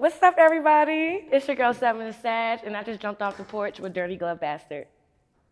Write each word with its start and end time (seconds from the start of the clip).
What's 0.00 0.22
up, 0.22 0.36
everybody? 0.38 1.28
It's 1.30 1.46
your 1.46 1.56
girl 1.56 1.74
Sevyn 1.74 2.10
the 2.10 2.18
Sag, 2.18 2.60
and 2.64 2.74
I 2.74 2.82
just 2.82 3.00
jumped 3.00 3.20
off 3.20 3.36
the 3.36 3.44
porch 3.44 3.80
with 3.80 3.92
Dirty 3.92 4.16
Glove 4.16 4.40
Bastard. 4.40 4.86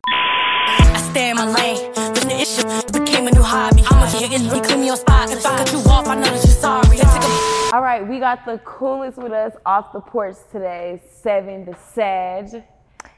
I 0.06 1.10
stay 1.10 1.28
in 1.28 1.36
my 1.36 1.52
lane. 1.52 1.92
When 1.92 2.28
the 2.28 2.40
issue 2.40 2.62
became 2.90 3.27
a 3.27 3.30
new 3.30 3.42
hobby, 3.42 3.82
I'ma 3.90 4.10
get 4.10 4.32
in 4.32 4.48
and 4.48 4.64
clean 4.64 4.80
me 4.80 4.88
on 4.88 4.96
spot. 4.96 5.30
If 5.30 5.44
I 5.44 5.58
cut 5.58 5.70
you 5.70 5.80
off, 5.80 6.08
I 6.08 6.14
know 6.14 6.22
that 6.22 6.32
you're 6.32 6.56
sorry. 6.56 6.98
I 6.98 7.05
took 7.05 7.72
a 7.72 7.77
All 7.77 7.82
right, 7.82 8.08
we 8.08 8.18
got 8.18 8.46
the 8.46 8.56
coolest 8.64 9.18
with 9.18 9.32
us 9.32 9.52
off 9.66 9.92
the 9.92 10.00
porch 10.00 10.36
today, 10.50 11.02
Sevyn 11.22 11.66
the 11.66 11.77
Sag. 11.92 12.64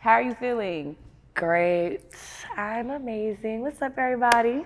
How 0.00 0.15
are 0.15 0.22
you 0.22 0.34
feeling? 0.34 0.97
Great. 1.34 2.00
I'm 2.56 2.91
amazing. 2.91 3.61
What's 3.61 3.81
up, 3.83 3.97
everybody? 3.98 4.65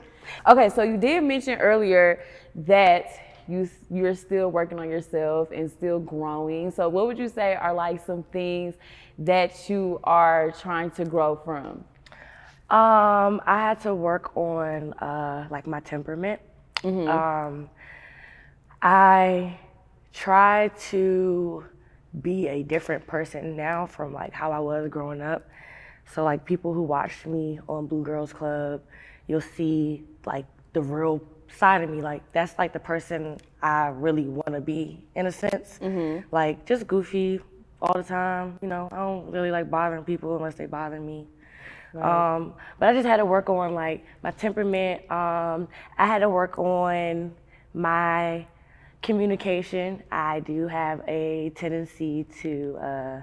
Okay, 0.48 0.70
so 0.70 0.82
you 0.82 0.96
did 0.96 1.24
mention 1.24 1.58
earlier 1.58 2.24
that 2.54 3.33
you 3.48 3.68
you're 3.90 4.14
still 4.14 4.50
working 4.50 4.78
on 4.78 4.88
yourself 4.88 5.50
and 5.50 5.70
still 5.70 5.98
growing. 5.98 6.70
So 6.70 6.88
what 6.88 7.06
would 7.06 7.18
you 7.18 7.28
say 7.28 7.54
are 7.54 7.74
like 7.74 8.04
some 8.04 8.22
things 8.24 8.74
that 9.18 9.68
you 9.68 10.00
are 10.04 10.52
trying 10.52 10.90
to 10.92 11.04
grow 11.04 11.36
from? 11.36 11.84
Um, 12.70 13.42
I 13.46 13.58
had 13.58 13.80
to 13.82 13.94
work 13.94 14.36
on 14.36 14.94
uh, 14.94 15.46
like 15.50 15.66
my 15.66 15.80
temperament. 15.80 16.40
Um, 17.08 17.70
I 18.82 19.58
try 20.12 20.70
to 20.90 21.64
be 22.22 22.48
a 22.48 22.62
different 22.62 23.06
person 23.06 23.56
now 23.56 23.86
from 23.86 24.12
like 24.12 24.32
how 24.32 24.52
I 24.52 24.60
was 24.60 24.88
growing 24.88 25.20
up. 25.20 25.48
So 26.14 26.24
like 26.24 26.44
people 26.44 26.72
who 26.72 26.82
watched 26.82 27.26
me 27.26 27.58
on 27.68 27.86
Blue 27.86 28.02
Girls 28.02 28.32
Club, 28.32 28.82
you'll 29.26 29.40
see 29.40 30.04
like 30.26 30.46
the 30.72 30.82
real 30.82 31.20
side 31.54 31.82
of 31.82 31.90
me. 31.90 32.00
Like 32.02 32.22
that's 32.32 32.58
like 32.58 32.72
the 32.72 32.80
person 32.80 33.38
I 33.62 33.88
really 33.88 34.26
want 34.26 34.52
to 34.54 34.60
be 34.60 35.04
in 35.14 35.26
a 35.26 35.32
sense. 35.32 35.78
Like 36.30 36.66
just 36.66 36.86
goofy 36.86 37.40
all 37.80 37.94
the 37.94 38.02
time. 38.02 38.58
You 38.62 38.68
know, 38.68 38.88
I 38.92 38.96
don't 38.96 39.30
really 39.30 39.50
like 39.50 39.70
bothering 39.70 40.04
people 40.04 40.36
unless 40.36 40.54
they 40.56 40.66
bother 40.66 41.00
me. 41.00 41.26
Um, 42.02 42.54
but 42.78 42.88
I 42.88 42.92
just 42.92 43.06
had 43.06 43.18
to 43.18 43.24
work 43.24 43.48
on 43.48 43.74
like 43.74 44.04
my 44.22 44.32
temperament. 44.32 45.08
Um, 45.10 45.68
I 45.96 46.06
had 46.06 46.18
to 46.20 46.28
work 46.28 46.58
on 46.58 47.32
my 47.72 48.46
communication. 49.02 50.02
I 50.10 50.40
do 50.40 50.66
have 50.66 51.02
a 51.06 51.52
tendency 51.54 52.24
to 52.42 52.76
uh, 52.80 53.20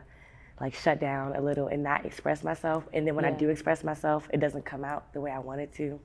like 0.61 0.73
shut 0.73 1.00
down 1.01 1.35
a 1.35 1.41
little 1.41 1.67
and 1.67 1.84
not 1.84 2.05
express 2.05 2.44
myself. 2.44 2.88
And 2.94 3.05
then 3.05 3.16
when 3.16 3.25
I 3.25 3.31
do 3.31 3.50
express 3.50 3.84
myself, 3.84 4.29
it 4.31 4.39
doesn't 4.39 4.63
come 4.63 4.85
out 4.85 5.11
the 5.11 5.19
way 5.19 5.31
I 5.31 5.39
want 5.39 5.59
it 5.59 5.73
to. 5.75 6.00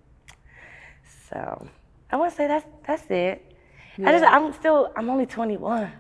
So 1.31 1.69
I 2.11 2.17
want 2.17 2.31
to 2.31 2.37
say 2.37 2.47
that's 2.47 2.67
that's 2.87 3.11
it. 3.11 3.43
I 3.99 4.13
just 4.13 4.25
I'm 4.25 4.53
still 4.53 4.93
I'm 4.97 5.09
only 5.09 5.27
21. 5.27 5.91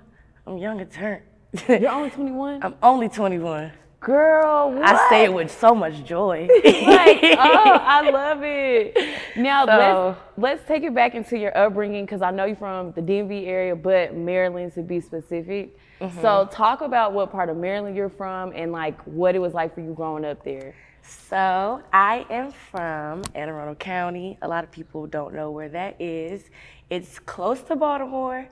I'm 0.47 0.59
young 0.59 0.81
at 0.81 0.91
turn. 0.91 1.22
You're 1.69 1.91
only 1.91 2.11
21? 2.11 2.62
I'm 2.62 2.75
only 2.83 3.09
21. 3.09 3.72
Girl, 3.99 4.71
what? 4.72 4.84
I 4.87 5.09
say 5.09 5.25
it 5.25 5.33
with 5.33 5.50
so 5.50 5.75
much 5.75 6.05
joy. 6.05 6.49
like, 6.65 7.19
oh, 7.39 7.81
I 7.83 8.09
love 8.11 8.41
it. 8.43 8.97
Now 9.37 9.67
So- 9.67 10.17
let's 10.37 10.61
let's 10.61 10.69
take 10.69 10.84
it 10.84 10.94
back 10.94 11.15
into 11.15 11.37
your 11.39 11.56
upbringing 11.56 12.05
because 12.05 12.23
I 12.23 12.31
know 12.31 12.44
you're 12.44 12.56
from 12.56 12.93
the 12.93 13.00
DMV 13.00 13.47
area, 13.47 13.75
but 13.75 14.15
Maryland 14.15 14.75
to 14.75 14.83
be 14.83 15.00
specific. 15.00 15.77
Mm-hmm. 16.00 16.21
So 16.21 16.49
talk 16.53 16.83
about 16.83 17.15
what 17.15 17.33
part 17.33 17.49
of 17.49 17.56
Maryland 17.56 17.97
you're 17.97 18.11
from 18.11 18.53
and 18.55 18.71
like 18.71 19.00
what 19.03 19.34
it 19.34 19.38
was 19.38 19.55
like 19.55 19.75
for 19.75 19.81
you 19.81 19.94
growing 19.94 20.25
up 20.25 20.44
there. 20.44 20.75
So 21.09 21.83
I 21.93 22.27
am 22.31 22.53
from 22.53 23.22
Anne 23.34 23.49
Arundel 23.49 23.75
County. 23.77 24.39
A 24.43 24.49
lot 24.49 24.65
of 24.65 24.71
people 24.71 25.06
don't 25.06 25.34
know 25.34 25.50
where 25.50 25.69
that 25.69 26.00
is. 26.00 26.50
It's 26.91 27.19
close 27.21 27.61
to 27.62 27.77
Baltimore, 27.77 28.49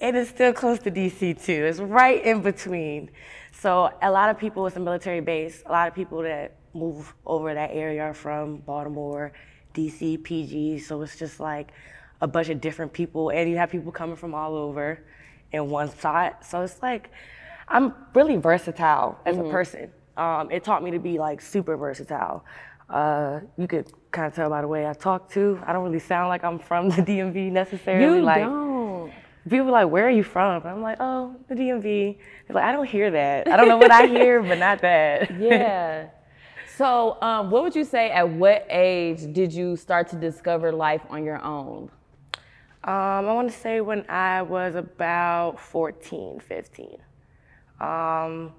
and 0.00 0.16
it's 0.16 0.30
still 0.30 0.52
close 0.52 0.78
to 0.80 0.90
DC 0.90 1.42
too. 1.42 1.64
It's 1.64 1.78
right 1.78 2.22
in 2.24 2.42
between. 2.42 3.10
So 3.52 3.90
a 4.02 4.10
lot 4.10 4.30
of 4.30 4.38
people, 4.38 4.66
it's 4.66 4.76
a 4.76 4.80
military 4.80 5.20
base. 5.20 5.62
A 5.66 5.72
lot 5.72 5.88
of 5.88 5.94
people 5.94 6.22
that 6.22 6.56
move 6.74 7.14
over 7.26 7.52
that 7.54 7.70
area 7.72 8.02
are 8.02 8.14
from 8.14 8.58
Baltimore, 8.58 9.32
DC, 9.74 10.22
PG. 10.22 10.80
So 10.80 11.00
it's 11.02 11.18
just 11.18 11.40
like 11.40 11.72
a 12.20 12.26
bunch 12.26 12.50
of 12.50 12.60
different 12.60 12.92
people, 12.92 13.30
and 13.30 13.48
you 13.50 13.56
have 13.56 13.70
people 13.70 13.92
coming 13.92 14.16
from 14.16 14.34
all 14.34 14.54
over 14.54 15.02
in 15.52 15.70
one 15.70 15.90
spot. 15.90 16.44
So 16.44 16.62
it's 16.62 16.82
like 16.82 17.10
I'm 17.68 17.94
really 18.14 18.36
versatile 18.36 19.18
as 19.24 19.36
a 19.36 19.40
mm-hmm. 19.40 19.50
person. 19.50 19.90
Um, 20.20 20.50
it 20.50 20.62
taught 20.62 20.82
me 20.82 20.90
to 20.90 20.98
be 20.98 21.18
like 21.18 21.40
super 21.40 21.76
versatile. 21.78 22.44
Uh, 22.90 23.40
you 23.56 23.66
could 23.66 23.90
kind 24.10 24.26
of 24.26 24.34
tell 24.34 24.50
by 24.50 24.60
the 24.60 24.68
way 24.68 24.86
I 24.86 24.92
talk 24.92 25.30
too. 25.30 25.58
I 25.66 25.72
don't 25.72 25.84
really 25.84 25.98
sound 25.98 26.28
like 26.28 26.44
I'm 26.44 26.58
from 26.58 26.88
the 26.90 27.02
DMV 27.02 27.50
necessarily. 27.50 28.18
You 28.18 28.22
like 28.22 28.42
don't. 28.42 29.12
people 29.48 29.68
are 29.68 29.84
like, 29.84 29.88
"Where 29.88 30.06
are 30.06 30.16
you 30.20 30.22
from?" 30.22 30.62
I'm 30.66 30.82
like, 30.82 30.98
"Oh, 31.00 31.36
the 31.48 31.54
DMV." 31.54 32.18
They're 32.46 32.54
like, 32.54 32.64
"I 32.64 32.72
don't 32.72 32.86
hear 32.86 33.10
that. 33.12 33.48
I 33.48 33.56
don't 33.56 33.68
know 33.68 33.78
what 33.78 33.90
I 33.90 34.06
hear, 34.06 34.42
but 34.42 34.58
not 34.58 34.82
that." 34.82 35.30
Yeah. 35.40 36.08
So, 36.76 37.20
um, 37.22 37.50
what 37.50 37.62
would 37.62 37.76
you 37.76 37.84
say? 37.84 38.10
At 38.10 38.28
what 38.28 38.66
age 38.68 39.32
did 39.32 39.52
you 39.52 39.76
start 39.76 40.08
to 40.08 40.16
discover 40.16 40.72
life 40.72 41.02
on 41.10 41.24
your 41.24 41.42
own? 41.42 41.90
Um, 42.84 43.28
I 43.28 43.32
want 43.32 43.50
to 43.50 43.56
say 43.56 43.80
when 43.80 44.08
I 44.08 44.42
was 44.42 44.74
about 44.74 45.60
14, 45.60 46.40
15. 46.40 46.96
Um, 47.80 48.52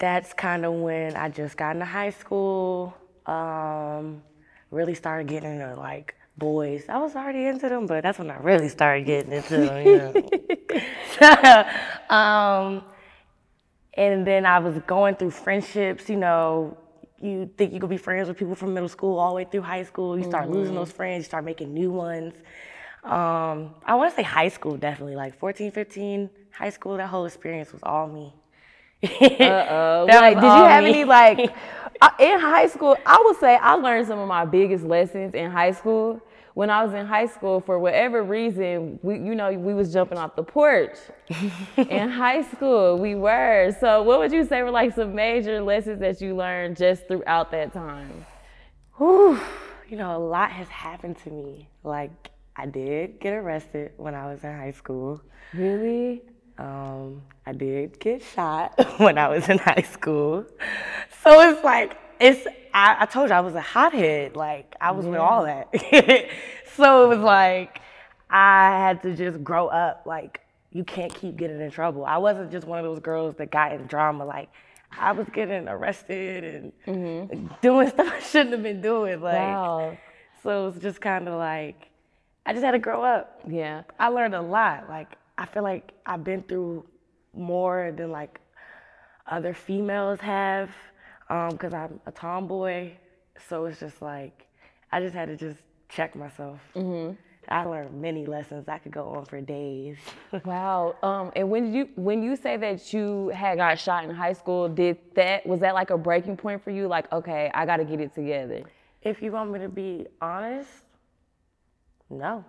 that's 0.00 0.32
kind 0.32 0.64
of 0.64 0.72
when 0.72 1.14
I 1.14 1.28
just 1.28 1.56
got 1.56 1.76
into 1.76 1.84
high 1.84 2.10
school. 2.10 2.96
Um, 3.26 4.22
really 4.70 4.94
started 4.94 5.28
getting 5.28 5.60
into 5.60 5.76
like 5.76 6.16
boys. 6.36 6.84
I 6.88 6.98
was 6.98 7.14
already 7.14 7.46
into 7.46 7.68
them, 7.68 7.86
but 7.86 8.02
that's 8.02 8.18
when 8.18 8.30
I 8.30 8.38
really 8.38 8.68
started 8.68 9.06
getting 9.06 9.32
into 9.32 9.56
them. 9.58 9.86
You 9.86 9.96
know? 11.20 12.16
um, 12.16 12.82
and 13.94 14.26
then 14.26 14.46
I 14.46 14.58
was 14.58 14.78
going 14.86 15.16
through 15.16 15.32
friendships, 15.32 16.08
you 16.08 16.16
know, 16.16 16.78
you 17.20 17.50
think 17.58 17.74
you 17.74 17.80
could 17.80 17.90
be 17.90 17.98
friends 17.98 18.28
with 18.28 18.38
people 18.38 18.54
from 18.54 18.72
middle 18.72 18.88
school 18.88 19.18
all 19.18 19.30
the 19.30 19.36
way 19.36 19.44
through 19.44 19.60
high 19.60 19.82
school. 19.82 20.16
You 20.16 20.24
start 20.24 20.48
losing 20.48 20.74
those 20.74 20.90
friends, 20.90 21.18
you 21.18 21.24
start 21.24 21.44
making 21.44 21.74
new 21.74 21.90
ones. 21.90 22.32
Um, 23.04 23.74
I 23.84 23.94
want 23.94 24.10
to 24.10 24.16
say 24.16 24.22
high 24.22 24.48
school, 24.48 24.78
definitely, 24.78 25.16
like 25.16 25.38
14, 25.38 25.70
15, 25.70 26.30
high 26.52 26.70
school, 26.70 26.96
that 26.96 27.08
whole 27.08 27.26
experience 27.26 27.72
was 27.72 27.82
all 27.82 28.08
me. 28.08 28.32
Uh-oh. 29.02 30.06
Like, 30.08 30.36
did 30.36 30.44
you 30.44 30.50
have 30.50 30.84
me. 30.84 30.90
any 30.90 31.04
like 31.04 31.54
uh, 32.00 32.10
in 32.18 32.38
high 32.38 32.66
school? 32.66 32.96
I 33.06 33.22
would 33.24 33.38
say 33.38 33.56
I 33.56 33.74
learned 33.74 34.06
some 34.06 34.18
of 34.18 34.28
my 34.28 34.44
biggest 34.44 34.84
lessons 34.84 35.34
in 35.34 35.50
high 35.50 35.72
school. 35.72 36.20
When 36.54 36.68
I 36.68 36.84
was 36.84 36.92
in 36.92 37.06
high 37.06 37.26
school, 37.26 37.60
for 37.60 37.78
whatever 37.78 38.22
reason, 38.22 38.98
we 39.02 39.14
you 39.14 39.34
know 39.34 39.52
we 39.52 39.72
was 39.72 39.92
jumping 39.92 40.18
off 40.18 40.36
the 40.36 40.42
porch. 40.42 40.96
in 41.76 42.10
high 42.10 42.42
school, 42.42 42.98
we 42.98 43.14
were. 43.14 43.74
So, 43.80 44.02
what 44.02 44.18
would 44.18 44.32
you 44.32 44.44
say 44.44 44.62
were 44.62 44.70
like 44.70 44.94
some 44.94 45.14
major 45.14 45.62
lessons 45.62 46.00
that 46.00 46.20
you 46.20 46.36
learned 46.36 46.76
just 46.76 47.06
throughout 47.08 47.50
that 47.52 47.72
time? 47.72 48.26
Whew, 48.98 49.40
you 49.88 49.96
know, 49.96 50.16
a 50.16 50.18
lot 50.18 50.50
has 50.50 50.68
happened 50.68 51.16
to 51.24 51.30
me. 51.30 51.70
Like, 51.84 52.10
I 52.56 52.66
did 52.66 53.20
get 53.20 53.32
arrested 53.32 53.92
when 53.96 54.14
I 54.14 54.30
was 54.30 54.44
in 54.44 54.54
high 54.54 54.72
school. 54.72 55.22
Really? 55.54 56.22
Um, 56.60 57.22
I 57.46 57.52
did 57.52 57.98
get 57.98 58.22
shot 58.22 58.74
when 58.98 59.16
I 59.18 59.28
was 59.28 59.48
in 59.48 59.58
high 59.58 59.86
school. 59.90 60.44
So 61.22 61.40
it's 61.50 61.64
like 61.64 61.96
it's 62.20 62.46
I, 62.74 62.98
I 63.00 63.06
told 63.06 63.30
you 63.30 63.34
I 63.34 63.40
was 63.40 63.54
a 63.54 63.60
hothead. 63.62 64.36
Like 64.36 64.74
I 64.80 64.90
was 64.92 65.06
with 65.06 65.18
all 65.18 65.44
that. 65.44 65.68
so 66.76 67.04
it 67.04 67.08
was 67.08 67.18
like 67.18 67.80
I 68.28 68.70
had 68.78 69.02
to 69.02 69.14
just 69.16 69.42
grow 69.42 69.68
up. 69.68 70.02
Like 70.04 70.40
you 70.70 70.84
can't 70.84 71.12
keep 71.14 71.36
getting 71.36 71.60
in 71.60 71.70
trouble. 71.70 72.04
I 72.04 72.18
wasn't 72.18 72.52
just 72.52 72.66
one 72.66 72.78
of 72.78 72.84
those 72.84 73.00
girls 73.00 73.36
that 73.36 73.50
got 73.50 73.72
in 73.72 73.86
drama. 73.86 74.24
Like 74.26 74.50
I 74.98 75.12
was 75.12 75.26
getting 75.32 75.66
arrested 75.66 76.72
and 76.86 77.50
doing 77.62 77.88
stuff 77.90 78.12
I 78.12 78.20
shouldn't 78.20 78.52
have 78.52 78.62
been 78.62 78.82
doing. 78.82 79.20
Like 79.22 79.34
Wow. 79.34 79.96
so 80.42 80.66
it 80.68 80.74
was 80.74 80.82
just 80.82 81.00
kind 81.00 81.26
of 81.26 81.34
like 81.38 81.88
I 82.44 82.52
just 82.52 82.64
had 82.64 82.72
to 82.72 82.78
grow 82.78 83.02
up. 83.02 83.40
Yeah. 83.48 83.82
I 83.98 84.08
learned 84.08 84.34
a 84.34 84.42
lot. 84.42 84.88
Like 84.90 85.08
I 85.40 85.46
feel 85.46 85.62
like 85.62 85.92
I've 86.04 86.22
been 86.22 86.42
through 86.42 86.84
more 87.32 87.92
than 87.96 88.10
like 88.12 88.40
other 89.26 89.54
females 89.54 90.20
have, 90.20 90.70
because 91.28 91.72
I'm 91.72 91.98
a 92.04 92.12
tomboy. 92.12 92.92
So 93.48 93.64
it's 93.64 93.80
just 93.80 94.02
like 94.02 94.46
I 94.92 95.00
just 95.00 95.14
had 95.14 95.28
to 95.28 95.36
just 95.36 95.58
check 95.88 96.14
myself. 96.14 96.60
Mm-hmm. 96.76 97.14
I 97.48 97.64
learned 97.64 98.00
many 98.00 98.26
lessons. 98.26 98.68
I 98.68 98.76
could 98.78 98.92
go 98.92 99.08
on 99.08 99.24
for 99.24 99.40
days. 99.40 99.96
Wow. 100.44 100.94
Um, 101.02 101.32
and 101.34 101.48
when 101.50 101.72
you 101.72 101.88
when 101.96 102.22
you 102.22 102.36
say 102.36 102.58
that 102.58 102.92
you 102.92 103.28
had 103.28 103.56
got 103.56 103.78
shot 103.78 104.04
in 104.04 104.10
high 104.10 104.34
school, 104.34 104.68
did 104.68 104.98
that 105.14 105.46
was 105.46 105.60
that 105.60 105.74
like 105.74 105.88
a 105.88 105.96
breaking 105.98 106.36
point 106.36 106.62
for 106.62 106.70
you? 106.70 106.86
Like, 106.86 107.10
okay, 107.12 107.50
I 107.54 107.64
got 107.64 107.78
to 107.78 107.84
get 107.84 107.98
it 107.98 108.14
together. 108.14 108.62
if 109.00 109.22
you 109.22 109.32
want 109.32 109.50
me 109.50 109.58
to 109.60 109.70
be 109.70 110.06
honest, 110.20 110.68
no. 112.10 112.44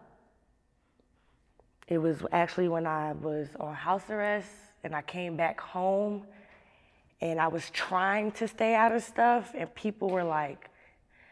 It 1.92 1.98
was 1.98 2.24
actually 2.32 2.70
when 2.70 2.88
I 2.88 3.12
was 3.12 3.50
on 3.60 3.76
house 3.76 4.10
arrest 4.10 4.48
and 4.86 4.96
I 4.96 5.02
came 5.02 5.36
back 5.36 5.60
home 5.60 6.24
and 7.20 7.38
I 7.38 7.50
was 7.50 7.70
trying 7.72 8.32
to 8.32 8.48
stay 8.48 8.76
out 8.76 8.94
of 8.94 9.04
stuff 9.04 9.52
and 9.54 9.76
people 9.76 10.10
were 10.10 10.24
like 10.24 10.70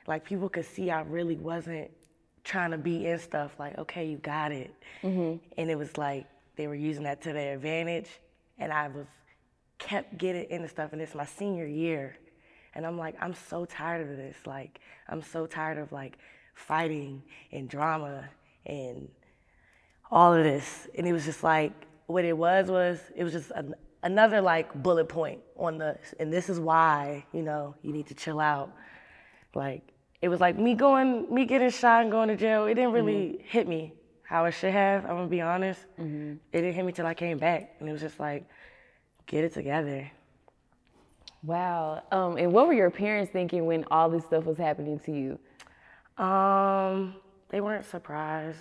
like 0.05 0.25
people 0.25 0.49
could 0.49 0.65
see 0.65 0.91
I 0.91 0.99
really 1.03 1.37
wasn't 1.37 1.89
trying 2.43 2.71
to 2.71 2.77
be 2.77 3.05
in 3.05 3.19
stuff 3.19 3.57
like 3.57 3.77
okay 3.77 4.09
you 4.09 4.17
got 4.17 4.51
it. 4.51 4.75
Mm-hmm. 5.01 5.37
And 5.57 5.71
it 5.71 5.77
was 5.77 5.97
like 5.97 6.27
they 6.57 6.67
were 6.67 6.75
using 6.75 7.03
that 7.03 7.21
to 7.21 7.31
their 7.31 7.53
advantage 7.55 8.09
and 8.57 8.73
I 8.73 8.89
was 8.89 9.05
kept 9.77 10.17
getting 10.17 10.43
into 10.49 10.67
stuff 10.67 10.91
and 10.91 11.01
it's 11.01 11.15
my 11.15 11.23
senior 11.23 11.67
year 11.67 12.17
and 12.75 12.85
I'm 12.85 12.97
like 12.97 13.15
I'm 13.21 13.33
so 13.33 13.63
tired 13.63 14.09
of 14.09 14.17
this 14.17 14.35
like 14.45 14.81
I'm 15.07 15.21
so 15.21 15.45
tired 15.45 15.77
of 15.77 15.93
like 15.93 16.17
fighting 16.53 17.23
and 17.53 17.69
drama 17.69 18.25
and 18.65 19.07
all 20.11 20.33
of 20.33 20.43
this. 20.43 20.87
And 20.97 21.07
it 21.07 21.13
was 21.13 21.25
just 21.25 21.43
like, 21.43 21.71
what 22.07 22.25
it 22.25 22.37
was 22.37 22.69
was, 22.69 22.99
it 23.15 23.23
was 23.23 23.33
just 23.33 23.51
an, 23.51 23.75
another 24.03 24.41
like 24.41 24.73
bullet 24.81 25.07
point 25.07 25.41
on 25.55 25.77
the, 25.77 25.97
and 26.19 26.31
this 26.33 26.49
is 26.49 26.59
why, 26.59 27.25
you 27.33 27.41
know, 27.41 27.75
you 27.83 27.93
need 27.93 28.07
to 28.07 28.15
chill 28.15 28.39
out. 28.39 28.73
Like, 29.53 29.83
it 30.21 30.27
was 30.27 30.39
like 30.39 30.57
me 30.57 30.73
going, 30.73 31.33
me 31.33 31.45
getting 31.45 31.69
shot 31.69 32.01
and 32.01 32.11
going 32.11 32.29
to 32.29 32.35
jail, 32.35 32.65
it 32.65 32.73
didn't 32.73 32.91
really 32.91 33.45
hit 33.47 33.67
me 33.67 33.93
how 34.23 34.45
it 34.45 34.51
should 34.51 34.73
have, 34.73 35.05
I'm 35.05 35.15
gonna 35.15 35.27
be 35.27 35.41
honest. 35.41 35.85
It 36.51 36.61
didn't 36.61 36.73
hit 36.73 36.85
me 36.85 36.91
till 36.91 37.07
I 37.07 37.15
came 37.15 37.37
back. 37.39 37.75
And 37.79 37.89
it 37.89 37.91
was 37.91 38.01
just 38.01 38.19
like, 38.19 38.47
get 39.25 39.43
it 39.43 39.53
together. 39.53 40.11
Wow. 41.41 42.03
Um, 42.11 42.37
and 42.37 42.51
what 42.51 42.67
were 42.67 42.73
your 42.73 42.91
parents 42.91 43.31
thinking 43.31 43.65
when 43.65 43.85
all 43.89 44.09
this 44.09 44.25
stuff 44.25 44.45
was 44.45 44.57
happening 44.57 44.99
to 44.99 45.11
you? 45.11 46.23
Um, 46.23 47.15
they 47.49 47.61
weren't 47.61 47.85
surprised. 47.85 48.59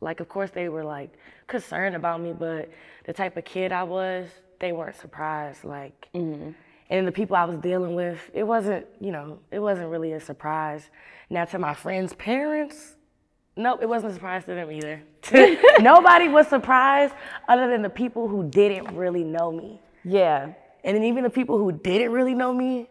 Like, 0.00 0.20
of 0.20 0.28
course, 0.28 0.50
they 0.50 0.68
were 0.68 0.84
like 0.84 1.12
concerned 1.46 1.96
about 1.96 2.20
me, 2.20 2.32
but 2.32 2.70
the 3.04 3.12
type 3.12 3.36
of 3.36 3.44
kid 3.44 3.72
I 3.72 3.82
was, 3.82 4.28
they 4.60 4.72
weren't 4.72 4.96
surprised. 4.96 5.64
Like, 5.64 6.08
mm-hmm. 6.14 6.50
and 6.90 7.08
the 7.08 7.12
people 7.12 7.36
I 7.36 7.44
was 7.44 7.58
dealing 7.58 7.94
with, 7.94 8.18
it 8.34 8.44
wasn't, 8.44 8.86
you 9.00 9.12
know, 9.12 9.38
it 9.50 9.58
wasn't 9.58 9.88
really 9.88 10.12
a 10.12 10.20
surprise. 10.20 10.90
Now, 11.30 11.44
to 11.46 11.58
my 11.58 11.74
friends' 11.74 12.12
parents, 12.14 12.96
nope, 13.56 13.80
it 13.82 13.88
wasn't 13.88 14.12
a 14.12 14.14
surprise 14.14 14.44
to 14.44 14.54
them 14.54 14.70
either. 14.70 15.02
Nobody 15.80 16.28
was 16.28 16.46
surprised 16.48 17.14
other 17.48 17.68
than 17.68 17.82
the 17.82 17.90
people 17.90 18.28
who 18.28 18.48
didn't 18.48 18.94
really 18.94 19.24
know 19.24 19.50
me. 19.50 19.80
Yeah. 20.04 20.52
And 20.84 20.96
then 20.96 21.04
even 21.04 21.24
the 21.24 21.30
people 21.30 21.58
who 21.58 21.72
didn't 21.72 22.12
really 22.12 22.34
know 22.34 22.52
me 22.52 22.88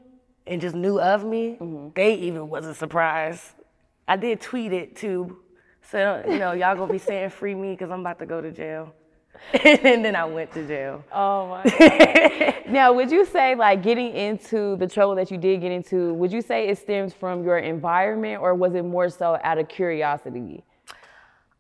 and 0.48 0.60
just 0.60 0.76
knew 0.76 1.00
of 1.00 1.24
me, 1.24 1.58
mm-hmm. 1.60 1.90
they 1.96 2.16
even 2.16 2.50
wasn't 2.50 2.76
surprised. 2.76 3.42
I 4.08 4.18
did 4.18 4.42
tweet 4.42 4.74
it 4.74 4.96
too. 4.96 5.38
So, 5.92 6.24
you 6.28 6.40
know, 6.40 6.54
y'all 6.54 6.76
gonna 6.76 6.92
be 6.92 6.98
saying 6.98 7.30
free 7.30 7.56
me 7.56 7.72
because 7.72 7.92
I'm 7.92 8.02
about 8.02 8.20
to 8.20 8.26
go 8.26 8.42
to 8.42 8.52
jail. 8.52 8.94
and 9.64 10.04
then 10.04 10.16
I 10.16 10.26
went 10.26 10.52
to 10.54 10.66
jail. 10.66 11.04
Oh 11.14 11.48
my. 11.48 12.64
now, 12.68 12.94
would 12.94 13.12
you 13.12 13.26
say 13.26 13.56
like 13.56 13.84
getting 13.84 14.14
into 14.16 14.76
the 14.78 14.88
trouble 14.88 15.16
that 15.16 15.30
you 15.30 15.38
did 15.38 15.62
get 15.62 15.72
into, 15.72 16.14
would 16.14 16.32
you 16.32 16.42
say 16.42 16.68
it 16.68 16.78
stems 16.78 17.14
from 17.14 17.44
your 17.44 17.58
environment 17.58 18.42
or 18.42 18.56
was 18.56 18.76
it 18.76 18.84
more 18.84 19.10
so 19.10 19.38
out 19.44 19.58
of 19.58 19.68
curiosity? 19.68 20.64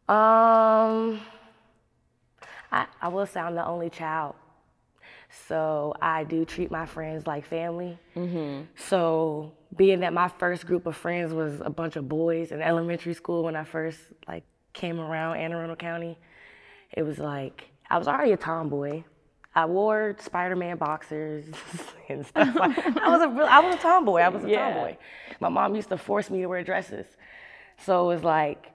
Um, 0.07 1.19
I, 2.71 2.85
I 3.01 3.07
will 3.09 3.25
say 3.25 3.39
I'm 3.39 3.55
the 3.55 3.65
only 3.65 3.89
child. 3.89 4.35
So 5.47 5.93
I 6.01 6.23
do 6.23 6.45
treat 6.45 6.71
my 6.71 6.85
friends 6.85 7.27
like 7.27 7.45
family. 7.45 7.97
Mm-hmm. 8.15 8.63
So 8.75 9.53
being 9.75 9.99
that 10.01 10.13
my 10.13 10.27
first 10.27 10.65
group 10.65 10.85
of 10.87 10.95
friends 10.95 11.33
was 11.33 11.61
a 11.61 11.69
bunch 11.69 11.95
of 11.97 12.07
boys 12.07 12.51
in 12.51 12.61
elementary 12.61 13.13
school 13.13 13.43
when 13.43 13.55
I 13.55 13.63
first 13.63 13.99
like 14.27 14.43
came 14.73 14.99
around 14.99 15.37
Anne 15.37 15.51
Arundel 15.51 15.75
County, 15.75 16.17
it 16.93 17.03
was 17.03 17.19
like 17.19 17.65
I 17.89 17.97
was 17.97 18.07
already 18.07 18.31
a 18.31 18.37
tomboy. 18.37 19.03
I 19.57 19.65
wore 19.65 20.15
Spider-Man 20.19 20.77
boxers 20.77 21.45
and 22.09 22.25
stuff. 22.25 22.53
Like, 22.55 22.77
I 22.77 23.09
was 23.09 23.21
a 23.21 23.29
real, 23.29 23.47
I 23.49 23.59
was 23.59 23.75
a 23.75 23.77
tomboy. 23.77 24.19
I 24.19 24.27
was 24.29 24.43
a 24.43 24.49
Yeah. 24.49 24.73
tomboy. 24.73 24.97
My 25.39 25.47
mom 25.49 25.75
used 25.75 25.89
to 25.89 25.97
force 25.97 26.29
me 26.29 26.41
to 26.41 26.47
wear 26.47 26.61
dresses, 26.63 27.05
so 27.77 28.03
it 28.09 28.15
was 28.15 28.23
like 28.23 28.71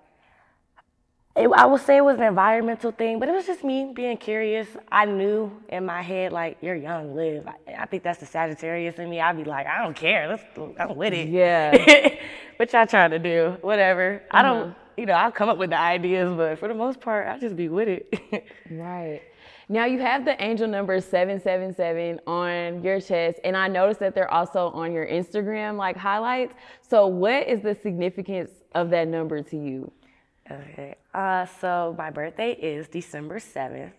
it, 1.40 1.48
I 1.54 1.66
would 1.66 1.80
say 1.80 1.96
it 1.96 2.04
was 2.04 2.16
an 2.16 2.24
environmental 2.24 2.92
thing, 2.92 3.18
but 3.18 3.28
it 3.28 3.32
was 3.32 3.46
just 3.46 3.64
me 3.64 3.92
being 3.94 4.16
curious. 4.16 4.68
I 4.90 5.06
knew 5.06 5.50
in 5.68 5.86
my 5.86 6.02
head, 6.02 6.32
like, 6.32 6.58
you're 6.60 6.76
young, 6.76 7.14
live. 7.14 7.46
I, 7.46 7.82
I 7.82 7.86
think 7.86 8.02
that's 8.02 8.20
the 8.20 8.26
Sagittarius 8.26 8.98
in 8.98 9.08
me. 9.08 9.20
I'd 9.20 9.36
be 9.36 9.44
like, 9.44 9.66
I 9.66 9.82
don't 9.82 9.96
care. 9.96 10.28
Let's, 10.28 10.42
I'm 10.78 10.96
with 10.96 11.12
it. 11.12 11.28
Yeah. 11.28 12.14
what 12.56 12.72
y'all 12.72 12.86
trying 12.86 13.10
to 13.10 13.18
do? 13.18 13.56
Whatever. 13.62 14.22
I 14.30 14.42
don't, 14.42 14.70
uh-huh. 14.70 14.74
you 14.96 15.06
know, 15.06 15.14
I'll 15.14 15.32
come 15.32 15.48
up 15.48 15.58
with 15.58 15.70
the 15.70 15.78
ideas, 15.78 16.34
but 16.36 16.58
for 16.58 16.68
the 16.68 16.74
most 16.74 17.00
part, 17.00 17.26
I'll 17.26 17.40
just 17.40 17.56
be 17.56 17.68
with 17.68 17.88
it. 17.88 18.44
Right. 18.70 19.22
Now 19.68 19.84
you 19.84 20.00
have 20.00 20.24
the 20.24 20.40
angel 20.42 20.66
number 20.66 21.00
777 21.00 22.20
on 22.26 22.82
your 22.82 23.00
chest, 23.00 23.38
and 23.44 23.56
I 23.56 23.68
noticed 23.68 24.00
that 24.00 24.16
they're 24.16 24.32
also 24.32 24.70
on 24.70 24.92
your 24.92 25.06
Instagram 25.06 25.76
like 25.76 25.96
highlights. 25.96 26.54
So, 26.88 27.06
what 27.06 27.46
is 27.46 27.62
the 27.62 27.76
significance 27.76 28.50
of 28.74 28.90
that 28.90 29.06
number 29.06 29.42
to 29.42 29.56
you? 29.56 29.92
Okay. 30.50 30.96
Uh, 31.14 31.46
so 31.60 31.94
my 31.96 32.10
birthday 32.10 32.52
is 32.52 32.88
December 32.88 33.38
7th. 33.38 33.92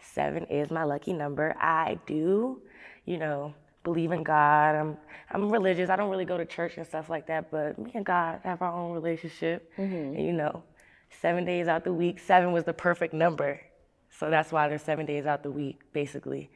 Seven 0.00 0.44
is 0.46 0.70
my 0.70 0.84
lucky 0.84 1.12
number. 1.12 1.54
I 1.60 1.98
do, 2.06 2.60
you 3.04 3.18
know, 3.18 3.54
believe 3.84 4.12
in 4.12 4.22
God. 4.22 4.74
I'm 4.74 4.96
I'm 5.30 5.50
religious. 5.50 5.90
I 5.90 5.96
don't 5.96 6.10
really 6.10 6.24
go 6.24 6.36
to 6.36 6.44
church 6.44 6.76
and 6.76 6.86
stuff 6.86 7.08
like 7.08 7.26
that, 7.28 7.50
but 7.50 7.78
me 7.78 7.92
and 7.94 8.04
God 8.04 8.40
have 8.44 8.62
our 8.62 8.72
own 8.72 8.92
relationship. 8.92 9.70
And 10.14 10.26
you 10.26 10.32
know, 10.32 10.62
seven 11.20 11.44
days 11.44 11.68
out 11.68 11.84
the 11.84 11.92
week, 11.92 12.18
seven 12.18 12.52
was 12.52 12.64
the 12.64 12.72
perfect 12.72 13.14
number. 13.14 13.60
So 14.10 14.28
that's 14.28 14.52
why 14.52 14.68
there's 14.68 14.82
seven 14.82 15.06
days 15.06 15.24
out 15.24 15.42
the 15.42 15.50
week, 15.50 15.80
basically. 15.92 16.50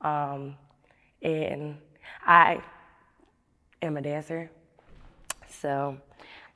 Um, 0.00 0.56
and 1.22 1.76
I 2.24 2.62
am 3.82 3.96
a 3.96 4.02
dancer. 4.02 4.50
So 5.48 5.98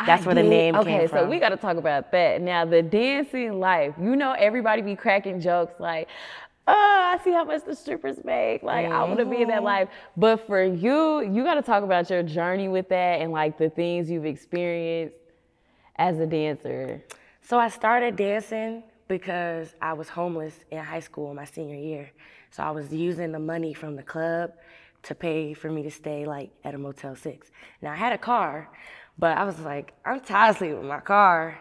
that's 0.06 0.22
I 0.22 0.26
where 0.26 0.34
the 0.34 0.42
name 0.42 0.74
okay, 0.76 0.98
came 0.98 1.08
from. 1.08 1.18
Okay, 1.18 1.26
so 1.26 1.30
we 1.30 1.38
got 1.38 1.50
to 1.50 1.56
talk 1.56 1.76
about 1.76 2.10
that. 2.12 2.40
Now, 2.40 2.64
the 2.64 2.82
dancing 2.82 3.60
life. 3.60 3.94
You 4.00 4.16
know, 4.16 4.32
everybody 4.32 4.82
be 4.82 4.96
cracking 4.96 5.40
jokes 5.40 5.74
like, 5.78 6.08
"Oh, 6.66 6.72
I 6.72 7.18
see 7.22 7.32
how 7.32 7.44
much 7.44 7.64
the 7.64 7.74
strippers 7.74 8.24
make. 8.24 8.62
Like, 8.62 8.86
I 8.86 9.04
want 9.04 9.18
to 9.18 9.24
be 9.24 9.42
in 9.42 9.48
that 9.48 9.56
mm-hmm. 9.56 9.64
life." 9.64 9.88
But 10.16 10.46
for 10.46 10.64
you, 10.64 11.20
you 11.22 11.44
got 11.44 11.54
to 11.54 11.62
talk 11.62 11.82
about 11.82 12.10
your 12.10 12.22
journey 12.22 12.68
with 12.68 12.88
that 12.88 13.20
and 13.20 13.32
like 13.32 13.58
the 13.58 13.70
things 13.70 14.10
you've 14.10 14.26
experienced 14.26 15.16
as 15.96 16.18
a 16.18 16.26
dancer. 16.26 17.02
So 17.42 17.58
I 17.58 17.68
started 17.68 18.16
dancing 18.16 18.82
because 19.08 19.74
I 19.80 19.92
was 19.92 20.08
homeless 20.08 20.54
in 20.70 20.78
high 20.78 21.00
school 21.00 21.34
my 21.34 21.44
senior 21.44 21.76
year. 21.76 22.10
So 22.50 22.62
I 22.62 22.70
was 22.70 22.92
using 22.92 23.32
the 23.32 23.38
money 23.38 23.74
from 23.74 23.96
the 23.96 24.02
club 24.02 24.52
to 25.02 25.14
pay 25.14 25.54
for 25.54 25.70
me 25.70 25.82
to 25.82 25.90
stay 25.90 26.24
like 26.24 26.50
at 26.64 26.74
a 26.74 26.78
Motel 26.78 27.14
6. 27.14 27.50
Now 27.82 27.92
I 27.92 27.96
had 27.96 28.12
a 28.12 28.18
car, 28.18 28.70
but 29.18 29.36
I 29.36 29.44
was 29.44 29.58
like, 29.60 29.94
I'm 30.04 30.20
tired 30.20 30.50
of 30.50 30.56
sleeping 30.58 30.80
in 30.80 30.86
my 30.86 31.00
car 31.00 31.58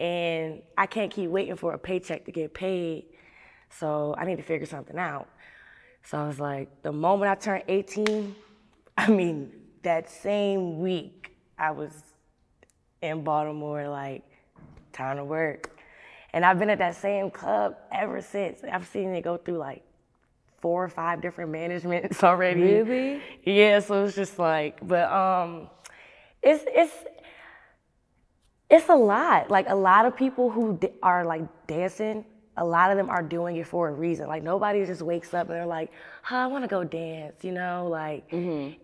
and 0.00 0.62
I 0.76 0.86
can't 0.86 1.10
keep 1.10 1.30
waiting 1.30 1.56
for 1.56 1.74
a 1.74 1.78
paycheck 1.78 2.24
to 2.26 2.32
get 2.32 2.54
paid. 2.54 3.06
So 3.70 4.14
I 4.16 4.24
need 4.24 4.36
to 4.36 4.42
figure 4.42 4.66
something 4.66 4.98
out. 4.98 5.28
So 6.04 6.18
I 6.18 6.26
was 6.26 6.38
like, 6.38 6.82
the 6.82 6.92
moment 6.92 7.30
I 7.30 7.34
turned 7.34 7.64
18, 7.68 8.34
I 8.96 9.08
mean, 9.10 9.52
that 9.82 10.10
same 10.10 10.80
week 10.80 11.36
I 11.58 11.70
was 11.70 11.92
in 13.02 13.22
Baltimore, 13.22 13.88
like, 13.88 14.22
time 14.92 15.16
to 15.16 15.24
work. 15.24 15.78
And 16.32 16.44
I've 16.44 16.58
been 16.58 16.70
at 16.70 16.78
that 16.78 16.96
same 16.96 17.30
club 17.30 17.76
ever 17.92 18.20
since. 18.20 18.60
I've 18.70 18.86
seen 18.86 19.14
it 19.14 19.22
go 19.22 19.36
through 19.36 19.58
like 19.58 19.82
four 20.60 20.82
or 20.82 20.88
five 20.88 21.20
different 21.20 21.50
managements 21.60 22.24
already. 22.24 22.62
Really? 22.62 23.22
Yeah, 23.44 23.80
so 23.80 24.04
it's 24.04 24.16
just 24.16 24.38
like, 24.38 24.86
but 24.86 25.10
um, 25.12 25.68
it's 26.44 26.64
it's 26.68 26.92
it's 28.70 28.88
a 28.88 28.94
lot. 28.94 29.50
Like 29.50 29.68
a 29.68 29.74
lot 29.74 30.06
of 30.06 30.16
people 30.16 30.50
who 30.50 30.78
are 31.02 31.24
like 31.24 31.42
dancing, 31.66 32.24
a 32.56 32.64
lot 32.64 32.90
of 32.90 32.96
them 32.96 33.10
are 33.10 33.22
doing 33.22 33.56
it 33.56 33.66
for 33.66 33.88
a 33.88 33.92
reason. 33.92 34.26
Like 34.26 34.42
nobody 34.42 34.84
just 34.84 35.02
wakes 35.02 35.34
up 35.34 35.48
and 35.48 35.56
they're 35.56 35.66
like, 35.66 35.90
huh, 36.22 36.36
I 36.36 36.46
want 36.46 36.64
to 36.64 36.68
go 36.68 36.84
dance. 36.84 37.44
You 37.44 37.52
know, 37.52 37.88
like 37.90 38.24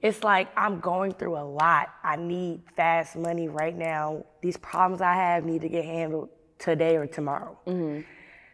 it's 0.03 0.23
like 0.25 0.49
I'm 0.57 0.81
going 0.81 1.13
through 1.13 1.37
a 1.37 1.45
lot. 1.45 1.91
I 2.03 2.17
need 2.17 2.63
fast 2.77 3.17
money 3.17 3.49
right 3.49 3.77
now. 3.77 4.25
These 4.43 4.57
problems 4.59 5.01
I 5.01 5.15
have 5.15 5.45
need 5.45 5.63
to 5.63 5.69
get 5.69 5.85
handled 5.85 6.31
today 6.59 6.97
or 6.97 7.07
tomorrow. 7.07 7.59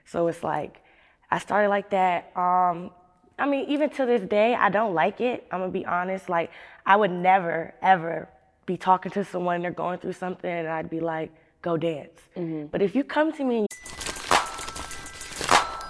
So 0.05 0.29
it's 0.29 0.43
like 0.43 0.83
I 1.31 1.39
started 1.39 1.69
like 1.69 1.91
that. 1.91 2.33
Um, 2.37 2.91
I 3.39 3.47
mean, 3.47 3.69
even 3.69 3.91
to 3.91 4.07
this 4.07 4.23
day, 4.23 4.55
I 4.55 4.71
don't 4.71 4.95
like 4.95 5.21
it. 5.21 5.47
I'm 5.51 5.61
gonna 5.61 5.73
be 5.73 5.85
honest. 5.85 6.29
Like, 6.29 6.51
I 6.87 6.97
would 6.97 7.11
never, 7.11 7.75
ever 7.83 8.29
be 8.66 8.76
talking 8.76 9.12
to 9.12 9.25
someone 9.25 9.62
they're 9.62 9.70
going 9.70 9.99
through 9.99 10.12
something, 10.14 10.50
and 10.50 10.68
I'd 10.68 10.90
be 10.90 11.00
like, 11.00 11.30
"Go 11.62 11.76
dance." 11.76 12.20
But 12.70 12.82
if 12.82 12.94
you 12.94 13.04
come 13.04 13.32
to 13.32 13.44
me 13.44 13.66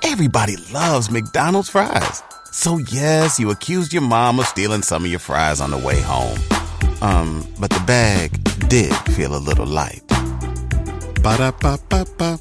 Everybody 0.02 0.56
loves 0.72 1.10
McDonald's 1.10 1.68
fries. 1.68 2.22
So 2.52 2.78
yes, 2.78 3.38
you 3.38 3.50
accused 3.50 3.92
your 3.92 4.02
mom 4.02 4.38
of 4.38 4.46
stealing 4.46 4.82
some 4.82 5.04
of 5.04 5.10
your 5.10 5.18
fries 5.20 5.60
on 5.60 5.70
the 5.70 5.76
way 5.78 6.00
home. 6.00 6.38
Um, 7.02 7.46
but 7.60 7.70
the 7.70 7.80
bag 7.80 8.30
did 8.68 8.94
feel 9.14 9.34
a 9.34 9.42
little 9.42 9.66
light. 9.66 10.02
Ba-da-ba-ba-ba. 11.22 12.38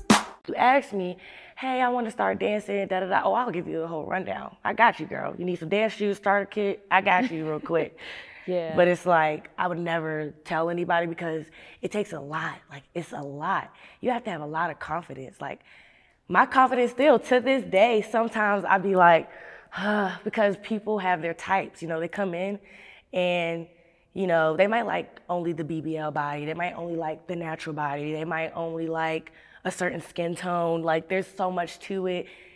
you 0.47 0.55
asked 0.55 0.93
me, 0.93 1.17
"Hey, 1.57 1.81
I 1.81 1.89
want 1.89 2.05
to 2.05 2.11
start 2.11 2.39
dancing," 2.39 2.87
da 2.87 2.99
da 2.99 3.07
da. 3.07 3.21
Oh, 3.25 3.33
I'll 3.33 3.51
give 3.51 3.67
you 3.67 3.79
the 3.79 3.87
whole 3.87 4.05
rundown. 4.05 4.55
I 4.63 4.73
got 4.73 4.99
you, 4.99 5.07
girl. 5.07 5.33
You 5.37 5.43
need 5.43 5.57
some 5.59 5.69
dance 5.69 5.93
shoes, 5.93 6.17
starter 6.17 6.45
kit. 6.45 6.85
I 6.91 7.01
got 7.01 7.31
you 7.31 7.49
real 7.49 7.59
quick. 7.59 7.97
Yeah. 8.47 8.75
But 8.75 8.87
it's 8.87 9.05
like 9.05 9.49
I 9.57 9.67
would 9.67 9.79
never 9.79 10.33
tell 10.43 10.69
anybody 10.69 11.07
because 11.07 11.45
it 11.81 11.91
takes 11.91 12.13
a 12.13 12.19
lot. 12.19 12.55
Like 12.69 12.83
it's 12.93 13.11
a 13.11 13.21
lot. 13.21 13.71
You 14.01 14.11
have 14.11 14.23
to 14.25 14.29
have 14.29 14.41
a 14.41 14.45
lot 14.45 14.69
of 14.69 14.79
confidence. 14.79 15.41
Like 15.41 15.61
my 16.27 16.45
confidence 16.45 16.91
still 16.91 17.19
to 17.19 17.39
this 17.39 17.63
day, 17.63 18.05
sometimes 18.09 18.65
I'd 18.65 18.83
be 18.83 18.95
like, 18.95 19.29
huh, 19.69 20.11
because 20.23 20.57
people 20.63 20.99
have 20.99 21.21
their 21.21 21.33
types. 21.33 21.81
You 21.81 21.87
know, 21.87 21.99
they 21.99 22.07
come 22.07 22.33
in 22.33 22.59
and 23.13 23.67
you 24.13 24.27
know, 24.27 24.55
they 24.55 24.65
might 24.67 24.85
like 24.85 25.19
only 25.29 25.51
the 25.51 25.63
BBL 25.63 26.13
body. 26.13 26.45
They 26.45 26.53
might 26.53 26.73
only 26.73 26.95
like 26.95 27.27
the 27.27 27.35
natural 27.35 27.75
body. 27.75 28.13
They 28.13 28.23
might 28.23 28.53
only 28.55 28.87
like 28.87 29.33
a 29.65 29.71
certain 29.71 29.99
skin 29.99 30.35
tone. 30.35 30.83
Like 30.83 31.09
there's 31.09 31.27
so 31.27 31.51
much 31.51 31.79
to 31.79 32.07
it. 32.07 32.27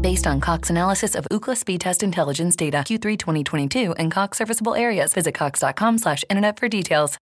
Based 0.00 0.26
on 0.26 0.40
Cox 0.40 0.70
analysis 0.70 1.14
of 1.14 1.26
Ookla 1.30 1.54
speed 1.54 1.82
test 1.82 2.02
intelligence 2.02 2.56
data 2.56 2.78
Q3 2.78 3.18
2022 3.18 3.92
and 3.92 4.10
Cox 4.10 4.38
serviceable 4.38 4.74
areas, 4.74 5.12
visit 5.12 5.34
cox.com 5.34 5.98
slash 5.98 6.24
internet 6.30 6.58
for 6.58 6.70
details. 6.70 7.18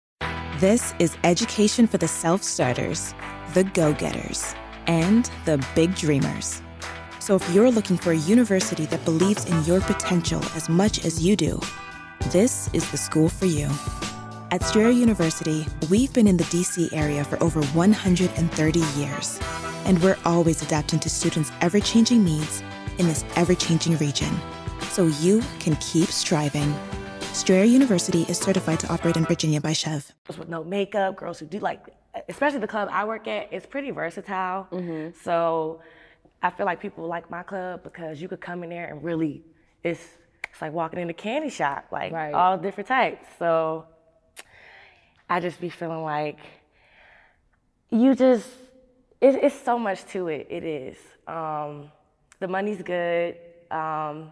This 0.58 0.94
is 0.98 1.18
education 1.22 1.86
for 1.86 1.98
the 1.98 2.08
self 2.08 2.42
starters, 2.42 3.14
the 3.52 3.64
go 3.64 3.92
getters, 3.92 4.54
and 4.86 5.30
the 5.44 5.62
big 5.74 5.94
dreamers. 5.96 6.62
So 7.18 7.36
if 7.36 7.50
you're 7.50 7.70
looking 7.70 7.98
for 7.98 8.12
a 8.12 8.16
university 8.16 8.86
that 8.86 9.04
believes 9.04 9.44
in 9.44 9.62
your 9.64 9.82
potential 9.82 10.42
as 10.56 10.70
much 10.70 11.04
as 11.04 11.22
you 11.22 11.36
do, 11.36 11.60
this 12.30 12.70
is 12.72 12.90
the 12.90 12.96
school 12.96 13.28
for 13.28 13.46
you. 13.46 13.68
At 14.52 14.62
Strayer 14.64 14.90
University, 14.90 15.64
we've 15.88 16.12
been 16.12 16.28
in 16.28 16.37
the 16.37 16.44
DC 16.44 16.92
area 16.92 17.25
for 17.25 17.42
over 17.42 17.62
130 17.68 18.80
years, 19.00 19.40
and 19.87 19.99
we're 20.02 20.18
always 20.26 20.61
adapting 20.61 21.00
to 21.00 21.09
students' 21.09 21.50
ever 21.62 21.80
changing 21.80 22.23
needs 22.23 22.62
in 22.99 23.06
this 23.06 23.25
ever 23.37 23.54
changing 23.54 23.97
region 23.97 24.30
so 24.90 25.06
you 25.06 25.42
can 25.59 25.75
keep 25.76 26.11
striving. 26.11 26.71
Strayer 27.32 27.64
University 27.64 28.26
is 28.28 28.37
certified 28.37 28.78
to 28.80 28.92
operate 28.92 29.16
in 29.16 29.25
Virginia 29.25 29.59
by 29.59 29.71
SCHEV. 29.71 30.12
girls 30.26 30.38
with 30.38 30.50
no 30.50 30.62
makeup, 30.62 31.16
girls 31.16 31.38
who 31.38 31.47
do 31.47 31.59
like, 31.59 31.87
especially 32.28 32.59
the 32.59 32.68
club 32.68 32.90
I 32.92 33.06
work 33.06 33.26
at, 33.26 33.50
it's 33.50 33.64
pretty 33.64 33.90
versatile. 33.90 34.68
Mm-hmm. 34.71 35.18
So 35.23 35.80
I 36.42 36.50
feel 36.50 36.66
like 36.66 36.78
people 36.78 37.06
like 37.06 37.30
my 37.30 37.42
club 37.42 37.82
because 37.82 38.21
you 38.21 38.28
could 38.28 38.42
come 38.42 38.62
in 38.64 38.68
there 38.68 38.85
and 38.85 39.02
really, 39.02 39.44
it's 39.82 40.18
it's 40.50 40.61
like 40.61 40.75
walking 40.75 41.00
in 41.00 41.09
a 41.09 41.14
candy 41.14 41.49
shop, 41.49 41.87
like 41.90 42.12
Right. 42.12 42.35
all 42.35 42.59
different 42.59 42.87
types. 42.87 43.26
So 43.38 43.87
I 45.32 45.40
just 45.40 45.58
be 45.62 45.70
feeling 45.70 46.02
like 46.02 46.36
you 47.88 48.14
just, 48.14 48.46
it, 49.18 49.36
it's 49.42 49.58
so 49.58 49.78
much 49.78 50.04
to 50.08 50.28
it. 50.28 50.46
It 50.50 50.62
is. 50.62 50.98
Um, 51.26 51.90
the 52.38 52.48
money's 52.48 52.82
good. 52.82 53.36
Um, 53.70 54.30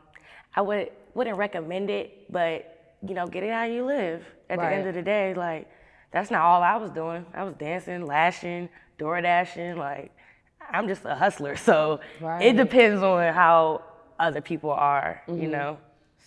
I 0.54 0.61
would 0.61 0.90
wouldn't 1.14 1.38
recommend 1.38 1.88
it, 1.88 2.30
but 2.30 2.97
you 3.07 3.14
know, 3.14 3.26
get 3.26 3.42
it 3.42 3.50
how 3.50 3.64
you 3.64 3.87
live. 3.87 4.23
At 4.50 4.59
the 4.59 4.66
end 4.66 4.88
of 4.88 4.95
the 4.95 5.00
day, 5.00 5.33
like 5.33 5.66
that's 6.12 6.30
not 6.30 6.42
all 6.42 6.62
I 6.62 6.76
was 6.76 6.90
doing. 6.90 7.25
I 7.33 7.45
was 7.45 7.54
dancing, 7.54 8.04
lashing, 8.04 8.69
door 8.99 9.23
dashing. 9.23 9.78
Like 9.78 10.12
I'm 10.71 10.87
just 10.87 11.07
a 11.07 11.14
hustler, 11.14 11.57
so 11.69 12.00
Right. 12.21 12.42
it 12.45 12.59
depends 12.59 13.02
on 13.02 13.33
how 13.33 13.85
other 14.19 14.42
people 14.42 14.71
are. 14.71 15.23
You 15.28 15.49
Mhm. 15.49 15.50
know, 15.50 15.78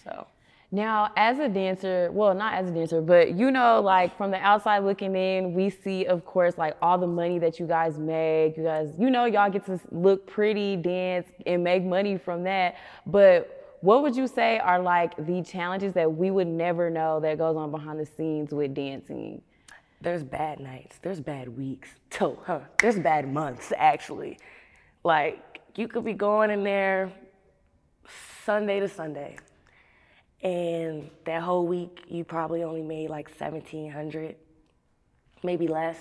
so. 0.03 0.25
Now, 0.73 1.11
as 1.15 1.37
a 1.37 1.47
dancer, 1.47 2.09
well, 2.11 2.33
not 2.33 2.55
as 2.55 2.67
a 2.67 2.73
dancer, 2.73 2.99
but 2.99 3.35
you 3.35 3.51
know, 3.51 3.79
like 3.79 4.17
from 4.17 4.31
the 4.31 4.37
outside 4.37 4.79
looking 4.79 5.15
in, 5.15 5.53
we 5.53 5.69
see, 5.69 6.05
of 6.05 6.25
course, 6.25 6.57
like 6.57 6.75
all 6.81 6.97
the 6.97 7.05
money 7.05 7.37
that 7.37 7.59
you 7.59 7.67
guys 7.67 7.99
make. 7.99 8.57
You 8.57 8.63
guys, 8.63 8.89
you 8.97 9.11
know, 9.11 9.25
y'all 9.25 9.51
get 9.51 9.67
to 9.67 9.79
look 9.91 10.25
pretty, 10.25 10.75
dance, 10.75 11.27
and 11.45 11.63
make 11.63 11.83
money 11.83 12.17
from 12.17 12.43
that. 12.45 12.77
But 13.05 13.77
what 13.81 14.01
would 14.01 14.15
you 14.15 14.25
say 14.25 14.57
are 14.57 14.79
like 14.79 15.15
the 15.27 15.43
challenges 15.43 15.93
that 15.93 16.11
we 16.11 16.31
would 16.31 16.47
never 16.47 16.89
know 16.89 17.19
that 17.19 17.37
goes 17.37 17.55
on 17.55 17.69
behind 17.69 17.99
the 17.99 18.07
scenes 18.07 18.51
with 18.51 18.73
dancing? 18.73 19.43
There's 20.01 20.23
bad 20.23 20.59
nights. 20.59 20.97
There's 21.03 21.19
bad 21.19 21.55
weeks. 21.55 21.89
So, 22.09 22.41
huh, 22.47 22.61
there's 22.79 22.97
bad 22.97 23.31
months 23.31 23.71
actually. 23.77 24.39
Like 25.03 25.61
you 25.75 25.87
could 25.87 26.03
be 26.03 26.13
going 26.13 26.49
in 26.49 26.63
there 26.63 27.11
Sunday 28.43 28.79
to 28.79 28.89
Sunday, 28.89 29.37
and 30.43 31.09
that 31.25 31.41
whole 31.41 31.65
week 31.67 32.03
you 32.07 32.23
probably 32.25 32.63
only 32.63 32.83
made 32.83 33.09
like 33.09 33.29
seventeen 33.37 33.91
hundred, 33.91 34.35
maybe 35.43 35.67
less. 35.67 35.97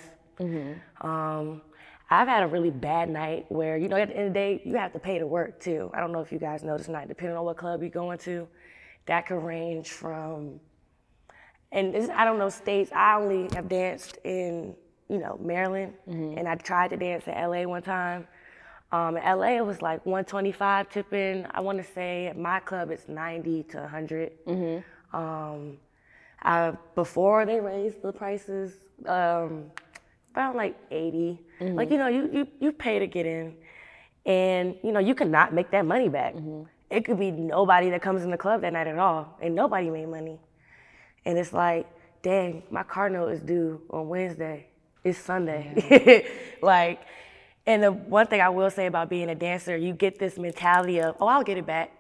Um, 1.01 1.63
I've 2.11 2.29
had 2.29 2.43
a 2.43 2.47
really 2.49 2.71
bad 2.71 3.09
night 3.11 3.47
where 3.51 3.79
you 3.79 3.89
know 3.89 3.97
at 3.97 4.09
the 4.09 4.17
end 4.17 4.29
of 4.29 4.35
the 4.35 4.39
day 4.39 4.63
you 4.65 4.77
have 4.77 4.93
to 4.95 4.99
pay 4.99 5.19
to 5.19 5.27
work 5.27 5.61
too. 5.61 5.91
I 5.95 6.01
don't 6.01 6.13
know 6.13 6.21
if 6.21 6.33
you 6.33 6.39
guys 6.39 6.63
know 6.65 6.77
this 6.77 6.89
night, 6.89 7.09
depending 7.09 7.37
on 7.37 7.45
what 7.45 7.57
club 7.57 7.83
you're 7.83 7.91
going 7.91 8.19
to, 8.21 8.49
that 9.07 9.27
could 9.27 9.43
range 9.43 9.91
from 9.91 10.61
and 11.73 11.95
this, 11.95 12.11
I 12.11 12.25
don't 12.25 12.39
know 12.39 12.51
states. 12.51 12.93
I 12.95 13.17
only 13.17 13.49
have 13.55 13.69
danced 13.69 14.19
in 14.25 14.75
you 15.09 15.19
know 15.19 15.39
Maryland, 15.43 15.95
and 16.39 16.49
I 16.49 16.57
tried 16.57 16.91
to 16.91 16.97
dance 16.97 17.27
in 17.27 17.35
LA 17.35 17.65
one 17.65 17.83
time. 17.83 18.27
Um, 18.93 19.17
in 19.17 19.25
LA, 19.25 19.57
it 19.57 19.67
was 19.67 19.81
like 19.83 20.05
125 20.07 20.91
tipping. 20.91 21.47
I 21.51 21.61
want 21.61 21.79
to 21.79 21.85
say 21.95 22.27
at 22.27 22.39
my 22.39 22.61
club 22.61 22.91
it's 22.91 23.09
90 23.09 23.65
to 23.65 23.79
100. 23.79 24.33
Um, 25.15 25.79
I, 26.43 26.73
before 26.95 27.47
they 27.47 27.61
raised 27.61 28.03
the 28.03 28.13
prices, 28.13 28.75
um, 29.07 29.71
about 30.33 30.57
like 30.57 30.77
80. 30.91 31.41
Like 31.77 31.91
you 31.91 31.99
know, 31.99 32.09
you, 32.09 32.31
you 32.33 32.49
you 32.61 32.73
pay 32.73 32.99
to 32.99 33.07
get 33.07 33.27
in, 33.27 33.55
and 34.27 34.77
you 34.83 34.93
know 34.93 35.01
you 35.01 35.15
cannot 35.15 35.55
make 35.55 35.71
that 35.73 35.87
money 35.87 36.09
back. 36.09 36.35
It 36.91 37.05
could 37.07 37.19
be 37.19 37.31
nobody 37.31 37.91
that 37.91 38.03
comes 38.03 38.23
in 38.23 38.31
the 38.31 38.39
club 38.39 38.61
that 38.63 38.73
night 38.75 38.87
at 38.87 38.99
all, 38.99 39.39
and 39.41 39.55
nobody 39.55 39.91
made 39.91 40.09
money. 40.09 40.39
And 41.25 41.39
it's 41.39 41.53
like, 41.53 41.87
dang, 42.23 42.65
my 42.71 42.83
car 42.83 43.09
note 43.09 43.29
is 43.29 43.41
due 43.41 43.81
on 43.91 44.09
Wednesday. 44.09 44.67
It's 45.05 45.19
Sunday. 45.19 46.27
like, 46.63 47.01
and 47.67 47.83
the 47.83 47.93
one 47.93 48.27
thing 48.27 48.41
I 48.41 48.49
will 48.49 48.71
say 48.71 48.87
about 48.87 49.09
being 49.09 49.31
a 49.31 49.35
dancer, 49.35 49.77
you 49.77 49.93
get 49.93 50.19
this 50.19 50.39
mentality 50.39 51.01
of, 51.01 51.17
oh, 51.21 51.27
I'll 51.27 51.45
get 51.45 51.59
it 51.59 51.67
back. 51.67 51.93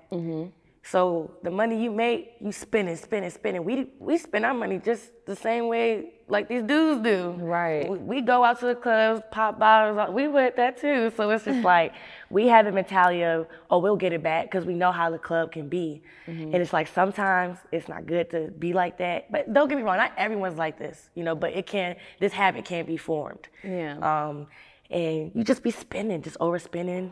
So 0.84 1.30
the 1.42 1.50
money 1.50 1.80
you 1.80 1.92
make, 1.92 2.32
you 2.40 2.50
spending, 2.50 2.96
spending, 2.96 3.30
spending. 3.30 3.64
We 3.64 3.86
we 4.00 4.18
spend 4.18 4.44
our 4.44 4.52
money 4.52 4.78
just 4.78 5.12
the 5.26 5.36
same 5.36 5.68
way 5.68 6.14
like 6.26 6.48
these 6.48 6.62
dudes 6.64 7.02
do. 7.04 7.36
Right. 7.38 7.88
We, 7.88 7.98
we 7.98 8.20
go 8.20 8.42
out 8.42 8.58
to 8.60 8.66
the 8.66 8.74
clubs, 8.74 9.22
pop 9.30 9.60
bottles. 9.60 10.12
We 10.12 10.26
with 10.26 10.56
that 10.56 10.80
too. 10.80 11.12
So 11.16 11.30
it's 11.30 11.44
just 11.44 11.62
like 11.64 11.92
we 12.30 12.48
have 12.48 12.64
the 12.64 12.72
mentality 12.72 13.22
of, 13.22 13.46
oh, 13.70 13.78
we'll 13.78 13.96
get 13.96 14.12
it 14.12 14.22
back 14.22 14.50
because 14.50 14.64
we 14.64 14.74
know 14.74 14.90
how 14.90 15.10
the 15.10 15.18
club 15.18 15.52
can 15.52 15.68
be. 15.68 16.02
And 16.26 16.54
it's 16.56 16.72
like 16.72 16.88
sometimes 16.88 17.58
it's 17.70 17.88
not 17.88 18.06
good 18.06 18.30
to 18.30 18.50
be 18.58 18.72
like 18.72 18.98
that. 18.98 19.30
But 19.30 19.52
don't 19.52 19.68
get 19.68 19.76
me 19.76 19.82
wrong, 19.82 19.98
not 19.98 20.12
everyone's 20.16 20.58
like 20.58 20.78
this, 20.78 21.10
you 21.14 21.22
know. 21.22 21.34
But 21.36 21.52
it 21.52 21.66
can. 21.66 21.96
This 22.18 22.32
habit 22.32 22.64
can't 22.64 22.88
be 22.88 22.96
formed. 22.96 23.48
Yeah. 23.62 23.98
Um, 23.98 24.48
and 24.92 25.32
you 25.34 25.42
just 25.44 25.62
be 25.62 25.70
spending, 25.70 26.22
just 26.22 26.38
overspending, 26.38 27.10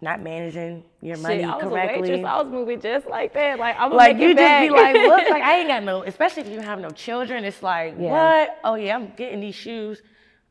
not 0.00 0.20
managing 0.22 0.84
your 1.02 1.16
money 1.18 1.38
Shit, 1.38 1.44
I 1.48 1.56
was 1.56 1.64
correctly. 1.64 1.98
a 1.98 2.00
waitress. 2.12 2.24
I 2.26 2.42
was 2.42 2.52
moving 2.52 2.80
just 2.80 3.06
like 3.08 3.34
that. 3.34 3.58
Like 3.58 3.76
I'm 3.78 3.92
like 3.92 4.16
make 4.16 4.22
you 4.22 4.28
just 4.34 4.36
back. 4.38 4.62
be 4.62 4.70
like, 4.70 4.94
look, 5.12 5.28
like 5.30 5.42
I 5.42 5.58
ain't 5.58 5.68
got 5.68 5.82
no. 5.82 6.02
Especially 6.04 6.42
if 6.42 6.48
you 6.48 6.60
have 6.60 6.78
no 6.80 6.90
children, 6.90 7.44
it's 7.44 7.62
like, 7.62 7.94
Yeah. 7.98 8.10
what? 8.10 8.58
Oh 8.64 8.74
yeah, 8.76 8.94
I'm 8.94 9.12
getting 9.16 9.40
these 9.40 9.54
shoes, 9.56 10.00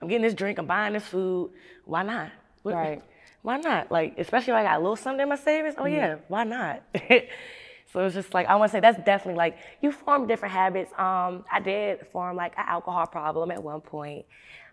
I'm 0.01 0.07
getting 0.07 0.23
this 0.23 0.33
drink, 0.33 0.57
I'm 0.59 0.65
buying 0.65 0.93
this 0.93 1.05
food. 1.05 1.51
Why 1.85 2.03
not? 2.03 2.29
What- 2.63 2.75
Right. 2.75 3.01
Why 3.43 3.55
not? 3.57 3.89
Like 3.91 4.15
especially 4.17 4.51
if 4.51 4.57
I 4.57 4.63
got 4.63 4.75
a 4.77 4.79
little 4.79 4.97
something 4.97 5.21
in 5.21 5.29
my 5.29 5.37
savings. 5.37 5.75
Oh 5.77 5.83
Mhm. 5.83 5.93
yeah, 5.93 6.15
why 6.27 6.43
not? 6.43 6.81
so 7.93 8.05
it's 8.05 8.15
just 8.15 8.33
like 8.33 8.45
I 8.47 8.55
want 8.57 8.71
to 8.71 8.75
say 8.75 8.79
that's 8.81 8.97
definitely 9.05 9.35
like 9.37 9.57
you 9.81 9.93
form 9.93 10.27
different 10.27 10.53
habits. 10.53 10.91
Um, 10.97 11.45
I 11.49 11.61
did 11.63 12.05
form 12.07 12.35
like 12.35 12.57
an 12.57 12.65
alcohol 12.67 13.05
problem 13.07 13.51
at 13.51 13.63
one 13.63 13.79
point. 13.79 14.25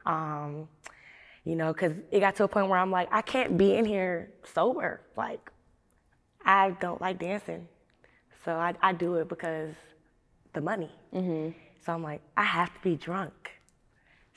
Um, 0.06 0.66
you 1.44 1.56
know, 1.56 1.72
because 1.72 1.92
it 2.10 2.20
got 2.20 2.36
to 2.36 2.44
a 2.44 2.48
point 2.48 2.68
where 2.68 2.78
I'm 2.78 2.90
like, 2.90 3.08
I 3.12 3.22
can't 3.22 3.56
be 3.56 3.74
in 3.74 3.84
here 3.84 4.30
sober. 4.54 5.00
Like, 5.16 5.50
I 6.44 6.70
don't 6.80 7.00
like 7.00 7.18
dancing. 7.18 7.68
So 8.44 8.54
I, 8.54 8.74
I 8.82 8.92
do 8.92 9.16
it 9.16 9.28
because 9.28 9.74
the 10.52 10.60
money. 10.60 10.90
Mm-hmm. 11.14 11.50
So 11.84 11.92
I'm 11.92 12.02
like, 12.02 12.22
I 12.36 12.44
have 12.44 12.72
to 12.72 12.80
be 12.82 12.96
drunk. 12.96 13.50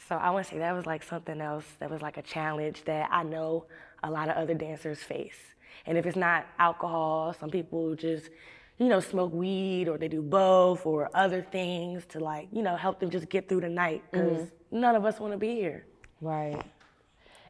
So 0.07 0.15
I 0.15 0.29
want 0.29 0.45
to 0.45 0.53
say 0.53 0.59
that 0.59 0.73
was 0.73 0.85
like 0.85 1.03
something 1.03 1.41
else 1.41 1.65
that 1.79 1.89
was 1.89 2.01
like 2.01 2.17
a 2.17 2.21
challenge 2.21 2.83
that 2.85 3.09
I 3.11 3.23
know 3.23 3.65
a 4.03 4.11
lot 4.11 4.29
of 4.29 4.35
other 4.35 4.53
dancers 4.53 4.99
face. 4.99 5.37
And 5.85 5.97
if 5.97 6.05
it's 6.05 6.17
not 6.17 6.45
alcohol, 6.59 7.33
some 7.39 7.49
people 7.49 7.95
just, 7.95 8.29
you 8.77 8.87
know, 8.87 8.99
smoke 8.99 9.33
weed 9.33 9.87
or 9.87 9.97
they 9.97 10.07
do 10.07 10.21
both 10.21 10.85
or 10.85 11.09
other 11.13 11.41
things 11.41 12.05
to 12.07 12.19
like, 12.19 12.47
you 12.51 12.61
know, 12.61 12.75
help 12.75 12.99
them 12.99 13.09
just 13.09 13.29
get 13.29 13.49
through 13.49 13.61
the 13.61 13.69
night 13.69 14.03
because 14.11 14.39
mm-hmm. 14.39 14.79
none 14.79 14.95
of 14.95 15.05
us 15.05 15.19
want 15.19 15.33
to 15.33 15.37
be 15.37 15.55
here. 15.55 15.85
Right. 16.21 16.61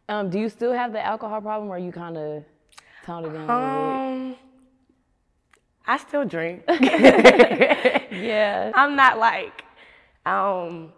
Um, 0.09 0.29
do 0.29 0.39
you 0.39 0.49
still 0.49 0.73
have 0.73 0.93
the 0.93 1.05
alcohol 1.05 1.41
problem, 1.41 1.69
or 1.69 1.77
you 1.77 1.91
kind 1.91 2.17
of 2.17 2.43
toned 3.05 3.25
it 3.25 3.33
down 3.33 3.49
a 3.49 3.53
little 3.53 4.31
Um, 4.31 4.35
I 5.85 5.97
still 5.97 6.25
drink. 6.25 6.63
Yeah. 8.09 8.71
I'm 8.73 8.95
not 8.95 9.19
like, 9.19 9.63
um, 10.25 10.91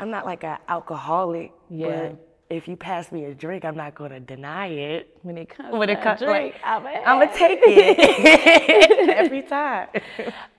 I'm 0.00 0.10
not 0.10 0.24
like 0.24 0.44
an 0.44 0.58
alcoholic. 0.68 1.52
Yeah. 1.68 2.10
But 2.10 2.26
if 2.48 2.68
you 2.68 2.76
pass 2.76 3.10
me 3.10 3.24
a 3.24 3.34
drink, 3.34 3.64
I'm 3.64 3.76
not 3.76 3.94
gonna 3.94 4.20
deny 4.20 4.68
it. 4.68 5.18
When 5.22 5.36
it 5.36 5.48
comes 5.48 5.72
when 5.72 5.88
to 5.88 5.94
it 5.94 6.02
comes, 6.02 6.20
drink, 6.20 6.54
like, 6.54 6.62
I'ma 6.64 6.88
I'ma 7.04 7.32
take 7.32 7.58
it 7.62 9.08
every 9.10 9.42
time. 9.42 9.88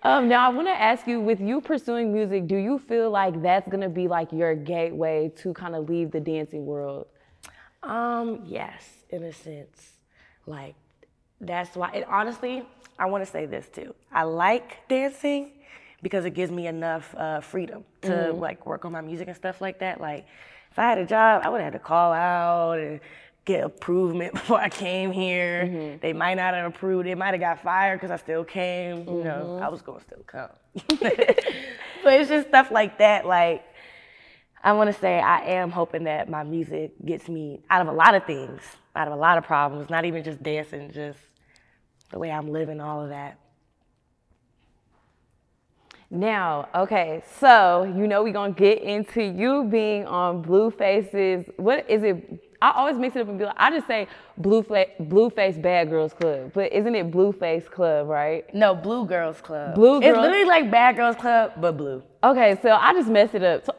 Um, 0.03 0.27
now 0.27 0.45
I 0.45 0.53
want 0.53 0.67
to 0.67 0.79
ask 0.79 1.07
you, 1.07 1.21
with 1.21 1.39
you 1.39 1.61
pursuing 1.61 2.13
music, 2.13 2.47
do 2.47 2.57
you 2.57 2.77
feel 2.77 3.09
like 3.09 3.41
that's 3.41 3.67
gonna 3.69 3.89
be 3.89 4.07
like 4.07 4.31
your 4.31 4.55
gateway 4.55 5.31
to 5.37 5.53
kind 5.53 5.75
of 5.75 5.87
leave 5.89 6.11
the 6.11 6.19
dancing 6.19 6.65
world? 6.65 7.07
Um, 7.83 8.41
yes, 8.45 8.83
in 9.09 9.23
a 9.23 9.33
sense. 9.33 9.93
Like, 10.45 10.75
that's 11.39 11.75
why, 11.75 11.91
and 11.93 12.05
honestly, 12.05 12.63
I 12.97 13.05
want 13.05 13.23
to 13.23 13.29
say 13.29 13.45
this 13.45 13.67
too. 13.69 13.93
I 14.11 14.23
like 14.23 14.87
dancing 14.87 15.51
because 16.01 16.25
it 16.25 16.31
gives 16.31 16.51
me 16.51 16.67
enough 16.67 17.13
uh, 17.15 17.39
freedom 17.41 17.83
to 18.03 18.07
Mhm. 18.09 18.39
like 18.39 18.65
work 18.65 18.85
on 18.85 18.91
my 18.91 19.01
music 19.01 19.27
and 19.27 19.35
stuff 19.37 19.61
like 19.61 19.79
that. 19.79 19.99
Like, 20.01 20.25
if 20.71 20.79
I 20.79 20.83
had 20.83 20.97
a 20.97 21.05
job, 21.05 21.41
I 21.45 21.49
would 21.49 21.61
have 21.61 21.73
had 21.73 21.79
to 21.79 21.85
call 21.85 22.13
out 22.13 22.79
and 22.79 22.99
get 23.45 23.63
approval 23.63 24.19
before 24.33 24.59
I 24.59 24.69
came 24.69 25.11
here. 25.11 25.97
They 26.01 26.13
might 26.13 26.35
not 26.35 26.53
have 26.53 26.65
approved. 26.65 27.07
They 27.07 27.15
might 27.15 27.31
have 27.33 27.39
got 27.39 27.61
fired 27.61 27.97
because 27.97 28.11
I 28.11 28.17
still 28.17 28.43
came. 28.43 29.07
You 29.07 29.23
know, 29.23 29.53
Mhm. 29.57 29.61
I 29.61 29.69
was 29.69 29.81
gonna 29.81 30.01
still 30.01 30.23
come. 30.25 30.49
but 30.99 32.13
it's 32.13 32.29
just 32.29 32.47
stuff 32.49 32.71
like 32.71 32.97
that. 32.97 33.25
Like, 33.25 33.63
I 34.63 34.73
want 34.73 34.93
to 34.93 34.99
say 34.99 35.19
I 35.19 35.41
am 35.41 35.71
hoping 35.71 36.03
that 36.05 36.29
my 36.29 36.43
music 36.43 36.93
gets 37.05 37.29
me 37.29 37.61
out 37.69 37.81
of 37.81 37.87
a 37.87 37.91
lot 37.91 38.15
of 38.15 38.25
things, 38.25 38.61
out 38.95 39.07
of 39.07 39.13
a 39.13 39.17
lot 39.17 39.37
of 39.37 39.43
problems, 39.43 39.89
not 39.89 40.05
even 40.05 40.23
just 40.23 40.41
dancing, 40.41 40.91
just 40.91 41.19
the 42.11 42.19
way 42.19 42.31
I'm 42.31 42.49
living, 42.49 42.81
all 42.81 43.03
of 43.03 43.09
that. 43.09 43.39
Now, 46.09 46.69
okay, 46.73 47.21
so 47.39 47.83
you 47.83 48.07
know 48.07 48.23
we're 48.23 48.31
gonna 48.31 48.53
get 48.53 48.81
into 48.81 49.21
you 49.21 49.65
being 49.65 50.05
on 50.05 50.41
Blueface's. 50.41 51.45
What 51.57 51.89
is 51.89 52.03
it? 52.03 52.46
I 52.61 52.71
always 52.71 52.97
mix 52.97 53.15
it 53.15 53.21
up 53.21 53.29
and 53.29 53.37
be 53.37 53.45
like, 53.45 53.55
I 53.57 53.69
just 53.69 53.85
say 53.85 54.07
Blue 54.37 54.63
Fa- 54.63 54.87
Blueface 54.99 55.61
Bad 55.61 55.89
Girls 55.89 56.13
Club, 56.13 56.51
but 56.53 56.71
isn't 56.73 56.95
it 56.95 57.11
blue 57.11 57.31
Blueface 57.31 57.69
Club, 57.69 58.07
right? 58.07 58.51
No, 58.53 58.73
Blue 58.73 59.05
Girls 59.05 59.41
Club. 59.41 59.75
Blue 59.75 60.01
girls. 60.01 60.05
It's 60.05 60.17
literally 60.17 60.45
like 60.45 60.71
Bad 60.71 60.95
Girls 60.95 61.15
Club, 61.15 61.53
but 61.61 61.77
blue. 61.77 62.01
Okay, 62.23 62.57
so 62.61 62.71
I 62.71 62.93
just 62.93 63.09
messed 63.09 63.35
it 63.35 63.43
up. 63.43 63.63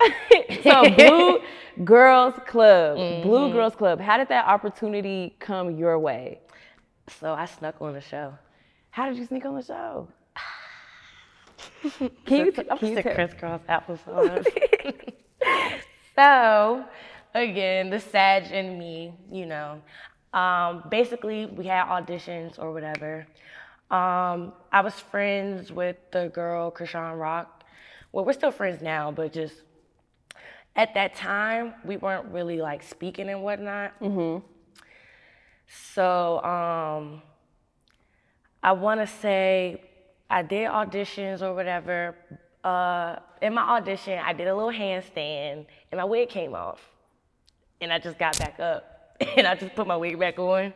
So, 0.63 0.85
so 0.85 0.91
Blue 0.97 1.41
Girls 1.85 2.35
Club, 2.47 3.23
Blue 3.23 3.49
Mhm. 3.49 3.53
Girls 3.53 3.75
Club. 3.75 4.01
How 4.01 4.17
did 4.19 4.29
that 4.29 4.47
opportunity 4.47 5.37
come 5.39 5.77
your 5.77 5.99
way? 5.99 6.41
So 7.21 7.33
I 7.33 7.47
snuck 7.47 7.77
on 7.81 7.95
the 7.95 8.01
show. 8.01 8.35
How 8.91 9.09
did 9.09 9.17
you 9.19 9.25
sneak 9.27 9.45
on 9.45 9.55
the 9.55 9.63
show? 9.63 10.09
Can 12.27 12.47
you, 12.47 12.53
I'm 12.71 12.79
can 12.79 12.89
you 12.89 12.95
just 12.97 13.07
a 13.07 13.15
crisscross 13.15 13.61
applesauce. 13.69 14.47
so, 16.17 16.85
again, 17.39 17.91
the 17.91 18.01
Sag 18.01 18.51
and 18.53 18.79
me, 18.79 19.15
you 19.31 19.47
know, 19.47 19.81
um, 20.33 20.85
basically 20.91 21.47
we 21.47 21.67
had 21.67 21.87
auditions 21.87 22.59
or 22.59 22.73
whatever. 22.73 23.27
Um, 23.91 24.53
I 24.71 24.83
was 24.83 24.95
friends 24.95 25.73
with 25.73 25.97
the 26.13 26.29
girl 26.29 26.71
Chrisean 26.71 27.19
Rock. 27.19 27.65
Well, 28.13 28.25
we're 28.25 28.35
still 28.35 28.51
friends 28.51 28.83
now, 28.83 29.11
but 29.11 29.33
just 29.33 29.55
at 30.77 30.95
that 30.95 31.15
time 31.15 31.75
we 31.85 31.97
weren't 31.97 32.27
really 32.27 32.59
like 32.59 32.83
speaking 32.83 33.29
and 33.31 33.43
whatnot. 33.43 33.99
Mm-hmm. 34.01 34.45
So 35.95 36.43
um, 36.45 37.23
I 38.63 38.73
want 38.73 39.01
to 39.01 39.07
say 39.07 39.83
I 40.29 40.43
did 40.43 40.69
auditions 40.69 41.43
or 41.43 41.55
whatever. 41.55 42.17
Uh, 42.63 43.17
in 43.41 43.55
my 43.55 43.63
audition, 43.63 44.19
I 44.19 44.33
did 44.33 44.49
a 44.49 44.55
little 44.55 44.73
handstand 44.73 45.67
and 45.91 45.99
my 45.99 46.05
wig 46.05 46.29
came 46.29 46.55
off. 46.55 46.81
And 47.81 47.93
I 47.93 47.99
just 47.99 48.19
got 48.19 48.39
back 48.39 48.59
up 48.61 49.17
and 49.37 49.47
I 49.47 49.55
just 49.55 49.75
put 49.75 49.87
my 49.87 49.97
wig 49.97 50.19
back 50.19 50.39
on. 50.39 50.73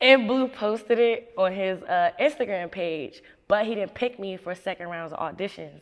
And 0.00 0.26
Blue 0.26 0.48
posted 0.48 0.98
it 0.98 1.32
on 1.38 1.52
his 1.52 1.82
uh, 1.82 2.10
Instagram 2.20 2.70
page, 2.70 3.22
but 3.48 3.64
he 3.64 3.74
didn't 3.74 3.94
pick 3.94 4.18
me 4.18 4.36
for 4.36 4.54
second 4.54 4.88
rounds 4.88 5.12
of 5.12 5.18
auditions. 5.18 5.80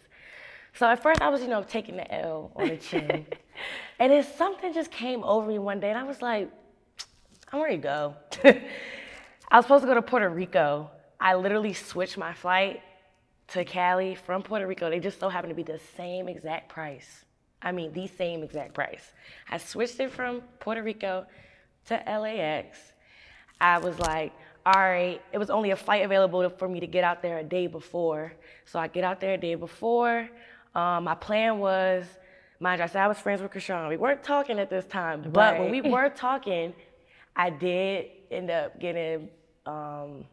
So 0.74 0.86
at 0.86 1.02
first 1.02 1.20
I 1.20 1.28
was, 1.28 1.42
you 1.42 1.48
know, 1.48 1.62
taking 1.62 1.96
the 1.96 2.14
L 2.14 2.52
on 2.56 2.68
the 2.68 2.76
chin. 2.76 3.26
and 3.98 4.12
then 4.12 4.24
something 4.36 4.72
just 4.72 4.90
came 4.90 5.22
over 5.24 5.46
me 5.46 5.58
one 5.58 5.80
day 5.80 5.90
and 5.90 5.98
I 5.98 6.04
was 6.04 6.22
like, 6.22 6.50
I'm 7.52 7.62
ready 7.62 7.76
to 7.76 7.82
go. 7.82 8.16
I 9.50 9.56
was 9.56 9.66
supposed 9.66 9.82
to 9.82 9.88
go 9.88 9.94
to 9.94 10.02
Puerto 10.02 10.28
Rico. 10.28 10.90
I 11.20 11.34
literally 11.34 11.74
switched 11.74 12.16
my 12.16 12.32
flight 12.32 12.80
to 13.48 13.64
Cali 13.64 14.14
from 14.14 14.42
Puerto 14.42 14.66
Rico. 14.66 14.88
They 14.88 14.98
just 14.98 15.20
so 15.20 15.28
happened 15.28 15.50
to 15.50 15.54
be 15.54 15.62
the 15.62 15.80
same 15.96 16.28
exact 16.28 16.70
price. 16.70 17.24
I 17.62 17.72
mean, 17.72 17.92
the 17.92 18.06
same 18.06 18.42
exact 18.42 18.74
price. 18.74 19.12
I 19.48 19.58
switched 19.58 20.00
it 20.00 20.10
from 20.10 20.42
Puerto 20.60 20.82
Rico 20.82 21.26
to 21.86 21.94
LAX. 22.06 22.78
I 23.60 23.78
was 23.78 23.98
like, 23.98 24.32
all 24.64 24.72
right, 24.74 25.20
it 25.32 25.38
was 25.38 25.50
only 25.50 25.70
a 25.70 25.76
flight 25.76 26.04
available 26.04 26.48
for 26.50 26.68
me 26.68 26.80
to 26.80 26.86
get 26.86 27.04
out 27.04 27.22
there 27.22 27.38
a 27.38 27.44
day 27.44 27.66
before. 27.66 28.32
So 28.64 28.78
I 28.78 28.86
get 28.86 29.04
out 29.04 29.20
there 29.20 29.34
a 29.34 29.38
day 29.38 29.54
before. 29.54 30.28
Um, 30.74 31.04
my 31.04 31.14
plan 31.14 31.58
was, 31.58 32.06
mind 32.60 32.78
you, 32.78 32.84
I 32.84 32.86
said 32.86 33.02
I 33.02 33.08
was 33.08 33.18
friends 33.18 33.42
with 33.42 33.50
Chrisean. 33.50 33.88
We 33.88 33.96
weren't 33.96 34.22
talking 34.22 34.58
at 34.58 34.70
this 34.70 34.84
time, 34.86 35.30
but 35.32 35.58
when 35.58 35.70
we 35.70 35.80
were 35.80 36.08
talking, 36.14 36.72
I 37.34 37.50
did 37.50 38.06
end 38.30 38.50
up 38.50 38.78
getting, 38.78 39.28
um, 39.66 40.24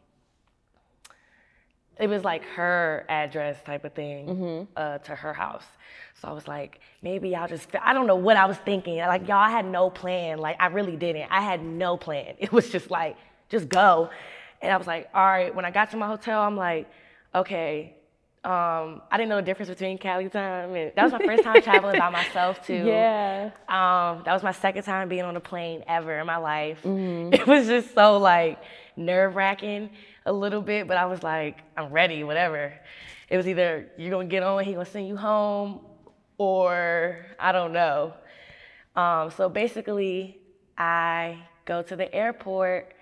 it 2.00 2.08
was 2.08 2.24
like 2.24 2.42
her 2.56 3.04
address 3.08 3.62
type 3.64 3.84
of 3.84 3.92
thing 3.92 4.66
uh, 4.76 4.98
to 4.98 5.14
her 5.14 5.32
house. 5.34 5.64
So 6.20 6.28
I 6.28 6.32
was 6.32 6.48
like, 6.48 6.80
maybe 7.02 7.34
I'll 7.36 7.48
just, 7.48 7.68
I 7.82 7.92
don't 7.94 8.06
know 8.06 8.16
what 8.16 8.36
I 8.36 8.46
was 8.46 8.56
thinking. 8.58 8.98
Like, 8.98 9.28
y'all, 9.28 9.36
I 9.38 9.50
had 9.50 9.64
no 9.66 9.90
plan. 9.90 10.38
Like, 10.38 10.56
I 10.60 10.66
really 10.66 10.96
didn't. 10.96 11.28
I 11.30 11.40
had 11.40 11.62
no 11.64 11.96
plan. 11.96 12.34
It 12.38 12.52
was 12.52 12.70
just 12.70 12.90
like, 12.90 13.16
just 13.48 13.68
go. 13.68 14.10
And 14.62 14.72
I 14.72 14.76
was 14.76 14.86
like, 14.86 15.08
all 15.14 15.24
right. 15.26 15.54
When 15.54 15.64
I 15.64 15.70
got 15.70 15.90
to 15.92 15.96
my 15.96 16.06
hotel, 16.06 16.40
I'm 16.42 16.56
like, 16.56 16.88
okay. 17.34 17.94
Um, 18.44 19.02
I 19.10 19.16
didn't 19.18 19.28
know 19.28 19.36
the 19.36 19.42
difference 19.42 19.68
between 19.68 19.98
Cali 19.98 20.28
time. 20.30 20.74
And 20.74 20.92
that 20.96 21.02
was 21.04 21.12
my 21.12 21.24
first 21.24 21.42
time 21.42 21.60
traveling 21.62 21.98
by 21.98 22.10
myself, 22.10 22.66
too. 22.66 22.84
Yeah. 22.86 23.50
Um, 23.68 24.22
that 24.24 24.32
was 24.32 24.42
my 24.42 24.52
second 24.52 24.82
time 24.84 25.08
being 25.08 25.22
on 25.24 25.36
a 25.36 25.40
plane 25.40 25.84
ever 25.86 26.18
in 26.18 26.26
my 26.26 26.38
life. 26.38 26.80
It 26.84 27.46
was 27.46 27.66
just 27.66 27.94
so 27.94 28.18
like 28.18 28.58
nerve 28.96 29.36
wracking. 29.36 29.90
A 30.30 30.32
little 30.32 30.62
bit, 30.62 30.86
but 30.86 30.96
I 30.96 31.06
was 31.06 31.24
like, 31.24 31.58
I'm 31.76 31.90
ready, 31.92 32.22
whatever. 32.22 32.72
It 33.28 33.36
was 33.36 33.48
either 33.48 33.90
you're 33.98 34.12
gonna 34.12 34.28
get 34.28 34.44
on, 34.44 34.62
he 34.64 34.72
gonna 34.72 34.84
send 34.86 35.08
you 35.08 35.16
home, 35.16 35.80
or 36.38 37.26
I 37.38 37.50
don't 37.50 37.72
know. 37.72 38.14
Um, 38.94 39.32
so 39.32 39.48
basically, 39.48 40.38
I 40.78 41.36
go 41.64 41.82
to 41.82 41.96
the 41.96 42.12
airport. 42.14 42.94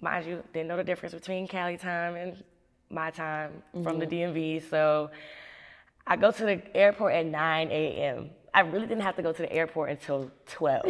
Mind 0.00 0.24
you, 0.26 0.42
didn't 0.54 0.68
know 0.68 0.78
the 0.78 0.84
difference 0.84 1.14
between 1.14 1.46
Cali 1.46 1.76
time 1.76 2.16
and 2.16 2.42
my 2.88 3.10
time 3.10 3.62
from 3.82 3.98
the 3.98 4.06
DMV. 4.06 4.68
So 4.70 5.10
I 6.06 6.16
go 6.16 6.30
to 6.30 6.44
the 6.44 6.76
airport 6.76 7.14
at 7.14 7.26
9 7.26 7.70
a.m. 7.70 8.30
I 8.52 8.60
really 8.60 8.86
didn't 8.86 9.02
have 9.02 9.16
to 9.16 9.22
go 9.22 9.32
to 9.32 9.42
the 9.42 9.52
airport 9.52 9.90
until 9.90 10.30
12. 10.46 10.82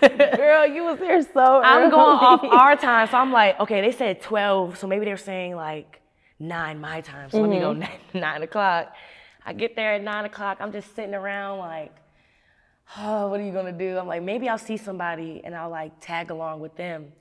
Girl, 0.36 0.66
you 0.66 0.84
was 0.84 0.98
there 0.98 1.22
so 1.22 1.60
I'm 1.64 1.90
going 1.90 2.18
off 2.18 2.42
our 2.42 2.76
time. 2.76 3.08
So 3.08 3.16
I'm 3.18 3.32
like, 3.32 3.58
okay, 3.60 3.80
they 3.80 3.92
said 3.92 4.20
12, 4.20 4.78
so 4.78 4.86
maybe 4.86 5.04
they're 5.04 5.16
saying 5.16 5.54
like 5.54 6.00
9 6.40 6.80
my 6.80 7.00
time. 7.00 7.30
So 7.30 7.40
let 7.40 7.50
me 7.50 7.60
go 7.60 7.72
9, 7.72 7.88
9 8.14 8.42
o'clock. 8.42 8.92
I 9.46 9.52
get 9.52 9.76
there 9.76 9.94
at 9.94 10.02
9 10.02 10.24
o'clock. 10.24 10.58
I'm 10.60 10.72
just 10.72 10.94
sitting 10.96 11.14
around 11.14 11.58
like, 11.58 11.94
oh, 12.98 13.28
what 13.28 13.38
are 13.38 13.44
you 13.44 13.52
gonna 13.52 13.72
do? 13.72 13.96
I'm 13.96 14.08
like, 14.08 14.22
maybe 14.22 14.48
I'll 14.48 14.58
see 14.58 14.76
somebody 14.76 15.40
and 15.44 15.54
I'll 15.54 15.70
like 15.70 15.92
tag 16.00 16.30
along 16.30 16.60
with 16.60 16.76
them. 16.76 17.12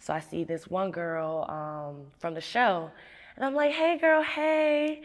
So 0.00 0.12
I 0.12 0.20
see 0.20 0.44
this 0.44 0.66
one 0.66 0.90
girl 0.90 1.46
um, 1.48 2.06
from 2.18 2.34
the 2.34 2.40
show, 2.40 2.90
and 3.36 3.44
I'm 3.44 3.54
like, 3.54 3.72
hey 3.72 3.96
girl, 3.98 4.22
hey. 4.22 5.02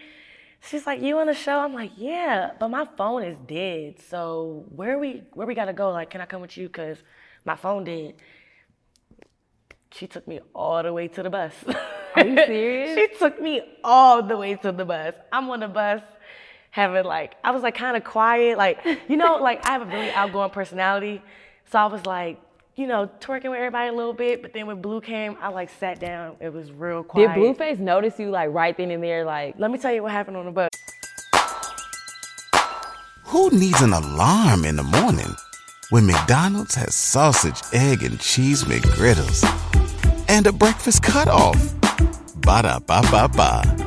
She's 0.62 0.86
like, 0.86 1.02
you 1.02 1.18
on 1.20 1.28
the 1.28 1.34
show? 1.34 1.60
I'm 1.60 1.74
like, 1.74 1.92
yeah, 1.96 2.52
but 2.60 2.70
my 2.70 2.86
phone 2.98 3.24
is 3.24 3.38
dead. 3.48 3.96
So 4.10 4.66
where 4.76 5.00
we 5.00 5.24
where 5.34 5.48
we 5.48 5.56
gotta 5.56 5.74
go? 5.74 5.92
Like, 5.92 6.10
can 6.10 6.22
I 6.22 6.26
come 6.26 6.42
with 6.42 6.58
you? 6.58 6.70
Cause 6.70 6.98
my 7.46 7.56
phone 7.56 7.86
dead. 7.86 8.16
She 9.92 10.06
took 10.06 10.28
me 10.28 10.40
all 10.54 10.84
the 10.84 10.94
way 10.94 11.08
to 11.08 11.24
the 11.24 11.30
bus. 11.30 11.54
Are 12.16 12.26
you 12.26 12.36
serious? 12.46 12.96
she 12.96 13.18
took 13.18 13.42
me 13.42 13.62
all 13.84 14.22
the 14.22 14.38
way 14.38 14.56
to 14.56 14.72
the 14.72 14.86
bus. 14.86 15.16
I'm 15.32 15.50
on 15.50 15.62
the 15.62 15.68
bus 15.68 16.02
having 16.72 17.04
like 17.06 17.36
I 17.44 17.52
was 17.52 17.64
like 17.64 17.76
kind 17.76 17.98
of 17.98 18.04
quiet, 18.04 18.58
like 18.58 18.80
you 19.08 19.18
know, 19.18 19.38
like 19.38 19.66
I 19.66 19.72
have 19.72 19.82
a 19.82 19.86
really 19.86 20.12
outgoing 20.12 20.52
personality, 20.52 21.22
so 21.72 21.80
I 21.80 21.86
was 21.86 22.06
like, 22.06 22.40
you 22.76 22.88
know, 22.88 23.10
twerking 23.20 23.50
with 23.50 23.58
everybody 23.60 23.90
a 23.90 23.94
little 23.94 24.14
bit. 24.14 24.42
But 24.42 24.54
then 24.54 24.68
when 24.68 24.82
Blue 24.82 25.02
came, 25.02 25.38
I 25.42 25.50
like 25.50 25.70
sat 25.80 26.00
down. 26.00 26.38
It 26.40 26.54
was 26.54 26.72
real 26.72 27.04
quiet. 27.04 27.36
Did 27.36 27.58
Blueface 27.58 27.80
notice 27.80 28.20
you 28.20 28.30
like 28.30 28.50
right 28.52 28.76
then 28.76 28.92
and 28.92 29.04
there? 29.04 29.26
Like, 29.26 29.56
Let 29.58 29.72
me 29.72 29.78
tell 29.78 29.92
you 29.94 30.04
what 30.04 30.12
happened 30.12 30.38
on 30.38 30.46
the 30.46 30.52
bus. 30.52 30.70
Who 33.26 33.50
needs 33.52 33.82
an 33.82 33.94
alarm 33.94 34.66
in 34.66 34.76
the 34.76 34.84
morning 34.84 35.36
when 35.92 36.06
McDonald's 36.08 36.76
has 36.76 36.96
sausage, 36.96 37.62
egg, 37.74 38.02
and 38.04 38.20
cheese 38.20 38.64
McGriddles 38.64 39.44
and 40.28 40.48
a 40.48 40.52
breakfast 40.52 41.04
cutoff? 41.04 41.76
Ba 42.42 42.64
da 42.64 42.80
ba 42.80 43.02
ba 43.12 43.28
ba. 43.28 43.86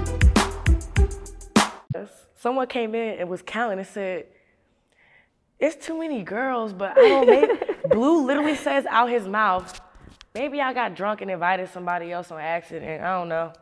Someone 2.36 2.66
came 2.66 2.94
in 2.94 3.20
and 3.20 3.28
was 3.28 3.40
counting 3.42 3.78
and 3.78 3.86
said, 3.86 4.26
"It's 5.58 5.84
too 5.86 5.98
many 5.98 6.22
girls." 6.22 6.72
But 6.72 6.98
I 6.98 7.08
don't. 7.08 7.26
Maybe, 7.26 7.52
Blue 7.92 8.24
literally 8.26 8.56
says 8.56 8.86
out 8.86 9.08
his 9.10 9.26
mouth, 9.28 9.80
"Maybe 10.34 10.60
I 10.60 10.72
got 10.72 10.94
drunk 10.94 11.20
and 11.20 11.30
invited 11.30 11.68
somebody 11.70 12.10
else 12.12 12.30
on 12.30 12.40
accident." 12.40 13.02
I 13.02 13.18
don't 13.18 13.28
know. 13.28 13.52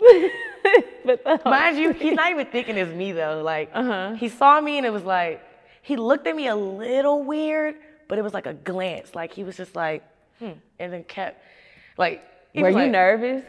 but 1.04 1.44
Mind 1.44 1.78
you, 1.78 1.92
he's 1.92 2.14
not 2.14 2.30
even 2.30 2.46
thinking 2.46 2.76
it's 2.76 2.92
me 2.92 3.12
though. 3.12 3.42
Like 3.42 3.70
Uh-huh. 3.74 4.14
he 4.14 4.28
saw 4.28 4.60
me 4.60 4.76
and 4.78 4.86
it 4.86 4.92
was 4.92 5.04
like 5.04 5.42
he 5.82 5.96
looked 5.96 6.26
at 6.26 6.36
me 6.36 6.48
a 6.48 6.56
little 6.56 7.22
weird, 7.22 7.76
but 8.08 8.18
it 8.18 8.22
was 8.22 8.34
like 8.34 8.46
a 8.46 8.54
glance. 8.54 9.14
Like 9.14 9.32
he 9.32 9.44
was 9.44 9.56
just 9.56 9.74
like, 9.76 10.04
hmm, 10.38 10.52
and 10.78 10.92
then 10.92 11.04
kept 11.04 11.42
like. 11.96 12.22
were 12.54 12.68
you 12.68 12.74
like- 12.74 12.90
nervous? 12.90 13.44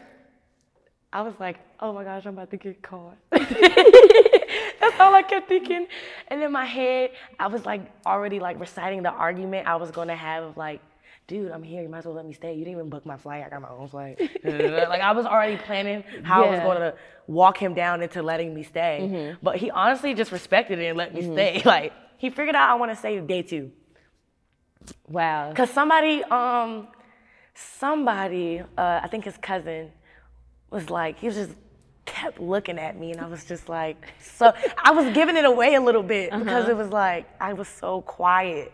I 1.12 1.22
was 1.22 1.34
like, 1.40 1.58
oh 1.80 1.92
my 1.92 2.04
gosh, 2.04 2.24
I'm 2.26 2.34
about 2.34 2.50
to 2.52 2.56
get 2.56 2.82
caught. 2.82 3.16
That's 3.32 4.98
all 5.00 5.14
I 5.14 5.22
kept 5.28 5.48
thinking. 5.48 5.86
And 6.28 6.42
in 6.42 6.52
my 6.52 6.64
head, 6.64 7.10
I 7.38 7.48
was 7.48 7.66
like 7.66 7.82
already 8.06 8.38
like 8.40 8.60
reciting 8.60 9.02
the 9.02 9.10
argument 9.10 9.66
I 9.66 9.76
was 9.76 9.90
gonna 9.90 10.14
have 10.16 10.44
of 10.44 10.56
like, 10.56 10.80
dude, 11.26 11.50
I'm 11.50 11.62
here, 11.62 11.82
you 11.82 11.88
might 11.88 11.98
as 11.98 12.04
well 12.06 12.14
let 12.14 12.26
me 12.26 12.32
stay. 12.32 12.52
You 12.54 12.64
didn't 12.64 12.74
even 12.78 12.88
book 12.90 13.04
my 13.06 13.16
flight, 13.16 13.44
I 13.44 13.48
got 13.48 13.60
my 13.60 13.68
own 13.70 13.88
flight. 13.88 14.18
like 14.44 15.00
I 15.00 15.12
was 15.12 15.26
already 15.26 15.56
planning 15.56 16.04
how 16.22 16.44
I 16.44 16.50
was 16.50 16.60
gonna 16.60 16.94
walk 17.26 17.58
him 17.58 17.74
down 17.74 18.02
into 18.02 18.22
letting 18.22 18.54
me 18.54 18.62
stay. 18.62 19.08
Mhm. 19.10 19.38
But 19.42 19.56
he 19.56 19.70
honestly 19.70 20.14
just 20.14 20.30
respected 20.32 20.78
it 20.78 20.86
and 20.86 20.96
let 20.98 21.12
me 21.14 21.22
Mhm. 21.22 21.32
stay. 21.34 21.62
Like 21.70 21.92
he 22.18 22.30
figured 22.30 22.54
out 22.54 22.70
I 22.70 22.74
wanna 22.74 22.94
stay 22.96 23.18
day 23.20 23.42
two. 23.42 23.72
Wow. 25.08 25.52
Cause 25.54 25.70
somebody, 25.70 26.22
um, 26.24 26.86
somebody, 27.54 28.60
uh, 28.78 29.00
I 29.02 29.08
think 29.08 29.24
his 29.24 29.36
cousin, 29.36 29.90
was 30.70 30.90
like, 30.90 31.18
he 31.18 31.26
was 31.26 31.36
just 31.36 31.50
kept 32.06 32.40
looking 32.40 32.78
at 32.78 32.98
me, 32.98 33.12
and 33.12 33.20
I 33.20 33.26
was 33.26 33.44
just 33.44 33.68
like, 33.68 33.96
so 34.20 34.52
I 34.82 34.90
was 34.92 35.12
giving 35.14 35.36
it 35.36 35.44
away 35.44 35.74
a 35.74 35.80
little 35.80 36.02
bit 36.02 36.30
because 36.30 36.64
Uh-huh. 36.64 36.70
it 36.70 36.76
was 36.76 36.88
like 36.88 37.26
I 37.40 37.52
was 37.52 37.68
so 37.68 38.00
quiet, 38.02 38.72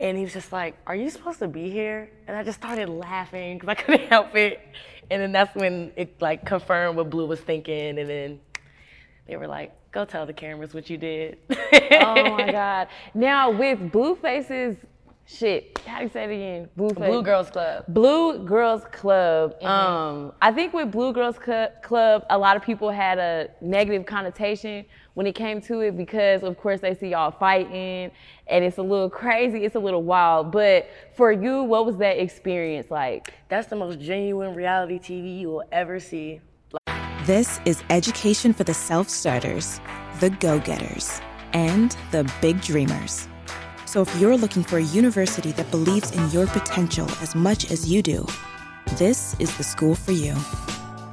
and 0.00 0.16
he 0.18 0.24
was 0.24 0.32
just 0.32 0.52
like, 0.52 0.76
"Are 0.86 0.96
you 0.96 1.10
supposed 1.10 1.38
to 1.40 1.48
be 1.48 1.70
here?" 1.70 2.10
And 2.26 2.36
I 2.36 2.42
just 2.42 2.58
started 2.58 2.88
laughing 2.88 3.58
because 3.58 3.68
I 3.68 3.74
couldn't 3.82 4.08
help 4.08 4.34
it, 4.36 4.60
and 5.10 5.20
then 5.22 5.32
that's 5.32 5.54
when 5.54 5.92
it 5.96 6.20
like 6.20 6.44
confirmed 6.44 6.96
what 6.96 7.10
Blue 7.10 7.26
was 7.26 7.40
thinking, 7.40 7.98
and 7.98 8.08
then 8.08 8.40
they 9.28 9.36
were 9.36 9.46
like, 9.46 9.72
"Go 9.92 10.04
tell 10.04 10.26
the 10.26 10.32
cameras 10.32 10.74
what 10.74 10.90
you 10.90 10.96
did." 10.96 11.38
oh 11.50 12.36
my 12.36 12.50
God. 12.62 12.88
Now 13.14 13.50
with 13.50 13.92
Blueface's 13.92 14.76
shit, 15.26 15.78
how 15.86 15.98
do 15.98 16.04
you 16.04 16.10
say 16.10 16.24
it 16.24 16.30
again? 16.34 16.68
Blueface. 16.76 17.06
Blue 17.08 17.22
Girls 17.22 17.50
Club. 17.50 17.84
Blue 17.88 18.38
Girls 18.44 18.84
Club. 18.92 19.54
Mhm. 19.60 19.66
Um, 19.66 20.32
I 20.42 20.52
think 20.52 20.72
with 20.72 20.90
Blue 20.90 21.12
Girls 21.12 21.38
Cu- 21.38 21.68
Club, 21.82 22.24
a 22.30 22.38
lot 22.38 22.56
of 22.56 22.62
people 22.62 22.90
had 22.90 23.18
a 23.18 23.48
negative 23.60 24.06
connotation 24.06 24.84
when 25.14 25.26
it 25.26 25.34
came 25.34 25.60
to 25.62 25.80
it 25.80 25.96
because, 25.96 26.42
of 26.42 26.58
course, 26.58 26.80
they 26.80 26.94
see 26.94 27.08
y'all 27.08 27.30
fighting 27.30 28.10
and 28.46 28.64
it's 28.64 28.78
a 28.78 28.82
little 28.82 29.08
crazy, 29.08 29.64
it's 29.64 29.76
a 29.76 29.80
little 29.80 30.02
wild. 30.02 30.50
But 30.50 30.88
for 31.14 31.32
you, 31.32 31.62
what 31.62 31.86
was 31.86 31.96
that 31.98 32.18
experience 32.18 32.90
like? 32.90 33.32
That's 33.48 33.68
the 33.68 33.76
most 33.76 34.00
genuine 34.00 34.54
reality 34.54 34.98
TV 34.98 35.38
you 35.40 35.48
will 35.48 35.64
ever 35.72 36.00
see. 36.00 36.40
This 37.24 37.58
is 37.64 37.82
education 37.88 38.52
for 38.52 38.64
the 38.64 38.74
self 38.74 39.08
starters, 39.08 39.80
the 40.20 40.28
go 40.30 40.58
getters, 40.58 41.20
and 41.54 41.96
the 42.10 42.30
big 42.42 42.60
dreamers. 42.60 43.28
So 43.94 44.02
if 44.02 44.20
you're 44.20 44.36
looking 44.36 44.64
for 44.64 44.78
a 44.78 44.82
university 44.82 45.52
that 45.52 45.70
believes 45.70 46.10
in 46.10 46.28
your 46.30 46.48
potential 46.48 47.08
as 47.22 47.36
much 47.36 47.70
as 47.70 47.88
you 47.88 48.02
do, 48.02 48.26
this 48.98 49.36
is 49.38 49.56
the 49.56 49.62
school 49.62 49.94
for 49.94 50.10
you. 50.10 50.34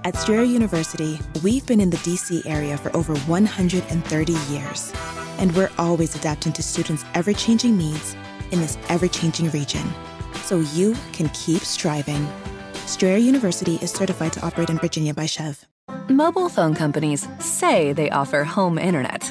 At 0.04 0.16
Strayer 0.16 0.42
University, 0.42 1.20
we've 1.44 1.64
been 1.68 1.80
in 1.80 1.92
the 1.92 1.98
DC 1.98 2.44
area 2.48 2.76
for 2.80 2.90
over 2.98 3.16
130 3.16 4.34
years, 4.50 4.92
and 5.38 5.56
we're 5.56 5.70
always 5.78 6.16
adapting 6.16 6.54
to 6.54 6.64
students' 6.64 7.06
ever 7.14 7.34
changing 7.34 7.78
needs 7.78 8.16
in 8.50 8.60
this 8.60 8.80
ever 8.90 9.08
changing 9.08 9.52
region 9.52 9.88
so 10.42 10.62
you 10.74 10.96
can 11.14 11.30
keep 11.36 11.62
striving. 11.62 12.28
Strayer 12.88 13.18
University 13.18 13.76
is 13.84 13.92
certified 13.92 14.34
to 14.34 14.44
operate 14.44 14.72
in 14.72 14.80
Virginia 14.80 15.14
by 15.14 15.26
SCHEV. 15.26 15.66
Mobile 16.10 16.50
phone 16.50 16.74
companies 16.74 17.28
say 17.38 17.94
they 17.94 18.10
offer 18.10 18.44
home 18.44 18.80
internet. 18.80 19.31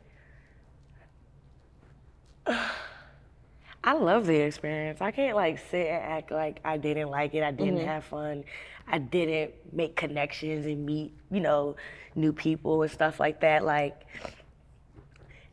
I 3.83 3.93
love 3.93 4.27
the 4.27 4.35
experience. 4.35 5.01
I 5.01 5.11
can't 5.11 5.35
like 5.35 5.57
sit 5.71 5.87
and 5.87 6.03
act 6.03 6.31
like 6.31 6.59
I 6.63 6.77
didn't 6.77 7.09
like 7.09 7.33
it. 7.33 7.43
I 7.43 7.51
didn't 7.51 7.79
Mhm. 7.79 7.85
have 7.85 8.03
fun. 8.05 8.43
I 8.87 8.97
didn't 8.99 9.53
make 9.73 9.95
connections 9.95 10.65
and 10.65 10.85
meet, 10.85 11.13
you 11.31 11.39
know, 11.39 11.75
new 12.15 12.31
people 12.33 12.81
and 12.83 12.91
stuff 12.91 13.19
like 13.19 13.39
that. 13.41 13.63
Like, 13.63 13.95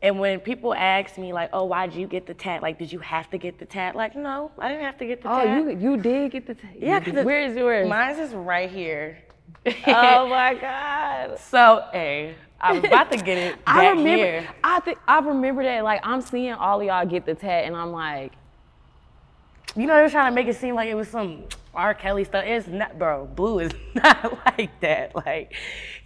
and 0.01 0.19
when 0.19 0.39
people 0.39 0.73
ask 0.73 1.17
me 1.17 1.33
like, 1.33 1.49
"Oh, 1.53 1.65
why'd 1.65 1.93
you 1.93 2.05
get 2.07 2.25
the 2.27 2.33
tat? 2.33 2.61
Like, 2.61 2.77
did 2.77 2.91
you 2.91 2.99
have 2.99 3.29
to 3.31 3.37
get 3.37 3.57
the 3.59 3.65
tat?" 3.65 3.95
Like, 3.95 4.15
no, 4.15 4.51
I 4.59 4.69
didn't 4.69 4.83
have 4.83 4.97
to 4.99 5.05
get 5.05 5.21
the 5.23 5.31
Oh, 5.31 5.43
tat. 5.43 5.57
you 5.57 5.69
you 5.77 5.97
did 5.97 6.31
get 6.31 6.45
the. 6.47 6.53
tat. 6.55 6.71
Yeah, 6.79 6.99
'cause 6.99 7.15
it- 7.15 7.25
Where's 7.25 7.55
yours? 7.55 7.87
Mine's 7.89 8.19
is 8.19 8.33
right 8.33 8.69
here. 8.69 9.17
oh 9.87 10.27
my 10.29 10.53
God. 10.53 11.39
So, 11.39 11.83
hey, 11.91 12.35
I 12.61 12.73
was 12.73 12.83
about 12.83 13.11
to 13.11 13.17
get 13.17 13.37
it 13.37 13.59
I 13.67 13.89
remember. 13.89 14.09
here. 14.09 14.47
I 14.63 14.79
think 14.81 14.97
I 15.07 15.19
remember 15.19 15.63
that. 15.63 15.83
Like 15.83 16.01
I'm 16.03 16.21
seeing 16.21 16.53
all 16.53 16.81
of 16.81 16.85
y'all 16.85 17.05
get 17.05 17.25
the 17.25 17.35
tat, 17.35 17.65
and 17.65 17.75
I'm 17.75 17.91
like, 17.91 18.33
you 19.75 19.85
know, 19.85 19.95
they're 19.95 20.09
trying 20.09 20.31
to 20.31 20.35
make 20.35 20.47
it 20.47 20.55
seem 20.57 20.75
like 20.75 20.89
it 20.89 20.95
was 20.95 21.07
some 21.07 21.43
R. 21.73 21.93
Kelly 21.93 22.23
stuff. 22.23 22.43
It's 22.45 22.67
not, 22.67 22.97
bro. 22.97 23.25
Blue 23.27 23.59
is 23.59 23.71
not 23.95 24.39
like 24.45 24.79
that. 24.81 25.15
Like, 25.15 25.53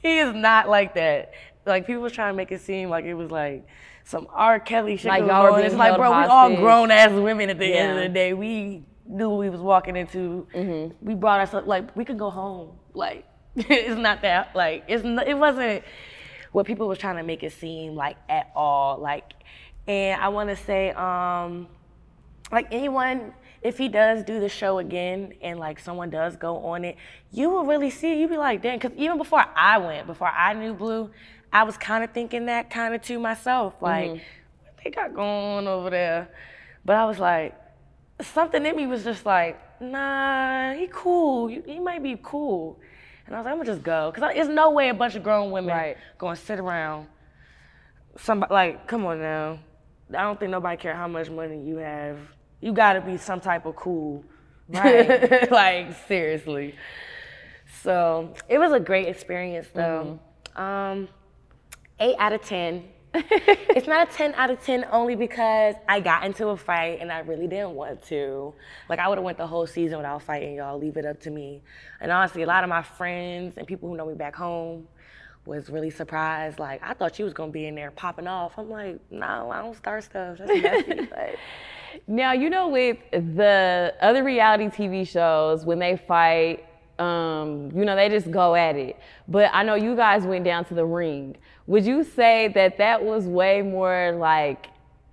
he 0.01 0.19
is 0.19 0.33
not 0.33 0.69
like 0.69 0.95
that. 0.95 1.33
Like, 1.65 1.87
people 1.87 2.01
was 2.01 2.11
trying 2.11 2.33
to 2.33 2.37
make 2.37 2.51
it 2.51 2.61
seem 2.61 2.89
like 2.89 3.05
it 3.05 3.13
was 3.13 3.31
like 3.31 3.65
some 4.03 4.27
R. 4.31 4.59
Kelly 4.59 4.97
shit. 4.97 5.09
Like 5.09 5.25
y'all 5.25 5.43
were 5.43 5.51
on. 5.51 5.55
being 5.55 5.67
It's 5.67 5.75
like, 5.75 5.95
bro, 5.95 6.09
we 6.09 6.25
all 6.25 6.55
grown 6.55 6.91
ass 6.91 7.11
women 7.11 7.49
at 7.49 7.57
the 7.57 7.73
end 7.73 7.97
of 7.97 8.03
the 8.03 8.09
day. 8.09 8.33
We 8.33 8.83
knew 9.05 9.29
what 9.29 9.39
we 9.39 9.49
was 9.49 9.61
walking 9.61 9.95
into. 9.95 10.47
Mm-hmm. 10.53 11.05
We 11.05 11.15
brought 11.15 11.39
ourselves, 11.39 11.67
like, 11.67 11.95
we 11.95 12.05
could 12.05 12.19
go 12.19 12.29
home. 12.29 12.77
Like, 12.93 13.25
it's 13.55 13.99
not 13.99 14.21
that, 14.21 14.55
like, 14.55 14.83
it's 14.87 15.03
not, 15.03 15.27
it 15.27 15.37
wasn't 15.37 15.83
what 16.53 16.65
people 16.65 16.87
was 16.87 16.97
trying 16.97 17.17
to 17.17 17.23
make 17.23 17.43
it 17.43 17.51
seem 17.51 17.95
like 17.95 18.15
at 18.29 18.51
all. 18.55 18.97
Like, 18.99 19.33
and 19.87 20.21
I 20.21 20.29
want 20.29 20.49
to 20.49 20.55
say, 20.55 20.91
um, 20.91 21.67
like 22.51 22.67
anyone, 22.71 23.33
if 23.61 23.77
he 23.77 23.89
does 23.89 24.23
do 24.23 24.39
the 24.39 24.49
show 24.49 24.77
again 24.77 25.33
and 25.41 25.59
like 25.59 25.79
someone 25.79 26.09
does 26.09 26.35
go 26.37 26.57
on 26.65 26.85
it, 26.85 26.95
you 27.31 27.49
will 27.49 27.65
really 27.65 27.89
see. 27.89 28.19
You 28.19 28.27
be 28.27 28.37
like, 28.37 28.61
dang, 28.61 28.77
because 28.79 28.95
even 28.97 29.17
before 29.17 29.43
I 29.55 29.77
went, 29.79 30.07
before 30.07 30.29
I 30.29 30.53
knew 30.53 30.73
Blue, 30.73 31.09
I 31.51 31.63
was 31.63 31.75
kind 31.75 32.03
of 32.03 32.11
thinking 32.11 32.45
that 32.45 32.69
kind 32.69 32.93
of 32.95 33.01
to 33.03 33.19
myself, 33.19 33.73
like, 33.81 34.11
Mhm. 34.11 34.21
what 34.63 34.83
they 34.83 34.89
got 34.91 35.13
going 35.13 35.57
on 35.57 35.67
over 35.67 35.89
there? 35.89 36.29
But 36.85 36.95
I 36.97 37.05
was 37.05 37.19
like, 37.19 37.55
something 38.21 38.65
in 38.65 38.75
me 38.75 38.85
was 38.87 39.03
just 39.03 39.25
like, 39.25 39.59
nah, 39.81 40.73
he 40.73 40.87
cool. 40.91 41.47
He 41.47 41.79
might 41.79 42.03
be 42.03 42.17
cool. 42.21 42.79
And 43.25 43.35
I 43.35 43.39
was 43.39 43.45
like, 43.45 43.51
I'm 43.51 43.57
gonna 43.59 43.71
just 43.71 43.83
go, 43.83 44.11
cause 44.13 44.21
there's 44.33 44.49
no 44.49 44.71
way 44.71 44.89
a 44.89 44.93
bunch 44.93 45.15
of 45.15 45.23
grown 45.23 45.51
women 45.51 45.95
gonna 46.17 46.35
sit 46.35 46.59
around. 46.59 47.07
Somebody 48.17 48.53
like, 48.53 48.87
come 48.87 49.05
on 49.05 49.19
now. 49.19 49.59
I 50.09 50.21
don't 50.23 50.39
think 50.39 50.51
nobody 50.51 50.77
care 50.77 50.95
how 50.95 51.07
much 51.07 51.29
money 51.29 51.63
you 51.63 51.77
have. 51.77 52.17
You 52.61 52.73
gotta 52.73 53.01
be 53.01 53.17
some 53.17 53.39
type 53.39 53.65
of 53.65 53.75
cool. 53.75 54.23
Right. 54.69 55.51
like 55.51 55.95
seriously. 56.07 56.75
So 57.81 58.33
it 58.47 58.57
was 58.57 58.71
a 58.71 58.79
great 58.79 59.07
experience 59.07 59.67
though. 59.73 60.19
Um, 60.55 61.07
eight 61.99 62.15
out 62.19 62.33
of 62.33 62.41
ten. 62.41 62.83
it's 63.15 63.87
not 63.87 64.09
a 64.09 64.11
10 64.11 64.33
out 64.35 64.49
of 64.49 64.63
10 64.63 64.87
only 64.91 65.15
because 65.15 65.75
I 65.87 65.99
got 65.99 66.23
into 66.25 66.47
a 66.47 66.57
fight 66.57 66.99
and 66.99 67.11
I 67.11 67.19
really 67.19 67.47
didn't 67.47 67.71
want 67.71 68.03
to. 68.07 68.53
Like 68.89 68.99
I 68.99 69.07
would 69.07 69.19
have 69.19 69.25
went 69.25 69.37
the 69.37 69.45
whole 69.45 69.67
season 69.67 69.97
without 69.97 70.23
fighting, 70.23 70.55
y'all. 70.55 70.79
Leave 70.79 70.97
it 70.97 71.05
up 71.05 71.19
to 71.21 71.29
me. 71.29 71.61
And 72.01 72.11
honestly, 72.11 72.41
a 72.41 72.47
lot 72.47 72.63
of 72.63 72.69
my 72.69 72.81
friends 72.81 73.57
and 73.57 73.67
people 73.67 73.89
who 73.89 73.95
know 73.95 74.07
me 74.07 74.15
back 74.15 74.35
home 74.35 74.87
was 75.45 75.69
really 75.69 75.91
surprised. 75.91 76.57
Like 76.57 76.81
I 76.83 76.93
thought 76.93 77.15
she 77.15 77.23
was 77.23 77.33
gonna 77.33 77.51
be 77.51 77.67
in 77.67 77.75
there 77.75 77.91
popping 77.91 78.27
off. 78.27 78.57
I'm 78.57 78.69
like, 78.69 78.99
no, 79.11 79.51
I 79.51 79.61
don't 79.61 79.77
start 79.77 80.03
stuff. 80.03 80.39
That's 80.39 80.61
messy. 80.61 81.01
like, 81.11 81.37
Now, 82.07 82.33
you 82.33 82.49
know, 82.49 82.69
with 82.69 82.97
the 83.11 83.93
other 84.01 84.23
reality 84.23 84.65
TV 84.65 85.07
shows, 85.07 85.65
when 85.65 85.77
they 85.77 85.97
fight, 85.97 86.65
um, 86.99 87.71
you 87.75 87.85
know, 87.85 87.95
they 87.95 88.09
just 88.09 88.29
go 88.31 88.55
at 88.55 88.75
it. 88.75 88.97
But 89.27 89.49
I 89.53 89.63
know 89.63 89.75
you 89.75 89.95
guys 89.95 90.23
went 90.23 90.45
down 90.45 90.65
to 90.65 90.73
the 90.73 90.85
ring. 90.85 91.35
Would 91.67 91.85
you 91.85 92.03
say 92.03 92.49
that 92.49 92.77
that 92.77 93.03
was 93.03 93.25
way 93.25 93.61
more 93.61 94.15
like, 94.17 94.67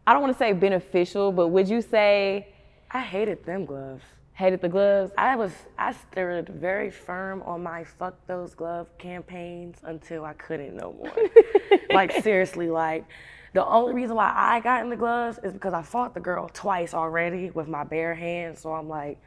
I 0.06 0.12
don't 0.12 0.22
want 0.22 0.34
to 0.34 0.38
say 0.38 0.52
beneficial, 0.52 1.32
but 1.32 1.48
would 1.48 1.68
you 1.68 1.80
say 1.80 2.48
I 2.90 3.00
hated 3.00 3.44
them 3.44 3.64
gloves. 3.64 4.02
hated 4.32 4.60
the 4.60 4.68
gloves? 4.68 5.12
I 5.16 5.36
was 5.36 5.52
I 5.78 5.92
stood 5.92 6.48
very 6.48 6.90
firm 6.90 7.42
on 7.42 7.62
my 7.62 7.84
fuck 7.84 8.14
those 8.26 8.54
glove 8.54 8.88
campaigns 8.98 9.78
until 9.84 10.24
I 10.24 10.32
couldn't 10.32 10.76
no 10.76 10.92
more. 10.92 11.12
like 11.90 12.12
seriously, 12.22 12.68
like 12.68 13.04
the 13.52 13.64
only 13.66 13.94
reason 13.94 14.16
why 14.16 14.32
I 14.34 14.60
got 14.60 14.82
in 14.82 14.90
the 14.90 14.96
gloves 14.96 15.38
is 15.42 15.52
because 15.52 15.72
I 15.72 15.82
fought 15.82 16.14
the 16.14 16.20
girl 16.20 16.48
twice 16.52 16.94
already 16.94 17.50
with 17.50 17.68
my 17.68 17.84
bare 17.84 18.14
hands. 18.14 18.60
So 18.60 18.72
I'm 18.72 18.88
like, 18.88 19.20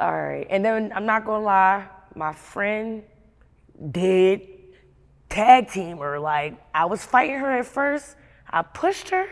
all 0.00 0.12
right. 0.12 0.46
And 0.50 0.64
then 0.64 0.92
I'm 0.94 1.06
not 1.06 1.24
gonna 1.24 1.44
lie, 1.44 1.86
my 2.14 2.32
friend 2.32 3.02
did 3.90 4.42
tag 5.28 5.70
team 5.70 5.98
her. 5.98 6.18
Like 6.18 6.54
I 6.74 6.84
was 6.86 7.04
fighting 7.04 7.36
her 7.38 7.50
at 7.50 7.66
first. 7.66 8.16
I 8.50 8.62
pushed 8.62 9.10
her 9.10 9.26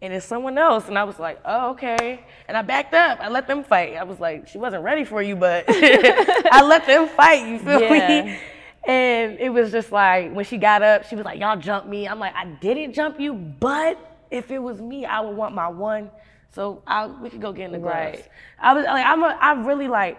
and 0.00 0.12
it's 0.12 0.26
someone 0.26 0.56
else. 0.58 0.88
And 0.88 0.98
I 0.98 1.04
was 1.04 1.18
like, 1.18 1.40
oh, 1.44 1.70
okay. 1.70 2.24
And 2.48 2.56
I 2.56 2.62
backed 2.62 2.94
up. 2.94 3.18
I 3.20 3.28
let 3.28 3.46
them 3.46 3.64
fight. 3.64 3.96
I 3.96 4.04
was 4.04 4.20
like, 4.20 4.48
she 4.48 4.58
wasn't 4.58 4.84
ready 4.84 5.04
for 5.04 5.22
you, 5.22 5.36
but 5.36 5.64
I 5.68 6.62
let 6.66 6.86
them 6.86 7.08
fight. 7.08 7.46
You 7.46 7.58
feel 7.58 7.80
Yeah. 7.80 8.24
me? 8.24 8.38
And 8.86 9.38
it 9.40 9.48
was 9.50 9.72
just 9.72 9.90
like, 9.90 10.32
when 10.32 10.44
she 10.44 10.58
got 10.58 10.80
up, 10.82 11.04
she 11.08 11.16
was 11.16 11.24
like, 11.24 11.40
y'all 11.40 11.56
jumped 11.58 11.88
me. 11.88 12.06
I'm 12.06 12.20
like, 12.20 12.34
I 12.36 12.44
didn't 12.60 12.92
jump 12.92 13.18
you, 13.18 13.34
but 13.34 13.98
if 14.30 14.50
it 14.52 14.60
was 14.60 14.80
me, 14.80 15.04
I 15.04 15.20
would 15.20 15.36
want 15.36 15.54
my 15.56 15.66
one. 15.68 16.08
So 16.56 16.82
I, 16.86 17.06
we 17.06 17.28
could 17.28 17.42
go 17.42 17.52
get 17.52 17.66
in 17.66 17.72
the 17.72 17.78
gloves. 17.78 18.16
Right. 18.16 18.28
I 18.58 18.72
was 18.72 18.86
like, 18.86 19.04
I'm 19.04 19.22
a, 19.22 19.26
I 19.26 19.52
really 19.66 19.88
like, 19.88 20.16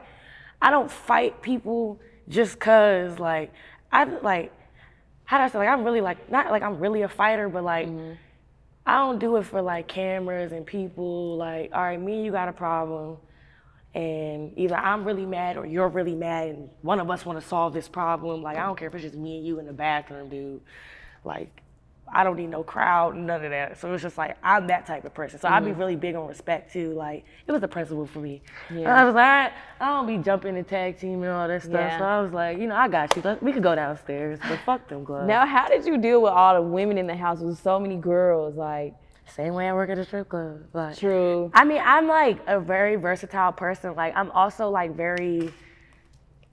I 0.62 0.69
don't 0.69 0.89
fight 0.89 1.41
people 1.41 2.00
just 2.30 2.60
cause 2.60 3.17
like, 3.17 3.52
I 3.91 4.04
like, 4.04 4.54
how 5.26 5.39
do 5.39 5.45
I 5.45 5.47
say, 5.50 5.58
like, 5.58 5.67
I'm 5.67 5.84
really 5.84 6.00
like, 6.00 6.30
not 6.30 6.52
like 6.52 6.62
I'm 6.62 6.78
really 6.78 7.02
a 7.02 7.10
fighter, 7.10 7.50
but 7.50 7.63
like, 7.63 7.88
mm-hmm. 7.88 8.13
I 8.86 8.97
don't 9.00 9.17
do 9.17 9.38
it 9.38 9.47
for 9.47 9.63
like 9.63 9.88
cameras 9.88 10.52
and 10.52 10.63
people. 10.63 11.38
Like, 11.38 11.71
all 11.73 11.82
right, 11.82 12.00
me 12.00 12.17
and 12.17 12.26
you 12.26 12.32
got 12.32 12.50
a 12.50 12.54
problem, 12.54 13.17
and 13.95 14.54
either 14.58 14.76
I'm 14.76 15.06
really 15.06 15.26
mad 15.26 15.58
or 15.58 15.65
you're 15.65 15.89
really 15.89 16.13
mad, 16.13 16.50
and 16.50 16.69
one 16.84 17.00
of 17.00 17.10
us 17.10 17.26
want 17.26 17.41
to 17.41 17.47
solve 17.47 17.73
this 17.73 17.89
problem. 17.89 18.43
Like, 18.43 18.58
I 18.58 18.67
don't 18.67 18.78
care 18.78 18.89
if 18.89 18.93
it's 18.93 19.04
just 19.04 19.15
me 19.15 19.38
and 19.38 19.47
you 19.47 19.58
in 19.58 19.65
the 19.65 19.73
bathroom, 19.73 20.30
dude. 20.30 20.62
Like, 21.26 21.63
I 22.13 22.24
don't 22.24 22.38
need 22.38 22.50
no 22.50 22.63
crowd, 22.63 23.15
none 23.15 23.43
of 23.43 23.52
that. 23.52 23.78
So 23.80 23.93
it's 23.93 24.02
just 24.02 24.17
like 24.17 24.38
I'm 24.43 24.67
that 24.67 24.86
type 24.86 25.04
of 25.06 25.13
person. 25.13 25.39
So 25.39 25.48
I'd 25.50 25.65
be 25.65 25.72
Mhm. 25.72 25.78
really 25.78 25.96
big 25.96 26.15
on 26.15 26.28
respect 26.28 26.72
too. 26.72 26.93
Like, 26.93 27.26
it 27.46 27.52
was 27.52 27.62
a 27.63 27.67
principle 27.67 28.06
for 28.06 28.20
me. 28.20 28.41
Yeah. 28.70 28.93
I 29.00 29.04
was 29.04 29.13
like, 29.13 29.26
I, 29.26 29.52
I 29.82 29.88
don't 29.89 30.08
be 30.08 30.17
jumping 30.17 30.56
in 30.58 30.63
tag 30.65 30.98
team 31.00 31.22
and 31.24 31.32
all 31.32 31.48
that 31.48 31.62
stuff. 31.63 31.74
Yeah. 31.74 31.98
So 31.98 32.04
I 32.06 32.22
was 32.22 32.32
like, 32.32 32.58
you 32.60 32.67
know, 32.67 32.76
I 32.76 32.88
got 32.88 33.15
you. 33.15 33.38
We 33.41 33.52
could 33.52 33.63
go 33.63 33.76
downstairs, 33.76 34.39
but 34.48 34.60
fuck 34.60 34.88
them 34.88 35.04
gloves. 35.04 35.28
Now, 35.28 35.46
how 35.46 35.67
did 35.67 35.86
you 35.86 35.98
deal 35.98 36.22
with 36.22 36.32
all 36.32 36.56
the 36.56 36.62
women 36.62 36.98
in 36.98 37.08
the 37.08 37.15
house 37.15 37.39
with 37.39 37.60
so 37.60 37.80
many 37.80 37.98
girls? 37.98 38.56
Like, 38.56 38.93
Same 39.26 39.54
way 39.56 39.67
I 39.67 39.74
work 39.74 39.89
at 39.89 39.98
a 39.98 40.06
strip 40.06 40.30
club. 40.30 40.62
Like, 40.74 40.96
True. 40.98 41.52
I 41.54 41.65
mean, 41.65 41.82
I'm 41.84 42.08
like 42.08 42.39
a 42.48 42.62
very 42.62 42.96
versatile 42.96 43.52
person. 43.52 43.93
Like, 43.96 44.15
I'm 44.15 44.32
also 44.32 44.70
like 44.70 44.96
very. 44.96 45.52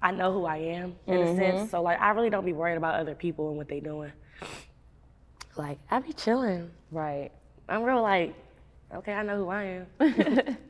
I 0.03 0.11
know 0.11 0.33
who 0.33 0.45
I 0.45 0.57
am 0.59 0.97
in 1.07 1.23
a 1.23 1.25
Mhm. 1.27 1.37
sense. 1.37 1.71
So 1.71 1.81
like, 1.83 2.01
I 2.01 2.11
really 2.11 2.29
don't 2.31 2.45
be 2.45 2.53
worried 2.53 2.77
about 2.77 2.97
other 2.97 3.15
people 3.15 3.49
and 3.49 3.57
what 3.57 3.69
they 3.69 3.81
doing. 3.81 4.13
Like, 5.57 5.79
I 5.91 6.01
be 6.01 6.13
chilling. 6.13 6.71
Right. 6.91 7.31
I'm 7.69 7.83
real 7.83 8.03
like, 8.03 8.35
okay, 8.95 9.13
I 9.13 9.23
know 9.23 9.37
who 9.37 9.49
I 9.51 9.85
am. 10.01 10.57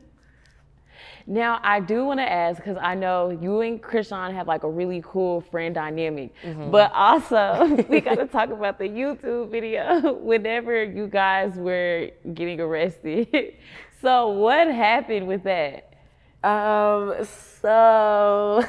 Now, 1.26 1.58
I 1.62 1.80
do 1.80 2.04
want 2.04 2.20
to 2.20 2.30
ask 2.30 2.58
because 2.58 2.76
I 2.80 2.94
know 2.94 3.30
you 3.30 3.60
and 3.62 3.82
Chrisean 3.82 4.34
have 4.34 4.46
like 4.46 4.62
a 4.62 4.68
really 4.68 5.02
cool 5.04 5.40
friend 5.40 5.74
dynamic, 5.74 6.34
Mhm. 6.44 6.70
but 6.70 6.92
also 6.92 7.82
we 7.88 8.00
got 8.02 8.16
to 8.16 8.26
talk 8.26 8.50
about 8.50 8.78
the 8.78 8.84
YouTube 8.88 9.50
video 9.50 10.12
whenever 10.20 10.84
you 10.84 11.06
guys 11.06 11.54
were 11.56 12.10
getting 12.34 12.60
arrested. 12.60 13.54
so, 14.02 14.28
what 14.28 14.68
happened 14.68 15.26
with 15.26 15.44
that? 15.44 15.94
Um, 16.42 17.14
so 17.62 18.62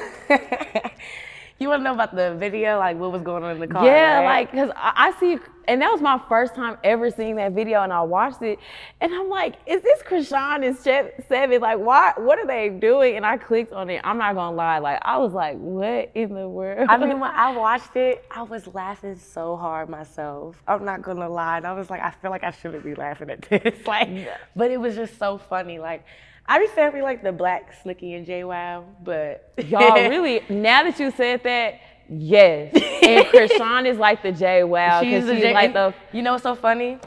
you 1.58 1.68
want 1.68 1.80
to 1.80 1.84
know 1.84 1.94
about 1.94 2.14
the 2.14 2.34
video? 2.34 2.78
Like, 2.78 2.98
what 2.98 3.12
was 3.12 3.22
going 3.22 3.42
on 3.42 3.52
in 3.52 3.60
the 3.60 3.66
car? 3.66 3.84
yeah, 3.84 4.18
right? 4.18 4.24
like 4.24 4.50
because 4.50 4.70
I, 4.76 4.92
I 4.96 5.20
see, 5.20 5.38
and 5.66 5.80
that 5.80 5.90
was 5.90 6.00
my 6.00 6.20
first 6.28 6.54
time 6.54 6.76
ever 6.84 7.10
seeing 7.10 7.36
that 7.36 7.52
video, 7.52 7.82
and 7.82 7.92
I 7.92 8.02
watched 8.02 8.42
it, 8.42 8.58
and 9.00 9.12
I'm 9.14 9.28
like, 9.28 9.56
is 9.66 9.82
this 9.82 10.02
Chrisean 10.02 10.66
and 10.66 10.82
Che- 10.82 11.12
Sevyn? 11.30 11.60
Like, 11.60 11.78
why? 11.78 12.12
What 12.16 12.38
are 12.38 12.46
they 12.46 12.68
doing? 12.68 13.16
And 13.16 13.24
I 13.24 13.38
clicked 13.38 13.72
on 13.72 13.88
it. 13.88 14.00
I'm 14.04 14.18
not 14.18 14.34
gonna 14.34 14.54
lie, 14.54 14.78
like 14.78 14.98
I 15.02 15.16
was 15.18 15.32
like, 15.32 15.56
what 15.56 16.10
in 16.14 16.34
the 16.34 16.48
world? 16.48 16.88
I 16.90 16.98
mean, 16.98 17.20
when 17.20 17.30
I 17.34 17.56
watched 17.56 17.96
it, 17.96 18.24
I 18.30 18.42
was 18.42 18.66
laughing 18.74 19.16
so 19.16 19.56
hard 19.56 19.88
myself. 19.88 20.62
I'm 20.68 20.84
not 20.84 21.02
gonna 21.02 21.28
lie. 21.28 21.56
And 21.56 21.66
I 21.66 21.72
was 21.72 21.88
like, 21.88 22.02
I 22.02 22.10
feel 22.10 22.30
like 22.30 22.44
I 22.44 22.50
shouldn't 22.50 22.84
be 22.84 22.94
laughing 22.94 23.30
at 23.30 23.42
this. 23.42 23.74
like, 23.86 24.08
but 24.54 24.70
it 24.70 24.78
was 24.78 24.94
just 24.94 25.18
so 25.18 25.38
funny. 25.38 25.78
Like, 25.78 26.04
I 26.48 26.58
be 26.58 26.68
saying 26.74 26.92
we 26.94 27.02
like 27.02 27.22
the 27.22 27.32
black 27.32 27.74
Snooki 27.82 28.16
and 28.16 28.26
JWoww, 28.26 28.84
but 29.02 29.52
Y'all 29.66 29.94
really, 30.08 30.42
now 30.48 30.84
that 30.84 30.98
you 31.00 31.10
said 31.10 31.42
that, 31.44 31.80
yes. 32.08 32.72
And 32.74 33.26
Chrisean 33.32 33.86
is 33.86 33.98
like 33.98 34.22
the 34.22 34.32
JWoww 34.32 35.00
She's 35.00 35.24
because 35.24 35.30
she's 35.30 35.42
J- 35.42 35.54
like 35.54 35.72
the 35.72 35.94
You 36.12 36.22
know 36.22 36.32
what's 36.32 36.44
so 36.44 36.54
funny? 36.54 36.98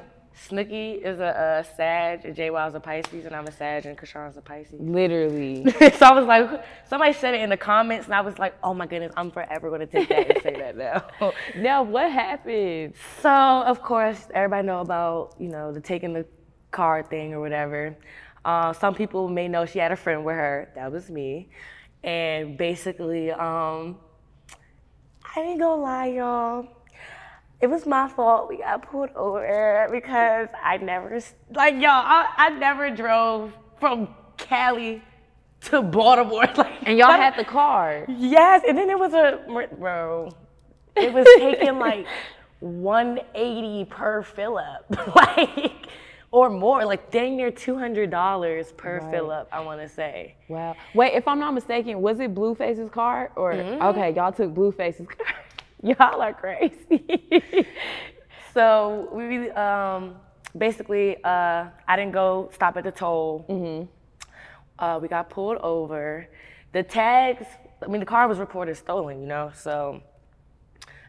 Snooki 0.47 1.01
is 1.03 1.19
a, 1.19 1.63
a 1.63 1.75
Sag, 1.75 2.23
and 2.23 2.35
JWoww's 2.35 2.73
a 2.73 2.79
Pisces, 2.79 3.25
and 3.25 3.35
I'm 3.35 3.45
a 3.45 3.51
Sag, 3.51 3.85
and 3.85 3.97
Chrisean's 3.97 4.37
a 4.37 4.41
Pisces. 4.41 4.79
literally. 4.79 5.69
so 5.79 6.05
I 6.05 6.13
was 6.13 6.25
like, 6.25 6.63
somebody 6.87 7.11
said 7.11 7.33
it 7.33 7.41
in 7.41 7.49
the 7.49 7.57
comments, 7.57 8.05
and 8.05 8.15
I 8.15 8.21
was 8.21 8.39
like, 8.39 8.55
oh 8.63 8.73
my 8.73 8.87
goodness, 8.87 9.11
I'm 9.17 9.31
forever 9.31 9.69
gonna 9.69 9.85
take 9.85 10.07
that 10.09 10.31
and 10.31 10.41
say 10.41 10.55
that 10.57 10.77
now. 10.77 11.31
now, 11.57 11.83
what 11.83 12.11
happened? 12.11 12.93
So 13.21 13.29
of 13.29 13.81
course, 13.81 14.27
everybody 14.33 14.65
know 14.65 14.79
about 14.79 15.35
you 15.39 15.49
know 15.49 15.73
the 15.73 15.81
taking 15.81 16.13
the 16.13 16.25
car 16.71 17.03
thing 17.03 17.33
or 17.33 17.39
whatever. 17.41 17.95
Uh, 18.45 18.73
some 18.73 18.95
people 18.95 19.27
may 19.27 19.47
know 19.47 19.65
she 19.65 19.79
had 19.79 19.91
a 19.91 19.95
friend 19.95 20.23
with 20.25 20.35
her. 20.35 20.71
That 20.75 20.91
was 20.91 21.09
me, 21.09 21.49
and 22.03 22.57
basically, 22.57 23.31
um, 23.31 23.97
I 25.35 25.41
ain't 25.41 25.59
gonna 25.59 25.81
lie, 25.81 26.07
y'all. 26.07 26.67
It 27.61 27.67
was 27.69 27.85
my 27.85 28.07
fault 28.07 28.47
we 28.49 28.57
got 28.57 28.89
pulled 28.89 29.09
over 29.15 29.87
because 29.91 30.47
I 30.63 30.77
never, 30.77 31.19
like, 31.51 31.73
y'all, 31.75 31.89
I, 31.89 32.27
I 32.37 32.49
never 32.51 32.89
drove 32.89 33.53
from 33.79 34.07
Cali 34.37 35.03
to 35.61 35.81
Baltimore. 35.81 36.45
Like, 36.55 36.87
And 36.87 36.97
y'all 36.97 37.11
had 37.11 37.35
the 37.37 37.43
car. 37.43 38.05
Yes, 38.07 38.63
and 38.67 38.77
then 38.77 38.89
it 38.89 38.97
was 38.97 39.13
a 39.13 39.41
bro. 39.77 40.31
It 40.95 41.13
was 41.13 41.27
taking 41.37 41.79
like 41.79 42.05
180 42.59 43.85
per 43.85 44.23
fill 44.23 44.57
up, 44.57 44.85
like 45.15 45.87
or 46.31 46.49
more, 46.49 46.85
like 46.85 47.09
dang 47.11 47.35
near 47.37 47.51
$200 47.51 48.77
per 48.77 48.99
Right. 48.99 49.11
fill 49.11 49.31
up. 49.31 49.47
I 49.51 49.59
want 49.61 49.81
to 49.81 49.87
say. 49.89 50.35
Wow. 50.47 50.75
Wait, 50.93 51.13
if 51.13 51.27
I'm 51.27 51.39
not 51.39 51.53
mistaken, 51.53 52.01
was 52.01 52.19
it 52.19 52.33
Blueface's 52.35 52.89
car 52.91 53.31
or 53.35 53.53
Mhm. 53.53 53.81
okay, 53.89 54.11
y'all 54.11 54.31
took 54.31 54.53
Blueface's 54.53 55.07
car. 55.17 55.25
y'all 55.83 56.21
are 56.21 56.33
crazy. 56.33 57.65
So 58.53 59.07
we 59.11 59.49
um, 59.51 60.15
basically, 60.57 61.23
uh, 61.23 61.65
I 61.87 61.95
didn't 61.95 62.13
go 62.13 62.49
stop 62.53 62.77
at 62.77 62.83
the 62.83 62.91
toll. 62.91 63.45
Mm-hmm. 63.47 63.85
Uh, 64.83 64.97
we 64.99 65.07
got 65.07 65.29
pulled 65.29 65.57
over. 65.57 66.27
The 66.71 66.81
tags. 66.83 67.45
I 67.83 67.87
mean, 67.87 67.99
the 67.99 68.05
car 68.07 68.27
was 68.27 68.39
reported 68.39 68.75
stolen. 68.75 69.21
You 69.21 69.27
know, 69.27 69.51
so 69.53 70.01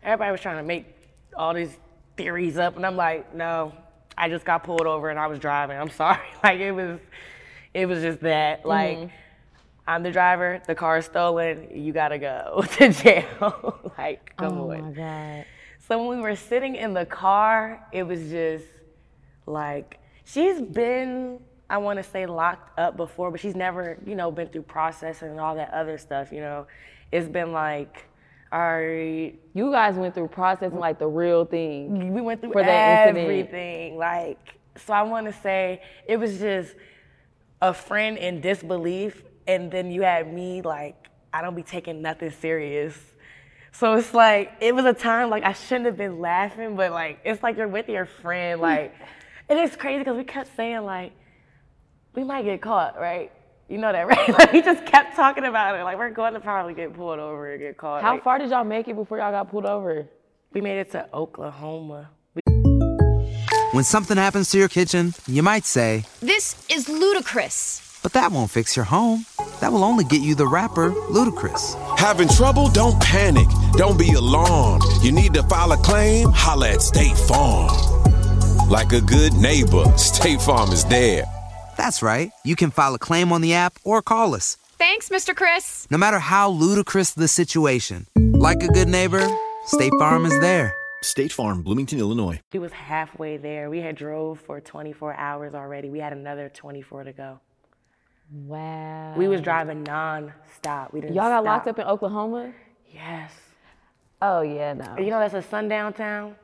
everybody 0.03 0.31
was 0.33 0.41
trying 0.43 0.59
to 0.59 0.63
make 0.63 0.87
all 1.35 1.55
these 1.55 1.77
theories 2.17 2.59
up, 2.59 2.77
and 2.77 2.85
I'm 2.85 2.97
like, 2.97 3.35
no, 3.35 3.73
I 4.21 4.29
just 4.29 4.45
got 4.45 4.63
pulled 4.65 4.87
over 4.87 5.09
and 5.11 5.19
I 5.19 5.27
was 5.27 5.39
driving. 5.39 5.77
I'm 5.79 5.91
sorry. 5.91 6.19
Like 6.45 6.61
it 6.61 6.73
was, 6.73 6.99
it 7.75 7.87
was 7.87 8.03
just 8.03 8.21
that. 8.21 8.65
Like. 8.67 8.99
Mhm. 8.99 9.11
I'm 9.89 10.05
the 10.05 10.13
driver. 10.13 10.63
The 10.69 10.75
car 10.77 10.99
is 10.99 11.07
stolen. 11.07 11.69
You 11.75 11.93
gotta 11.93 12.19
go 12.19 12.63
to 12.77 12.91
jail. 12.93 13.93
like, 13.99 14.37
come 14.37 14.57
oh 14.59 14.71
on. 14.71 14.83
my 14.83 14.91
god. 14.93 15.47
So 15.89 15.99
when 16.07 16.19
we 16.19 16.23
were 16.23 16.37
sitting 16.37 16.77
in 16.77 16.95
the 16.95 17.05
car, 17.07 17.85
it 17.91 18.05
was 18.05 18.31
just 18.31 18.67
like 19.47 19.99
she's 20.25 20.61
been, 20.61 21.41
I 21.69 21.79
want 21.79 21.99
to 21.99 22.05
say, 22.05 22.27
locked 22.27 22.79
up 22.79 22.97
before, 22.97 23.33
but 23.33 23.41
she's 23.41 23.57
never, 23.57 23.99
you 24.07 24.15
know, 24.15 24.31
been 24.31 24.47
through 24.49 24.63
processing 24.63 25.31
and 25.31 25.41
all 25.41 25.57
that 25.57 25.73
other 25.73 25.99
stuff. 25.99 26.31
You 26.31 26.41
know, 26.41 26.67
it's 27.11 27.27
been 27.27 27.51
like, 27.51 28.05
all 28.53 28.59
right, 28.61 29.35
You 29.55 29.71
guys 29.71 29.95
went 29.95 30.15
through 30.15 30.29
processing 30.29 30.79
like 30.79 30.99
the 30.99 31.07
real 31.07 31.45
thing. 31.45 32.13
we 32.15 32.21
went 32.21 32.41
through 32.41 32.53
for 32.53 32.63
that 32.63 33.09
incident. 33.09 33.25
everything. 33.31 33.97
Like, 33.97 34.39
so 34.77 34.93
I 34.93 35.03
want 35.03 35.27
to 35.27 35.33
say 35.33 35.83
it 36.09 36.17
was 36.19 36.39
just 36.39 36.75
a 37.63 37.73
friend 37.73 38.19
in 38.19 38.41
disbelief, 38.41 39.23
and 39.47 39.71
then 39.71 39.91
you 39.91 40.03
had 40.03 40.33
me 40.33 40.63
like, 40.63 40.97
I 41.33 41.43
don't 41.43 41.55
be 41.55 41.63
taking 41.63 42.03
nothing 42.03 42.31
serious. 42.31 42.99
So 43.73 43.95
it's 43.95 44.13
like 44.13 44.53
it 44.61 44.75
was 44.75 44.85
a 44.85 44.93
time 44.93 45.31
like 45.31 45.45
I 45.45 45.53
shouldn't 45.53 45.87
have 45.87 45.97
been 45.97 46.19
laughing, 46.19 46.75
but 46.75 46.91
like 46.91 47.21
it's 47.25 47.43
like 47.43 47.57
you're 47.57 47.69
with 47.69 47.89
your 47.89 48.07
friend, 48.07 48.61
like, 48.69 48.93
and 49.49 49.59
it's 49.61 49.77
crazy 49.77 49.99
because 50.01 50.17
we 50.17 50.25
kept 50.25 50.57
saying 50.57 50.83
like, 50.83 51.13
we 52.17 52.25
might 52.25 52.45
get 52.45 52.61
caught, 52.61 52.99
right? 52.99 53.31
You 53.71 53.79
know 53.79 53.93
that, 53.93 54.07
right? 54.09 54.29
Like 54.29 54.53
we 54.53 54.63
just 54.63 54.85
kept 54.85 55.15
talking 55.17 55.45
about 55.45 55.79
it. 55.79 55.85
Like 55.85 55.97
we're 55.97 56.11
going 56.11 56.35
to 56.35 56.41
probably 56.41 56.75
get 56.75 56.93
pulled 56.95 57.19
over 57.21 57.53
and 57.53 57.61
get 57.61 57.77
caught. 57.77 58.03
How 58.03 58.15
Like, 58.15 58.25
far 58.25 58.39
did 58.39 58.51
y'all 58.51 58.65
make 58.65 58.89
it 58.89 58.97
before 58.97 59.19
y'all 59.19 59.31
got 59.31 59.51
pulled 59.51 59.65
over? 59.67 60.09
We 60.53 60.61
made 60.61 60.79
it 60.81 60.91
to 60.93 61.09
Oklahoma. 61.15 62.11
When 63.73 63.85
something 63.85 64.17
happens 64.17 64.51
to 64.51 64.59
your 64.59 64.69
kitchen, 64.69 65.15
you 65.29 65.43
might 65.45 65.65
say, 65.65 66.05
This 66.21 66.67
is 66.69 66.89
ludicrous. 66.89 68.01
but 68.03 68.13
that 68.15 68.33
won't 68.33 68.51
fix 68.51 68.75
your 68.75 68.85
home. 68.87 69.25
That 69.61 69.71
will 69.73 69.85
only 69.85 70.03
get 70.05 70.23
you 70.23 70.35
the 70.35 70.47
rapper, 70.49 70.91
Ludacris. 70.91 71.77
Having 71.97 72.31
trouble? 72.31 72.69
Don't 72.71 73.01
panic. 73.01 73.47
Don't 73.75 73.97
be 73.99 74.13
alarmed. 74.15 74.83
You 75.03 75.13
need 75.13 75.35
to 75.35 75.45
file 75.45 75.71
a 75.71 75.77
claim? 75.77 76.31
Holla 76.33 76.71
at 76.71 76.83
State 76.83 77.17
Farm. 77.17 77.71
Like 78.69 78.93
a 78.93 79.01
good 79.01 79.35
neighbor, 79.35 79.85
State 79.97 80.41
Farm 80.43 80.71
is 80.73 80.85
there. 80.87 81.25
That's 81.81 82.03
right. 82.03 82.31
You 82.45 82.57
can 82.57 82.71
file 82.71 82.95
a 82.95 82.99
claim 82.99 83.33
on 83.33 83.41
the 83.41 83.55
app 83.55 83.79
or 83.85 84.03
call 84.03 84.35
us. 84.35 84.57
Thanks, 84.77 85.09
Mr. 85.09 85.35
Chris. 85.35 85.87
No 85.91 85.97
matter 85.97 86.19
how 86.19 86.51
ludicrous 86.51 87.13
the 87.15 87.27
situation, 87.27 88.07
like 88.35 88.63
a 88.63 88.69
good 88.69 88.87
neighbor, 88.87 89.27
State 89.65 89.93
Farm 89.99 90.27
is 90.27 90.39
there. 90.41 90.75
State 91.03 91.33
Farm, 91.33 91.63
Bloomington, 91.63 91.99
Illinois. 91.99 92.39
We 92.53 92.59
was 92.59 92.73
halfway 92.73 93.39
there. 93.39 93.71
We 93.71 93.79
had 93.79 93.97
drove 93.97 94.41
for 94.41 94.61
24 94.61 95.15
hours 95.15 95.55
already. 95.55 95.89
We 95.89 96.01
had 96.01 96.13
another 96.13 96.51
24 96.51 97.05
to 97.05 97.13
go. 97.15 97.41
Wow. 98.31 99.15
We 99.17 99.27
was 99.27 99.41
driving 99.41 99.83
non-stop. 99.83 100.93
We 100.93 101.01
didn't 101.01 101.15
Y'all 101.15 101.31
got 101.31 101.43
stop. 101.43 101.45
locked 101.47 101.69
up 101.69 101.79
in 101.79 101.87
Oklahoma? 101.87 102.53
Yes. 102.93 103.33
Oh 104.21 104.43
yeah, 104.43 104.75
no. 104.75 104.99
You 104.99 105.09
know 105.09 105.19
that's 105.19 105.33
a 105.33 105.41
sundown 105.41 105.95
town. 105.95 106.37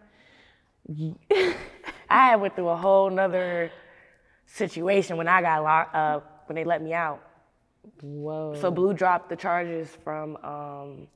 I 2.08 2.36
went 2.36 2.56
through 2.56 2.68
a 2.68 2.76
whole 2.76 3.10
nother 3.10 3.70
situation 4.46 5.16
when 5.16 5.28
I 5.28 5.42
got 5.42 5.62
locked 5.62 5.94
up 5.94 6.44
when 6.46 6.56
they 6.56 6.64
let 6.64 6.82
me 6.82 6.92
out. 6.94 7.20
Whoa. 8.02 8.54
So 8.60 8.70
Blue 8.70 8.94
dropped 8.94 9.28
the 9.28 9.36
charges 9.36 9.90
from, 10.02 10.36
um, 10.38 11.08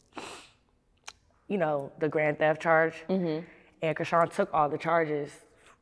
you 1.49 1.59
know, 1.59 1.91
the 1.99 2.09
grand 2.09 2.39
theft 2.39 2.61
charge, 2.63 2.95
Mm-hmm. 3.09 3.45
and 3.83 3.97
Chrisean 3.97 4.33
took 4.33 4.53
all 4.55 4.69
the 4.69 4.79
charges. 4.79 5.31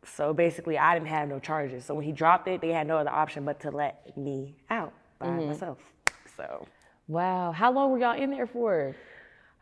So 0.04 0.32
basically, 0.32 0.78
I 0.78 0.94
didn't 0.94 1.08
have 1.08 1.28
no 1.28 1.38
charges. 1.40 1.84
So 1.84 1.94
when 1.94 2.04
he 2.04 2.12
dropped 2.12 2.48
it, 2.48 2.60
they 2.60 2.70
had 2.70 2.86
no 2.86 2.96
other 2.98 3.10
option 3.10 3.44
but 3.44 3.60
to 3.60 3.70
let 3.70 4.16
me 4.16 4.54
out 4.70 4.92
by 5.18 5.26
Mhm. 5.26 5.48
myself. 5.48 5.78
So 6.36 6.66
Wow. 7.08 7.52
How 7.52 7.72
long 7.72 7.90
were 7.90 7.98
y'all 7.98 8.16
in 8.20 8.30
there 8.30 8.46
for? 8.46 8.94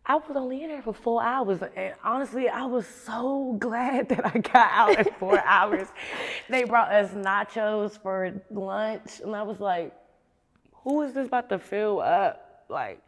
I 0.08 0.14
was 0.14 0.36
only 0.36 0.62
in 0.62 0.68
there 0.70 0.82
for 0.82 0.92
four 0.94 1.20
hours, 1.22 1.58
and 1.74 1.94
honestly, 2.04 2.48
I 2.48 2.64
was 2.64 2.86
so 2.86 3.56
glad 3.58 4.08
that 4.10 4.24
I 4.24 4.38
got 4.38 4.70
out 4.72 4.98
in 5.06 5.12
four 5.14 5.38
hours. 5.44 5.88
They 6.48 6.64
brought 6.64 6.92
us 6.92 7.10
nachos 7.10 8.00
for 8.00 8.32
lunch, 8.50 9.20
and 9.24 9.34
I 9.34 9.42
was 9.42 9.58
like, 9.58 9.92
"Who 10.84 11.02
is 11.02 11.14
this 11.14 11.26
about 11.26 11.48
to 11.48 11.58
fill 11.58 12.00
up?" 12.00 12.64
Like, 12.68 13.00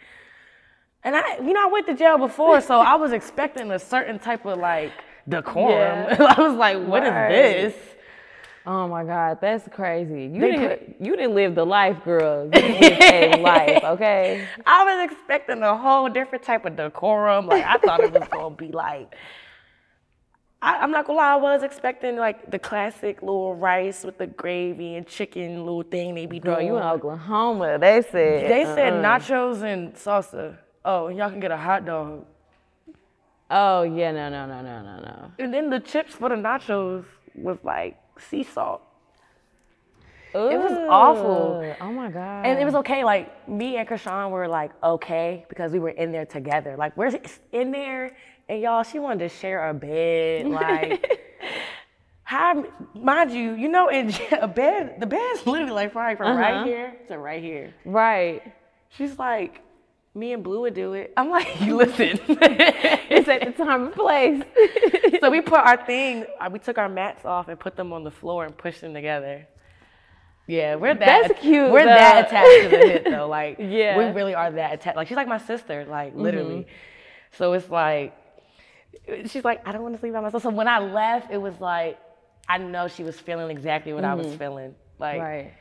and 1.05 1.15
I, 1.15 1.37
you 1.39 1.53
know, 1.53 1.63
I 1.69 1.71
went 1.71 1.87
to 1.87 1.95
jail 1.95 2.19
before, 2.19 2.61
so 2.61 2.81
I 2.81 2.97
was 2.97 3.13
expecting 3.13 3.71
a 3.71 3.79
certain 3.79 4.19
type 4.19 4.45
of 4.45 4.59
like 4.59 4.93
decorum. 5.29 5.69
Yeah. 6.11 6.35
I 6.37 6.41
was 6.43 6.57
like, 6.57 6.79
"What 6.85 7.05
is 7.05 7.11
Right. 7.13 7.29
this?" 7.31 7.75
Oh 8.71 8.87
my 8.87 9.03
God, 9.03 9.39
that's 9.41 9.67
crazy. 9.73 10.25
You 10.25 10.41
They 10.41 10.51
didn't 10.53 10.97
you 11.01 11.17
didn't 11.17 11.35
live 11.35 11.55
the 11.55 11.65
life, 11.65 12.05
girl. 12.05 12.45
You 12.45 12.51
didn't 12.51 12.81
live 13.01 13.41
a 13.41 13.43
life, 13.55 13.83
okay? 13.83 14.47
I 14.67 14.85
was 14.85 15.11
expecting 15.11 15.63
a 15.63 15.75
whole 15.75 16.11
different 16.11 16.45
type 16.45 16.67
of 16.67 16.77
decorum. 16.77 17.47
Like 17.47 17.65
I 17.65 17.79
thought 17.79 18.01
it 18.01 18.13
was 18.13 18.29
gonna 18.29 18.55
be 18.55 18.69
like. 18.69 19.15
I, 20.61 20.79
I'm 20.79 20.91
not 20.91 21.07
gonna 21.07 21.19
lie, 21.19 21.33
I 21.35 21.37
was 21.37 21.63
expecting 21.63 22.17
like 22.17 22.51
the 22.51 22.59
classic 22.59 23.23
little 23.23 23.55
rice 23.55 24.05
with 24.05 24.19
the 24.19 24.27
gravy 24.27 24.97
and 24.97 25.07
chicken 25.07 25.61
little 25.61 25.85
thing 25.85 26.17
they 26.17 26.27
be 26.27 26.41
Girl, 26.41 26.57
doing. 26.57 26.67
you 26.67 26.77
in 26.77 26.83
Oklahoma. 26.83 27.79
They 27.79 28.03
said 28.03 28.51
They 28.51 28.65
said 28.65 28.93
uh-uh. 28.95 29.03
nachos 29.19 29.63
and 29.63 29.95
salsa. 29.95 30.59
Oh, 30.85 31.07
and 31.07 31.17
y'all 31.17 31.31
can 31.31 31.41
get 31.41 31.53
a 31.53 31.57
hot 31.57 31.87
dog. 31.87 32.27
Oh 33.51 33.83
yeah, 33.83 34.11
no, 34.11 34.29
no, 34.29 34.47
no, 34.47 34.61
no, 34.61 34.83
no, 34.83 35.01
no. 35.01 35.33
And 35.39 35.55
then 35.55 35.71
the 35.71 35.81
chips 35.81 36.13
for 36.15 36.29
the 36.29 36.35
nachos 36.35 37.05
was 37.35 37.59
like 37.63 37.97
sea 38.21 38.43
salt. 38.43 38.83
It 40.35 40.59
was 40.59 40.73
awful. 40.91 41.75
Oh 41.81 41.91
my 41.93 42.11
God. 42.11 42.45
And 42.47 42.61
it 42.61 42.65
was 42.65 42.75
okay. 42.77 43.03
Like 43.03 43.49
me 43.49 43.77
and 43.79 43.89
Chrisean 43.89 44.31
were 44.31 44.47
like 44.47 44.73
okay 44.83 45.47
because 45.49 45.73
we 45.73 45.79
were 45.79 45.91
in 45.91 46.13
there 46.13 46.27
together. 46.27 46.77
Like 46.77 46.97
we're 46.97 47.11
in 47.53 47.71
there, 47.71 48.15
and 48.49 48.61
y'all, 48.61 48.83
she 48.83 48.99
wanted 48.99 49.21
to 49.21 49.29
share 49.31 49.69
a 49.69 49.75
bed. 49.75 50.47
Like, 50.47 51.21
how? 52.25 52.65
Mind 52.95 53.31
you, 53.33 53.55
you 53.55 53.69
know, 53.69 53.89
in 53.89 54.13
a 54.41 54.47
bed, 54.49 55.01
the 55.01 55.07
bed's 55.07 55.47
literally 55.47 55.73
like 55.73 55.93
probably 55.93 56.17
from 56.17 56.27
Uh-huh. 56.33 56.41
right 56.41 56.67
here 56.67 56.95
to 57.09 57.19
right 57.19 57.43
here. 57.43 57.75
Right. 57.87 58.43
She's 58.91 59.19
like, 59.19 59.63
me 60.15 60.33
and 60.33 60.43
Blue 60.43 60.61
would 60.63 60.75
do 60.75 60.95
it. 60.95 61.13
I'm 61.17 61.31
like, 61.31 61.61
listen. 61.61 62.19
it's 62.29 63.29
at 63.29 63.41
the 63.57 63.65
time 63.65 63.87
and 63.87 63.93
place. 63.95 64.43
so 65.21 65.31
we 65.31 65.41
put 65.41 65.59
our 65.61 65.85
thing. 65.85 66.25
uh, 66.41 66.49
We 66.53 66.59
took 66.59 66.79
our 66.79 66.89
mats 66.89 67.25
off 67.25 67.49
and 67.49 67.59
put 67.59 67.77
them 67.77 67.93
on 67.93 68.05
the 68.05 68.11
floor 68.11 68.45
and 68.45 68.57
pushed 68.57 68.81
them 68.81 68.95
together. 68.95 69.47
Yeah, 70.47 70.77
we're 70.77 70.95
that. 70.95 71.29
That's 71.29 71.41
cute, 71.41 71.71
We're 71.71 71.85
that 71.85 72.27
attached 72.27 72.63
to 72.63 72.69
the 72.71 72.79
hit 72.89 73.05
though. 73.05 73.29
Like, 73.29 73.57
Yeah. 73.61 73.99
we 73.99 74.05
really 74.19 74.35
are 74.35 74.51
that 74.51 74.73
attached. 74.75 74.97
Like, 74.97 75.07
she's 75.09 75.17
like 75.17 75.29
my 75.29 75.37
sister. 75.39 75.85
Like, 75.85 76.15
literally. 76.15 76.67
So 77.33 77.53
it's 77.53 77.69
like, 77.69 78.17
she's 79.27 79.45
like, 79.45 79.67
I 79.69 79.73
don't 79.73 79.83
want 79.83 79.95
to 79.95 80.01
sleep 80.01 80.15
by 80.15 80.21
myself. 80.21 80.43
So 80.43 80.49
when 80.51 80.67
I 80.69 80.79
left, 80.79 81.31
it 81.31 81.37
was 81.37 81.61
like, 81.61 81.99
I 82.49 82.57
know 82.57 82.89
she 82.89 83.03
was 83.05 83.21
feeling 83.21 83.51
exactly 83.51 83.93
what 83.93 84.05
I 84.05 84.15
was 84.15 84.27
Mhm. 84.27 84.39
feeling. 84.39 84.75
Like, 84.99 85.21
right. 85.21 85.53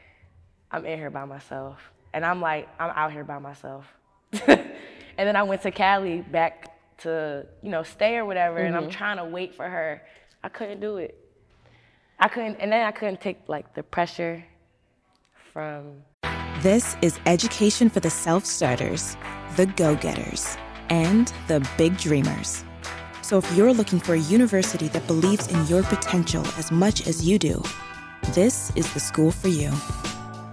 I'm 0.72 0.86
in 0.86 0.98
here 0.98 1.10
by 1.10 1.26
myself, 1.26 1.80
and 2.14 2.26
I'm 2.26 2.40
like, 2.42 2.70
I'm 2.80 2.92
out 2.96 3.12
here 3.12 3.26
by 3.26 3.40
myself. 3.40 3.86
and 4.48 4.70
then 5.18 5.36
I 5.36 5.44
went 5.44 5.62
to 5.64 5.72
Cali 5.72 6.22
back 6.22 6.74
to, 7.00 7.46
you 7.62 7.70
know, 7.70 7.84
stay 7.84 8.18
or 8.18 8.26
whatever, 8.26 8.58
and 8.58 8.76
I'm 8.76 8.88
Mhm. 8.88 8.92
trying 8.92 9.18
to 9.18 9.26
wait 9.26 9.56
for 9.56 9.68
her. 9.68 10.02
I 10.44 10.50
couldn't 10.50 10.80
do 10.80 10.98
it. 10.98 11.16
I 12.20 12.28
couldn't, 12.28 12.58
and 12.60 12.72
then 12.72 12.86
I 12.86 12.92
couldn't 12.92 13.22
take 13.22 13.40
like 13.48 13.74
the 13.76 13.84
pressure 13.84 14.44
from. 15.54 16.04
This 16.62 16.98
is 17.02 17.20
education 17.28 17.90
for 17.90 18.00
the 18.00 18.10
self 18.10 18.46
starters, 18.46 19.16
the 19.56 19.68
go 19.68 19.96
getters, 19.96 20.58
and 20.90 21.32
the 21.48 21.68
big 21.78 21.98
dreamers. 21.98 22.64
So 23.22 23.38
if 23.38 23.52
you're 23.56 23.74
looking 23.74 24.00
for 24.00 24.14
a 24.14 24.20
university 24.20 24.88
that 24.90 25.06
believes 25.06 25.48
in 25.50 25.68
your 25.68 25.84
potential 25.84 26.46
as 26.58 26.72
much 26.72 27.06
as 27.08 27.28
you 27.28 27.38
do, 27.38 27.62
this 28.34 28.72
is 28.76 28.92
the 28.94 29.00
school 29.00 29.32
for 29.32 29.50
you. 29.50 29.72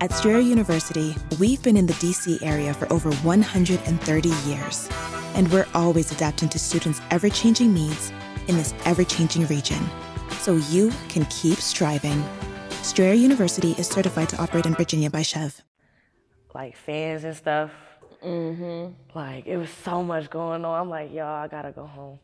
At 0.00 0.12
Strayer 0.12 0.40
University, 0.40 1.14
we've 1.38 1.62
been 1.62 1.76
in 1.76 1.86
the 1.86 1.92
DC 1.94 2.42
area 2.42 2.74
for 2.74 2.92
over 2.92 3.12
130 3.16 4.28
years, 4.28 4.88
and 5.34 5.50
we're 5.52 5.66
always 5.72 6.10
adapting 6.10 6.48
to 6.50 6.58
students' 6.58 7.00
ever 7.10 7.28
changing 7.28 7.72
needs 7.72 8.12
in 8.48 8.56
this 8.56 8.74
ever 8.84 9.04
changing 9.04 9.46
region 9.46 9.80
so 10.40 10.56
you 10.56 10.92
can 11.08 11.24
keep 11.26 11.58
striving. 11.58 12.22
Strayer 12.82 13.14
University 13.14 13.72
is 13.78 13.86
certified 13.86 14.28
to 14.30 14.42
operate 14.42 14.66
in 14.66 14.74
Virginia 14.74 15.10
by 15.10 15.20
SCHEV. 15.20 15.62
Like 16.54 16.76
fans 16.76 17.24
and 17.24 17.36
stuff. 17.36 17.70
Mm-hmm. 18.22 18.92
Like 19.16 19.46
it 19.46 19.56
was 19.56 19.70
so 19.84 20.02
much 20.02 20.28
going 20.28 20.64
on. 20.64 20.80
I'm 20.80 20.90
like, 20.90 21.12
y'all, 21.12 21.44
I 21.44 21.48
gotta 21.48 21.72
go 21.72 21.86
home. 21.86 22.18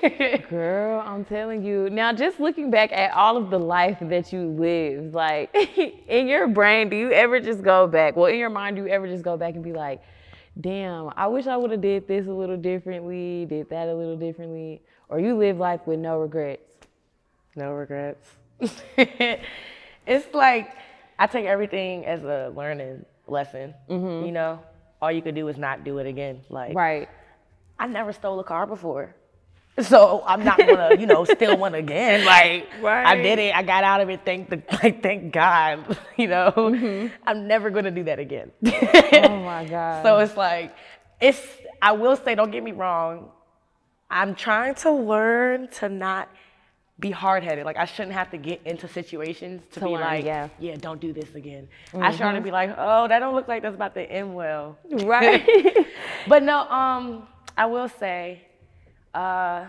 Girl, 0.50 1.02
I'm 1.04 1.24
telling 1.24 1.62
you. 1.64 1.90
Now, 1.90 2.12
just 2.12 2.40
looking 2.40 2.70
back 2.70 2.92
at 2.92 3.12
all 3.12 3.36
of 3.36 3.50
the 3.50 3.58
life 3.58 3.98
that 4.00 4.32
you 4.32 4.48
lived, 4.48 5.14
like 5.14 5.54
in 6.08 6.26
your 6.26 6.48
brain, 6.48 6.88
do 6.88 6.96
you 6.96 7.12
ever 7.12 7.40
just 7.40 7.62
go 7.62 7.86
back? 7.86 8.16
Well, 8.16 8.26
in 8.26 8.38
your 8.38 8.50
mind, 8.50 8.76
do 8.76 8.82
you 8.82 8.88
ever 8.88 9.06
just 9.06 9.22
go 9.22 9.36
back 9.36 9.54
and 9.54 9.64
be 9.64 9.72
like, 9.72 10.02
damn, 10.60 11.10
I 11.16 11.26
wish 11.26 11.46
I 11.46 11.56
would 11.56 11.70
have 11.70 11.80
did 11.80 12.08
this 12.08 12.26
a 12.26 12.32
little 12.32 12.56
differently, 12.56 13.46
did 13.46 13.68
that 13.70 13.88
a 13.88 13.94
little 13.94 14.16
differently, 14.16 14.82
or 15.08 15.20
you 15.20 15.36
live 15.36 15.58
life 15.58 15.80
with 15.86 15.98
no 15.98 16.18
regrets? 16.18 16.76
No 17.56 17.72
regrets. 17.72 18.28
it's 18.96 20.34
like 20.34 20.70
I 21.18 21.26
take 21.26 21.46
everything 21.46 22.06
as 22.06 22.22
a 22.24 22.52
learning 22.54 23.04
lesson. 23.26 23.74
Mm-hmm. 23.88 24.26
You 24.26 24.32
know, 24.32 24.60
all 25.02 25.12
you 25.12 25.22
could 25.22 25.34
do 25.34 25.48
is 25.48 25.58
not 25.58 25.84
do 25.84 25.98
it 25.98 26.06
again. 26.06 26.40
Like, 26.48 26.74
Right. 26.74 27.08
I 27.78 27.86
never 27.86 28.12
stole 28.12 28.38
a 28.40 28.44
car 28.44 28.66
before. 28.66 29.14
So 29.82 30.22
I'm 30.26 30.44
not 30.44 30.58
gonna, 30.58 30.96
you 30.98 31.06
know, 31.06 31.24
steal 31.24 31.56
one 31.56 31.74
again. 31.74 32.24
Like 32.24 32.68
I 32.84 33.16
did 33.16 33.38
it, 33.38 33.54
I 33.54 33.62
got 33.62 33.84
out 33.84 34.00
of 34.00 34.10
it. 34.10 34.20
Thank 34.24 34.50
the, 34.50 34.62
like, 34.82 35.02
thank 35.02 35.32
God. 35.32 35.96
You 36.16 36.28
know, 36.28 36.52
Mm-hmm. 36.56 37.14
I'm 37.26 37.46
never 37.48 37.70
gonna 37.70 37.90
do 37.90 38.04
that 38.04 38.18
again. 38.18 38.50
Oh 38.64 39.36
my 39.42 39.64
God. 39.64 40.02
So 40.04 40.18
it's 40.18 40.36
like, 40.36 40.74
it's. 41.20 41.40
I 41.82 41.92
will 41.92 42.16
say, 42.16 42.34
don't 42.34 42.50
get 42.50 42.62
me 42.62 42.72
wrong. 42.72 43.30
I'm 44.10 44.34
trying 44.34 44.74
to 44.76 44.90
learn 44.90 45.68
to 45.78 45.88
not 45.88 46.28
be 46.98 47.10
hard 47.10 47.42
headed. 47.42 47.64
Like 47.64 47.78
I 47.78 47.86
shouldn't 47.86 48.12
have 48.12 48.30
to 48.32 48.36
get 48.38 48.60
into 48.66 48.86
situations 48.86 49.62
to, 49.72 49.80
To 49.80 49.86
be 49.86 49.92
learn, 49.92 50.00
like, 50.02 50.24
yeah. 50.26 50.48
yeah, 50.58 50.76
don't 50.76 51.00
do 51.00 51.12
this 51.14 51.34
again. 51.34 51.68
I 51.94 52.14
try 52.14 52.34
to 52.34 52.40
be 52.42 52.50
like, 52.50 52.74
oh, 52.76 53.08
that 53.08 53.20
don't 53.20 53.34
look 53.34 53.48
like 53.48 53.62
that's 53.62 53.74
about 53.74 53.94
to 53.94 54.02
end 54.02 54.34
well. 54.34 54.76
Right. 54.90 55.42
but 56.28 56.42
no, 56.42 56.58
um, 56.68 57.26
I 57.56 57.64
will 57.66 57.88
say, 57.88 58.42
uh, 59.14 59.66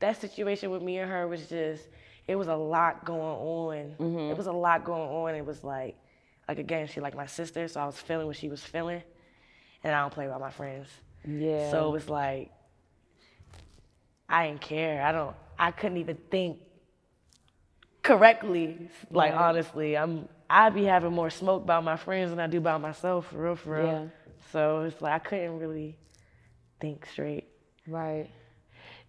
that 0.00 0.20
situation 0.20 0.70
with 0.70 0.82
me 0.82 0.98
and 0.98 1.10
her 1.10 1.26
was 1.26 1.48
just, 1.48 1.88
it 2.26 2.36
was 2.36 2.48
a 2.48 2.54
lot 2.56 3.04
going 3.04 3.20
on. 3.20 3.94
Mm-hmm. 3.98 4.30
It 4.30 4.36
was 4.36 4.46
a 4.46 4.52
lot 4.52 4.84
going 4.84 5.08
on. 5.10 5.34
It 5.34 5.44
was 5.44 5.64
like, 5.64 5.96
like 6.48 6.58
again, 6.58 6.86
she 6.86 7.00
like 7.00 7.16
my 7.16 7.26
sister, 7.26 7.66
so 7.68 7.80
I 7.80 7.86
was 7.86 7.96
feeling 7.98 8.26
what 8.26 8.36
she 8.36 8.48
was 8.48 8.62
feeling, 8.62 9.02
and 9.84 9.94
I 9.94 10.00
don't 10.00 10.12
play 10.12 10.26
about 10.26 10.40
my 10.40 10.50
friends. 10.50 10.88
Yeah. 11.26 11.70
So 11.70 11.88
it 11.88 11.92
was 11.92 12.08
like, 12.08 12.50
I 14.28 14.48
didn't 14.48 14.60
care. 14.60 15.02
I 15.02 15.12
don't. 15.12 15.34
I 15.58 15.70
couldn't 15.72 15.98
even 15.98 16.16
think 16.30 16.58
correctly. 18.02 18.90
Like 19.10 19.32
Right. 19.32 19.40
honestly, 19.40 19.96
I'm. 19.96 20.28
I 20.50 20.70
be 20.70 20.84
having 20.84 21.12
more 21.12 21.28
smoke 21.28 21.62
about 21.62 21.84
my 21.84 21.96
friends 21.96 22.30
than 22.30 22.40
I 22.40 22.46
do 22.46 22.56
about 22.58 22.80
myself, 22.80 23.26
for 23.26 23.42
real, 23.42 23.56
for 23.56 23.76
real. 23.76 23.86
Yeah. 23.86 24.04
So 24.52 24.82
it's 24.82 25.00
like 25.02 25.12
I 25.12 25.18
couldn't 25.18 25.58
really 25.58 25.98
think 26.80 27.04
straight. 27.06 27.48
Right. 27.86 28.30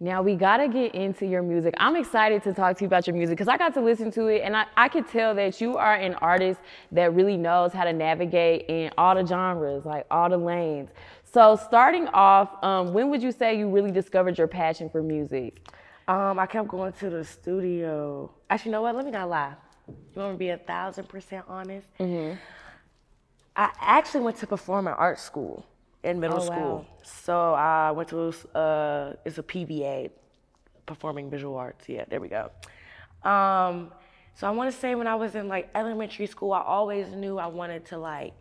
Now 0.02 0.22
we 0.22 0.34
gotta 0.34 0.66
get 0.66 0.94
into 0.94 1.26
your 1.26 1.42
music. 1.42 1.74
I'm 1.76 1.94
excited 1.94 2.42
to 2.44 2.54
talk 2.54 2.78
to 2.78 2.84
you 2.84 2.86
about 2.86 3.06
your 3.06 3.14
music 3.14 3.36
because 3.36 3.48
I 3.48 3.58
got 3.58 3.74
to 3.74 3.82
listen 3.82 4.10
to 4.12 4.28
it 4.28 4.40
and 4.40 4.56
I, 4.56 4.64
I 4.74 4.88
could 4.88 5.06
tell 5.06 5.34
that 5.34 5.60
you 5.60 5.76
are 5.76 5.94
an 5.94 6.14
artist 6.14 6.58
that 6.92 7.12
really 7.12 7.36
knows 7.36 7.74
how 7.74 7.84
to 7.84 7.92
navigate 7.92 8.64
in 8.70 8.90
all 8.96 9.14
the 9.14 9.26
genres, 9.26 9.84
like 9.84 10.06
all 10.10 10.30
the 10.30 10.38
lanes. 10.38 10.88
So 11.22 11.54
starting 11.54 12.08
off, 12.08 12.64
um, 12.64 12.94
when 12.94 13.10
would 13.10 13.22
you 13.22 13.30
say 13.30 13.58
you 13.58 13.68
really 13.68 13.90
discovered 13.90 14.38
your 14.38 14.48
passion 14.48 14.88
for 14.88 15.02
music? 15.02 15.68
Um, 16.08 16.38
I 16.38 16.46
kept 16.46 16.68
going 16.68 16.94
to 16.94 17.10
the 17.10 17.22
studio. 17.22 18.32
Actually, 18.48 18.70
you 18.70 18.72
know 18.72 18.82
what? 18.82 18.96
Let 18.96 19.04
me 19.04 19.10
not 19.10 19.28
lie. 19.28 19.52
You 19.86 20.22
want 20.22 20.32
to 20.32 20.38
be 20.38 20.48
a 20.48 20.56
thousand 20.56 21.10
percent 21.10 21.44
honest? 21.46 21.86
Mm-hmm. 21.98 22.38
I 23.54 23.70
actually 23.78 24.22
went 24.22 24.38
to 24.38 24.46
performing 24.46 24.94
art 24.94 25.20
school 25.20 25.66
in 26.02 26.20
middle 26.20 26.38
Oh, 26.38 26.46
wow. 26.48 26.54
school. 26.54 26.86
So 27.02 27.54
I 27.54 27.90
went 27.90 28.08
to 28.10 28.28
uh, 28.58 29.14
it's 29.24 29.38
a 29.38 29.42
PVA, 29.42 30.10
performing 30.86 31.30
visual 31.30 31.56
arts. 31.56 31.88
Yeah, 31.88 32.04
there 32.08 32.20
we 32.20 32.28
go. 32.28 32.50
Um, 33.22 33.92
so 34.34 34.46
I 34.46 34.50
want 34.50 34.72
to 34.72 34.78
say 34.78 34.94
when 34.94 35.06
I 35.06 35.14
was 35.14 35.34
in 35.34 35.48
like 35.48 35.70
elementary 35.74 36.26
school, 36.26 36.52
I 36.52 36.62
always 36.62 37.08
knew 37.12 37.38
I 37.38 37.46
wanted 37.46 37.84
to 37.86 37.98
like. 37.98 38.34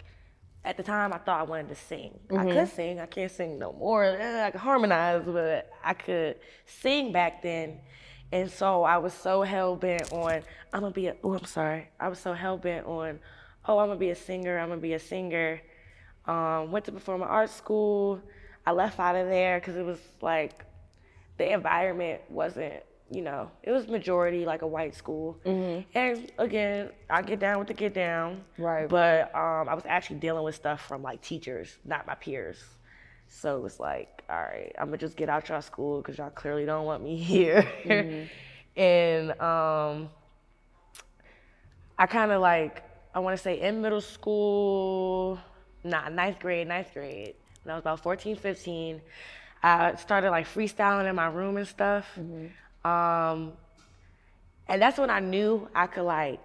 At 0.66 0.76
the 0.76 0.84
time, 0.84 1.14
I 1.14 1.18
thought 1.20 1.40
I 1.40 1.44
wanted 1.44 1.70
to 1.70 1.76
sing. 1.76 2.20
I 2.32 2.44
Mhm. 2.44 2.52
could 2.54 2.68
sing. 2.68 3.00
I 3.00 3.06
can't 3.06 3.32
sing 3.32 3.58
no 3.58 3.72
more. 3.72 4.04
Eh, 4.04 4.46
I 4.46 4.52
could 4.52 4.60
harmonize, 4.60 5.24
but 5.26 5.72
I 5.84 5.94
could 5.94 6.40
sing 6.66 7.12
back 7.14 7.42
then. 7.42 7.80
And 8.32 8.52
so 8.52 8.84
I 8.84 8.98
was 8.98 9.14
so 9.14 9.42
hell 9.42 9.76
bent 9.76 10.12
on 10.14 10.44
I'm 10.74 10.82
gonna 10.82 10.92
be. 10.92 11.10
Oh, 11.24 11.34
I'm 11.34 11.46
sorry. 11.46 11.90
I 12.00 12.10
was 12.10 12.20
so 12.20 12.34
hell 12.34 12.58
bent 12.58 12.86
on. 12.86 13.20
Oh, 13.68 13.80
I'm 13.80 13.88
gonna 13.88 14.00
be 14.00 14.10
a 14.12 14.16
singer. 14.16 14.60
I'm 14.60 14.70
gonna 14.70 14.82
be 14.82 14.94
a 14.94 15.00
singer. 15.00 15.62
Um, 16.30 16.72
went 16.72 16.86
to 16.86 16.92
performing 16.92 17.28
arts 17.28 17.54
school. 17.56 18.22
I 18.66 18.72
left 18.72 19.00
out 19.00 19.16
of 19.16 19.28
there 19.28 19.60
because 19.60 19.76
it 19.76 19.84
was 19.84 20.00
like 20.22 20.64
the 21.40 21.52
environment 21.52 22.22
wasn't, 22.30 22.84
you 23.10 23.24
know, 23.24 23.50
it 23.64 23.72
was 23.72 23.88
majority 23.88 24.46
like 24.46 24.62
a 24.62 24.68
white 24.68 24.94
school. 24.94 25.40
And 25.96 26.32
again, 26.38 26.90
I 27.10 27.24
get 27.24 27.40
down 27.40 27.58
with 27.58 27.68
the 27.70 27.74
get 27.74 27.96
down. 27.96 28.44
Right. 28.60 28.88
But 28.88 29.34
um, 29.34 29.68
I 29.68 29.74
was 29.74 29.86
actually 29.88 30.18
dealing 30.20 30.44
with 30.44 30.54
stuff 30.54 30.86
from 30.86 31.02
like 31.02 31.22
teachers, 31.24 31.80
not 31.84 32.06
my 32.06 32.14
peers. 32.14 32.64
So 33.28 33.58
it 33.58 33.64
was 33.64 33.80
like, 33.80 34.22
all 34.30 34.38
right, 34.40 34.72
I'm 34.78 34.88
gonna 34.88 34.98
just 34.98 35.18
get 35.18 35.30
out 35.30 35.44
of 35.44 35.50
y'all 35.50 35.62
school 35.62 36.02
because 36.02 36.20
y'all 36.20 36.30
clearly 36.30 36.66
don't 36.66 36.86
want 36.86 37.04
me 37.04 37.16
here. 37.34 37.66
and 38.76 39.32
um, 39.42 40.10
I 41.98 42.06
kind 42.06 42.32
of 42.32 42.40
like, 42.40 42.84
I 43.16 43.20
want 43.20 43.36
to 43.36 43.42
say 43.42 43.60
in 43.62 43.82
middle 43.82 44.02
school, 44.02 45.40
nah, 45.84 46.10
ninth 46.10 46.40
grade, 46.40 46.68
ninth 46.68 46.94
grade, 46.94 47.36
when 47.64 47.74
I 47.74 47.76
was 47.76 47.82
about 47.82 48.00
14, 48.02 48.36
15, 48.36 49.02
I 49.62 49.96
started 49.96 50.32
like 50.32 50.48
freestyling 50.48 51.10
in 51.10 51.16
my 51.16 51.28
room 51.28 51.58
and 51.58 51.68
stuff. 51.68 52.06
Um, 52.86 53.54
and 54.68 54.82
that's 54.82 54.98
when 54.98 55.10
I 55.10 55.20
knew 55.20 55.68
I 55.76 55.88
could 55.88 56.04
like 56.04 56.40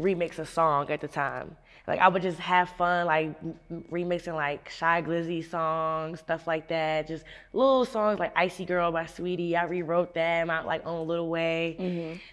remix 0.00 0.38
a 0.38 0.46
song 0.46 0.90
at 0.90 1.00
the 1.00 1.08
time. 1.08 1.56
Like 1.86 2.00
I 2.00 2.08
would 2.08 2.22
just 2.22 2.38
have 2.38 2.70
fun, 2.70 3.06
like 3.06 3.34
m- 3.70 3.84
remixing 3.90 4.34
like 4.34 4.68
Shy 4.70 5.02
Glizzy 5.02 5.48
songs, 5.48 6.20
stuff 6.20 6.46
like 6.46 6.68
that. 6.68 7.06
Just 7.06 7.24
little 7.52 7.84
songs 7.84 8.18
like 8.18 8.32
Icy 8.36 8.64
Girl 8.64 8.90
by 8.90 9.04
Saweetie. 9.04 9.54
I 9.54 9.64
rewrote 9.64 10.14
that 10.14 10.40
in 10.42 10.48
my 10.48 10.62
like 10.62 10.86
own 10.86 11.06
little 11.06 11.28
way. 11.28 11.76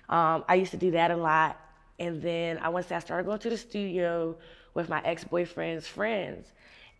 Um, 0.09 0.43
I 0.47 0.55
used 0.55 0.71
to 0.71 0.77
do 0.77 0.91
that 0.91 1.11
a 1.11 1.17
lot. 1.17 1.57
And 1.99 2.21
then 2.21 2.57
I 2.57 2.81
say 2.81 2.95
I 2.95 2.99
started 2.99 3.25
going 3.25 3.39
to 3.39 3.49
the 3.49 3.57
studio 3.57 4.35
with 4.73 4.89
my 4.89 5.01
ex-boyfriend's 5.03 5.87
friends. 5.87 6.47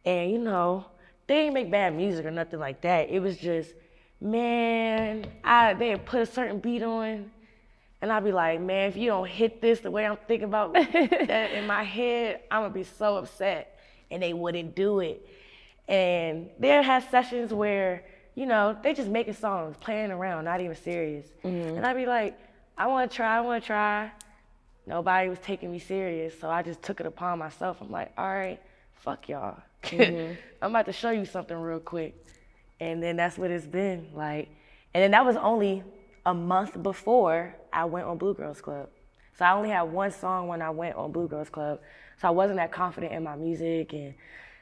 And 0.05 0.31
you 0.31 0.39
know, 0.39 0.85
they 1.27 1.35
didn't 1.35 1.53
make 1.53 1.71
bad 1.71 1.95
music 1.95 2.25
or 2.25 2.31
nothing 2.31 2.59
like 2.59 2.81
that. 2.81 3.09
It 3.09 3.19
was 3.19 3.37
just, 3.37 3.71
man, 4.19 5.25
I 5.43 5.73
they 5.73 5.95
put 5.95 6.21
a 6.21 6.25
certain 6.25 6.59
beat 6.59 6.83
on. 6.83 7.31
And 8.01 8.11
I'd 8.11 8.23
be 8.23 8.31
like, 8.31 8.59
man, 8.59 8.89
if 8.89 8.97
you 8.97 9.07
don't 9.07 9.29
hit 9.29 9.61
this 9.61 9.79
the 9.79 9.91
way 9.91 10.05
I'm 10.07 10.17
thinking 10.27 10.45
about 10.45 10.73
that 10.73 11.51
in 11.53 11.67
my 11.67 11.83
head, 11.83 12.41
I'm 12.49 12.63
gonna 12.63 12.73
be 12.73 12.83
so 12.83 13.17
upset. 13.17 13.79
And 14.09 14.23
they 14.23 14.33
wouldn't 14.33 14.75
do 14.75 14.99
it. 14.99 15.25
And 15.87 16.49
they 16.59 16.69
had 16.69 17.09
sessions 17.11 17.53
where, 17.53 18.03
you 18.33 18.45
know, 18.45 18.75
they 18.81 18.93
just 18.93 19.09
making 19.09 19.35
songs, 19.35 19.75
playing 19.79 20.11
around, 20.11 20.45
not 20.45 20.61
even 20.61 20.75
serious. 20.75 21.27
Mm-hmm. 21.43 21.77
And 21.77 21.85
I'd 21.85 21.95
be 21.95 22.07
like, 22.07 22.37
I 22.77 22.87
wanna 22.87 23.07
try, 23.07 23.37
I 23.37 23.41
wanna 23.41 23.61
try. 23.61 24.11
Nobody 24.85 25.29
was 25.29 25.39
taking 25.39 25.71
me 25.71 25.79
serious, 25.79 26.37
so 26.39 26.49
I 26.49 26.63
just 26.63 26.81
took 26.81 26.99
it 26.99 27.05
upon 27.05 27.39
myself. 27.39 27.77
I'm 27.81 27.91
like, 27.91 28.11
all 28.17 28.27
right, 28.27 28.59
fuck 28.95 29.29
y'all. 29.29 29.57
Mhm. 29.83 30.37
I'm 30.61 30.71
about 30.71 30.85
to 30.87 30.93
show 30.93 31.11
you 31.11 31.25
something 31.25 31.57
real 31.57 31.79
quick. 31.79 32.15
And 32.79 33.01
then 33.01 33.15
that's 33.15 33.37
what 33.37 33.51
it's 33.51 33.65
been 33.65 34.07
like. 34.13 34.49
And 34.93 35.03
then 35.03 35.11
that 35.11 35.25
was 35.25 35.35
only 35.35 35.83
a 36.25 36.33
month 36.33 36.81
before 36.81 37.55
I 37.71 37.85
went 37.85 38.07
on 38.07 38.17
Blue 38.17 38.33
Girls 38.33 38.61
Club. 38.61 38.89
So 39.37 39.45
I 39.45 39.53
only 39.53 39.69
had 39.69 39.83
one 39.83 40.11
song 40.11 40.47
when 40.47 40.61
I 40.61 40.69
went 40.71 40.95
on 40.95 41.11
Blue 41.11 41.27
Girls 41.27 41.49
Club. 41.49 41.79
So 42.19 42.27
I 42.27 42.31
wasn't 42.31 42.57
that 42.57 42.71
confident 42.71 43.13
in 43.13 43.23
my 43.23 43.35
music 43.35 43.93
and 43.93 44.13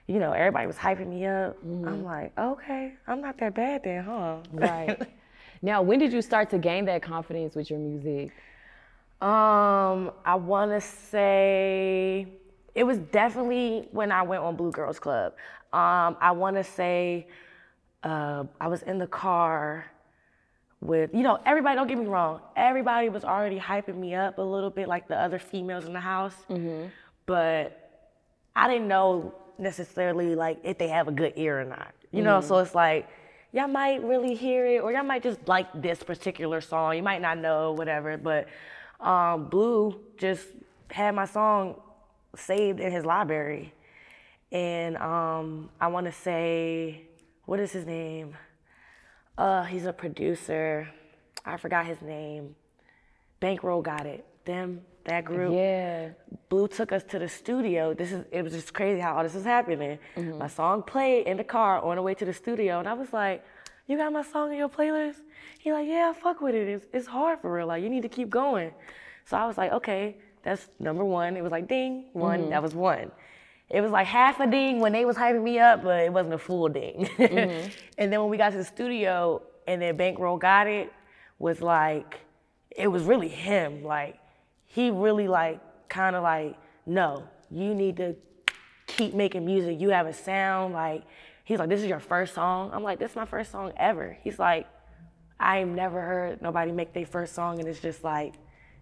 you 0.07 0.17
know, 0.17 0.31
everybody 0.31 0.65
was 0.65 0.75
hyping 0.75 1.07
me 1.07 1.27
up. 1.27 1.55
I'm 1.63 2.03
like, 2.03 2.31
okay, 2.37 2.93
I'm 3.07 3.21
not 3.21 3.37
that 3.37 3.53
bad 3.53 3.83
then, 3.83 4.03
huh? 4.03 4.37
Right. 4.51 4.99
now, 5.61 5.83
when 5.83 5.99
did 5.99 6.11
you 6.11 6.23
start 6.23 6.49
to 6.49 6.57
gain 6.57 6.85
that 6.85 7.03
confidence 7.03 7.53
with 7.53 7.69
your 7.69 7.77
music? 7.77 8.31
Um, 9.21 10.11
I 10.23 10.35
want 10.35 10.71
to 10.71 10.79
say 10.81 12.25
it 12.73 12.83
was 12.83 12.97
definitely 12.97 13.87
when 13.91 14.11
I 14.11 14.21
went 14.21 14.43
on 14.43 14.55
Blue 14.55 14.71
Girls 14.71 14.97
Club. 14.99 15.33
Um, 15.73 16.15
I 16.21 16.31
want 16.31 16.55
to 16.55 16.63
say 16.63 17.27
uh, 18.03 18.45
I 18.61 18.67
was 18.67 18.81
in 18.83 18.97
the 18.97 19.07
car 19.07 19.85
with, 20.79 21.13
you 21.13 21.21
know, 21.21 21.37
everybody, 21.45 21.75
don't 21.75 21.87
get 21.87 21.97
me 21.97 22.05
wrong, 22.05 22.39
everybody 22.55 23.09
was 23.09 23.25
already 23.25 23.59
hyping 23.59 23.97
me 23.97 24.15
up 24.15 24.37
a 24.37 24.41
little 24.41 24.69
bit, 24.69 24.87
like 24.87 25.09
the 25.09 25.17
other 25.17 25.37
females 25.37 25.83
in 25.85 25.91
the 25.91 25.99
house. 25.99 26.35
But 27.25 28.07
I 28.55 28.67
didn't 28.69 28.87
know 28.87 29.33
necessarily 29.57 30.35
like 30.35 30.59
if 30.63 30.77
they 30.77 30.87
have 30.87 31.09
a 31.09 31.11
good 31.11 31.33
ear 31.35 31.59
or 31.59 31.65
not. 31.65 31.93
You 32.11 32.23
know, 32.23 32.39
Mhm. 32.39 32.43
so 32.43 32.57
it's 32.59 32.73
like 32.73 33.07
y'all 33.51 33.67
might 33.67 34.01
really 34.03 34.33
hear 34.33 34.65
it 34.65 34.79
or 34.81 34.93
y'all 34.93 35.03
might 35.03 35.21
just 35.23 35.45
like 35.47 35.67
this 35.75 36.01
particular 36.01 36.61
song. 36.61 36.95
You 36.95 37.03
might 37.03 37.21
not 37.21 37.37
know 37.37 37.73
whatever, 37.73 38.15
but 38.17 38.47
um, 38.99 39.49
Blue 39.49 39.99
just 40.17 40.47
had 40.91 41.15
my 41.15 41.25
song 41.25 41.75
saved 42.35 42.79
in 42.79 42.91
his 42.91 43.05
library. 43.05 43.73
And 44.51 44.97
um, 44.97 45.69
I 45.79 45.87
want 45.87 46.07
to 46.07 46.11
say, 46.11 47.03
what 47.45 47.59
is 47.59 47.71
his 47.71 47.85
name? 47.85 48.35
Uh, 49.37 49.63
he's 49.63 49.85
a 49.85 49.93
producer. 49.93 50.89
I 51.45 51.57
forgot 51.57 51.85
his 51.85 52.01
name. 52.01 52.55
Bankroll 53.39 53.83
Gotit. 53.83 54.21
Them, 54.45 54.81
that 55.05 55.25
group. 55.25 55.53
Yeah. 55.53 56.09
Blue 56.49 56.67
took 56.67 56.91
us 56.91 57.03
to 57.03 57.19
the 57.19 57.29
studio. 57.29 57.93
This 57.93 58.11
is 58.11 58.25
it 58.31 58.41
was 58.41 58.53
just 58.53 58.73
crazy 58.73 58.99
how 58.99 59.15
all 59.15 59.23
this 59.23 59.35
was 59.35 59.43
happening. 59.43 59.99
My 60.39 60.47
song 60.47 60.81
played 60.81 61.27
in 61.27 61.37
the 61.37 61.43
car 61.43 61.81
on 61.83 61.95
the 61.95 62.01
way 62.01 62.15
to 62.15 62.25
the 62.25 62.33
studio, 62.33 62.79
and 62.79 62.87
I 62.87 62.93
was 62.93 63.13
like, 63.13 63.43
"You 63.89 63.97
got 63.97 64.13
my 64.13 64.21
song 64.23 64.51
in 64.53 64.57
your 64.57 64.69
playlist?" 64.69 65.17
He 65.59 65.73
like, 65.73 65.87
"Yeah, 65.87 66.13
I 66.15 66.19
fuck 66.19 66.39
with 66.41 66.55
it. 66.55 66.67
It's, 66.67 66.85
it's 66.93 67.07
hard 67.07 67.39
for 67.41 67.51
real. 67.51 67.67
Like 67.67 67.83
you 67.83 67.89
need 67.89 68.03
to 68.03 68.09
keep 68.09 68.29
going." 68.29 68.71
So 69.25 69.35
I 69.35 69.45
was 69.45 69.57
like, 69.57 69.71
"Okay, 69.73 70.17
that's 70.43 70.69
number 70.79 71.03
one." 71.03 71.35
It 71.35 71.43
was 71.43 71.51
like 71.51 71.67
ding 71.67 72.05
one. 72.13 72.43
Mhm. 72.43 72.49
That 72.51 72.63
was 72.63 72.73
one. 72.75 73.11
It 73.69 73.81
was 73.81 73.91
like 73.91 74.07
half 74.07 74.39
a 74.39 74.47
ding 74.47 74.79
when 74.79 74.93
they 74.93 75.05
was 75.05 75.17
hyping 75.17 75.43
me 75.43 75.59
up, 75.59 75.83
but 75.83 75.99
it 76.03 76.13
wasn't 76.13 76.33
a 76.35 76.39
full 76.39 76.69
ding. 76.69 77.09
Mhm. 77.17 77.71
and 77.97 78.13
then 78.13 78.21
when 78.21 78.29
we 78.29 78.37
got 78.37 78.51
to 78.51 78.57
the 78.57 78.63
studio, 78.63 79.41
and 79.67 79.81
then 79.81 79.97
Bankroll 79.97 80.39
Gotit, 80.39 80.89
was 81.39 81.61
like, 81.61 82.19
it 82.71 82.87
was 82.87 83.03
really 83.03 83.27
him. 83.27 83.83
Like 83.83 84.17
he 84.65 84.91
really 84.91 85.27
like 85.27 85.59
kind 85.89 86.15
of 86.15 86.23
like, 86.23 86.55
no, 86.85 87.23
you 87.51 87.73
need 87.73 87.97
to 87.97 88.15
keep 88.87 89.13
making 89.13 89.45
music. 89.45 89.79
You 89.79 89.89
have 89.89 90.07
a 90.07 90.13
sound. 90.13 90.73
Like 90.73 91.03
he's 91.49 91.57
like, 91.57 91.67
this 91.67 91.81
is 91.81 91.87
your 91.87 91.99
first 91.99 92.35
song. 92.35 92.69
I'm 92.71 92.83
like, 92.83 92.99
this 92.99 93.09
is 93.09 93.15
my 93.15 93.25
first 93.25 93.51
song 93.51 93.73
ever. 93.75 94.15
He's 94.23 94.37
like, 94.37 94.67
I've 95.39 95.67
never 95.67 95.99
heard 95.99 96.43
nobody 96.43 96.71
make 96.71 96.93
their 96.93 97.07
first 97.07 97.33
song, 97.33 97.57
and 97.57 97.67
it's 97.67 97.79
just 97.79 98.03
like 98.03 98.35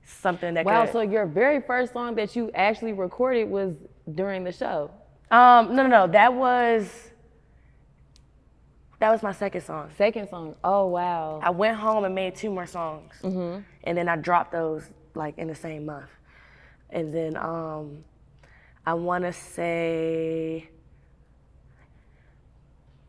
something 0.03 0.53
that 0.55 0.65
Wow, 0.65 0.83
could. 0.83 0.91
so 0.91 1.01
your 1.01 1.25
very 1.25 1.61
first 1.61 1.93
song 1.93 2.15
that 2.15 2.35
you 2.35 2.51
actually 2.53 2.91
recorded 2.91 3.49
was 3.49 3.73
during 4.13 4.43
the 4.43 4.51
show. 4.51 4.91
Um, 5.31 5.77
no, 5.77 5.83
no, 5.83 5.87
no. 5.87 6.07
That 6.07 6.33
was 6.33 7.11
that 8.99 9.11
was 9.11 9.23
my 9.23 9.31
second 9.31 9.61
song. 9.61 9.89
Second 9.97 10.27
song. 10.27 10.55
Oh 10.61 10.87
wow. 10.87 11.39
I 11.41 11.51
went 11.51 11.77
home 11.77 12.03
and 12.03 12.13
made 12.13 12.35
two 12.35 12.49
more 12.49 12.65
songs, 12.67 13.13
mm-hmm. 13.23 13.61
and 13.85 13.97
then 13.97 14.09
I 14.09 14.17
dropped 14.17 14.51
those 14.51 14.83
like 15.15 15.37
in 15.37 15.47
the 15.47 15.55
same 15.55 15.85
month. 15.85 16.09
And 16.89 17.13
then 17.13 17.37
um, 17.37 18.03
I 18.85 18.93
want 18.93 19.23
to 19.23 19.31
say, 19.31 20.69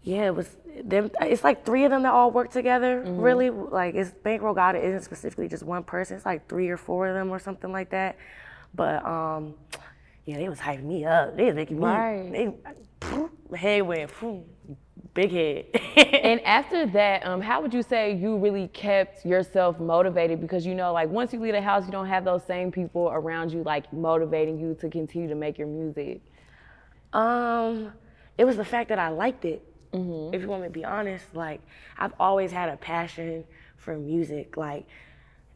yeah, 0.02 0.26
it 0.26 0.34
was 0.34 0.48
them. 0.84 1.10
It's 1.20 1.44
like 1.44 1.64
three 1.66 1.84
of 1.84 1.90
them 1.90 2.02
that 2.04 2.12
all 2.12 2.30
work 2.30 2.50
together. 2.50 3.02
Mhm. 3.04 3.22
Really, 3.22 3.50
like 3.50 3.94
it's 3.94 4.10
Bankroll 4.10 4.54
Gotit 4.54 4.82
isn't 4.82 5.02
specifically 5.02 5.48
just 5.48 5.62
one 5.62 5.82
person. 5.82 6.16
It's 6.16 6.26
like 6.26 6.48
three 6.48 6.68
or 6.68 6.76
four 6.76 7.08
of 7.08 7.14
them 7.14 7.30
or 7.30 7.38
something 7.38 7.72
like 7.72 7.90
that. 7.90 8.16
But 8.74 9.04
um, 9.04 9.54
yeah, 10.24 10.36
they 10.36 10.48
was 10.48 10.58
hyping 10.58 10.84
me 10.84 11.04
up. 11.04 11.36
They 11.36 11.44
was 11.46 11.54
making 11.54 11.78
me. 11.78 11.86
Right. 11.86 12.30
They, 12.30 12.54
poof, 13.00 13.30
head 13.54 13.82
went, 13.82 14.12
poof, 14.12 14.44
big 15.14 15.32
head. 15.32 15.64
and 15.96 16.40
after 16.42 16.86
that, 16.86 17.26
um, 17.26 17.40
how 17.40 17.60
would 17.60 17.74
you 17.74 17.82
say 17.82 18.14
you 18.14 18.36
really 18.36 18.68
kept 18.68 19.24
yourself 19.26 19.80
motivated? 19.80 20.40
Because 20.40 20.64
you 20.64 20.74
know, 20.74 20.92
like 20.92 21.08
once 21.08 21.32
you 21.32 21.40
leave 21.40 21.54
the 21.54 21.60
house, 21.62 21.86
you 21.86 21.92
don't 21.92 22.06
have 22.06 22.24
those 22.24 22.44
same 22.44 22.70
people 22.70 23.10
around 23.12 23.52
you, 23.52 23.62
like 23.64 23.92
motivating 23.92 24.58
you 24.58 24.74
to 24.80 24.88
continue 24.88 25.28
to 25.28 25.34
make 25.34 25.58
your 25.58 25.66
music. 25.66 26.20
Um, 27.12 27.92
it 28.36 28.44
was 28.44 28.56
the 28.56 28.64
fact 28.64 28.88
that 28.90 28.98
I 28.98 29.08
liked 29.08 29.44
it. 29.44 29.64
Mm-hmm. 29.92 30.34
If 30.34 30.42
you 30.42 30.48
want 30.48 30.62
me 30.62 30.68
to 30.68 30.72
be 30.72 30.84
honest, 30.84 31.24
like 31.34 31.60
I've 31.98 32.12
always 32.20 32.52
had 32.52 32.68
a 32.68 32.76
passion 32.76 33.44
for 33.76 33.96
music. 33.96 34.56
Like 34.56 34.86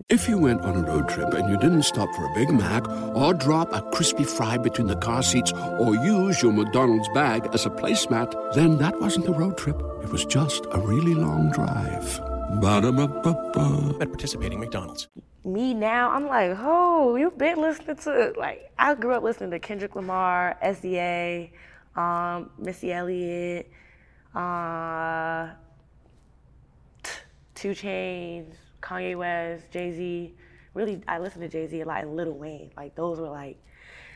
If 0.08 0.28
you 0.28 0.38
went 0.38 0.62
on 0.62 0.76
a 0.76 0.86
road 0.86 1.08
trip 1.08 1.32
and 1.34 1.48
you 1.50 1.56
didn't 1.58 1.82
stop 1.82 2.08
for 2.14 2.24
a 2.24 2.34
Big 2.34 2.50
Mac 2.50 2.88
or 3.14 3.34
drop 3.34 3.72
a 3.72 3.82
crispy 3.92 4.24
fry 4.24 4.56
between 4.56 4.86
the 4.86 4.96
car 4.96 5.22
seats 5.22 5.52
or 5.52 5.94
use 5.94 6.42
your 6.42 6.52
McDonald's 6.52 7.08
bag 7.10 7.48
as 7.52 7.66
a 7.66 7.70
placemat, 7.70 8.54
then 8.54 8.78
that 8.78 9.00
wasn't 9.00 9.28
a 9.28 9.32
road 9.32 9.56
trip. 9.58 9.80
It 10.02 10.10
was 10.10 10.24
just 10.24 10.66
a 10.72 10.78
really 10.80 11.14
long 11.14 11.50
drive. 11.52 12.20
Ba-da-ba-ba-ba. 12.60 13.96
At 14.00 14.08
participating 14.08 14.60
McDonald's. 14.60 15.08
me 15.44 15.74
now, 15.74 16.10
I'm 16.10 16.26
like, 16.26 16.56
oh, 16.58 17.16
you've 17.16 17.38
been 17.38 17.60
listening 17.60 17.96
to 17.96 18.32
like 18.36 18.70
I 18.78 18.94
grew 18.94 19.12
up 19.14 19.22
listening 19.22 19.50
to 19.52 19.58
Kendrick 19.58 19.94
Lamar, 19.96 20.56
SZA, 20.62 21.50
um, 21.96 22.50
Missy 22.58 22.92
Elliott, 22.92 23.70
uh, 24.34 25.48
2 27.54 27.68
Chainz, 27.70 28.54
Kanye 28.80 29.16
West, 29.16 29.70
Jay 29.70 29.92
Z. 29.92 30.34
Really, 30.74 31.02
I 31.06 31.18
listened 31.18 31.42
to 31.42 31.48
Jay 31.48 31.66
Z 31.66 31.80
a 31.80 31.86
lot 31.86 32.02
and 32.02 32.16
Lil 32.16 32.32
Wayne. 32.32 32.70
Like 32.76 32.94
those 32.94 33.20
were 33.20 33.28
like. 33.28 33.58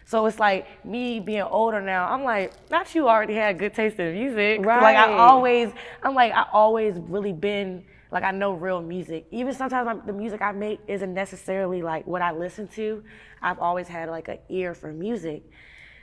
So 0.05 0.25
it's 0.27 0.39
like 0.39 0.85
me 0.85 1.19
being 1.19 1.43
older 1.43 1.81
now. 1.81 2.09
I'm 2.09 2.23
like, 2.23 2.53
not 2.71 2.95
you 2.95 3.09
already 3.09 3.35
had 3.35 3.59
good 3.59 3.75
taste 3.75 3.99
in 3.99 4.15
music. 4.15 4.65
Right. 4.65 4.81
Like 4.81 4.97
I 4.97 5.13
always, 5.13 5.71
I'm 6.03 6.15
like 6.15 6.33
I 6.33 6.47
always 6.53 6.97
really 6.97 7.33
been 7.33 7.85
like 8.13 8.23
I 8.23 8.31
know 8.31 8.53
real 8.53 8.81
music. 8.81 9.27
Even 9.31 9.53
sometimes 9.53 9.89
I'm, 9.89 10.07
the 10.07 10.13
music 10.13 10.43
I 10.43 10.53
make 10.53 10.81
isn't 10.87 11.13
necessarily 11.13 11.83
like 11.83 12.07
what 12.07 12.23
I 12.23 12.31
listen 12.33 12.69
to. 12.69 13.03
I've 13.43 13.59
always 13.59 13.89
had 13.89 14.09
like 14.09 14.29
an 14.29 14.39
ear 14.49 14.75
for 14.75 14.93
music. 14.93 15.43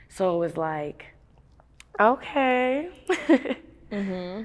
So 0.08 0.36
it 0.36 0.38
was 0.38 0.56
like, 0.56 1.06
okay. 1.98 2.90
hmm 3.90 4.42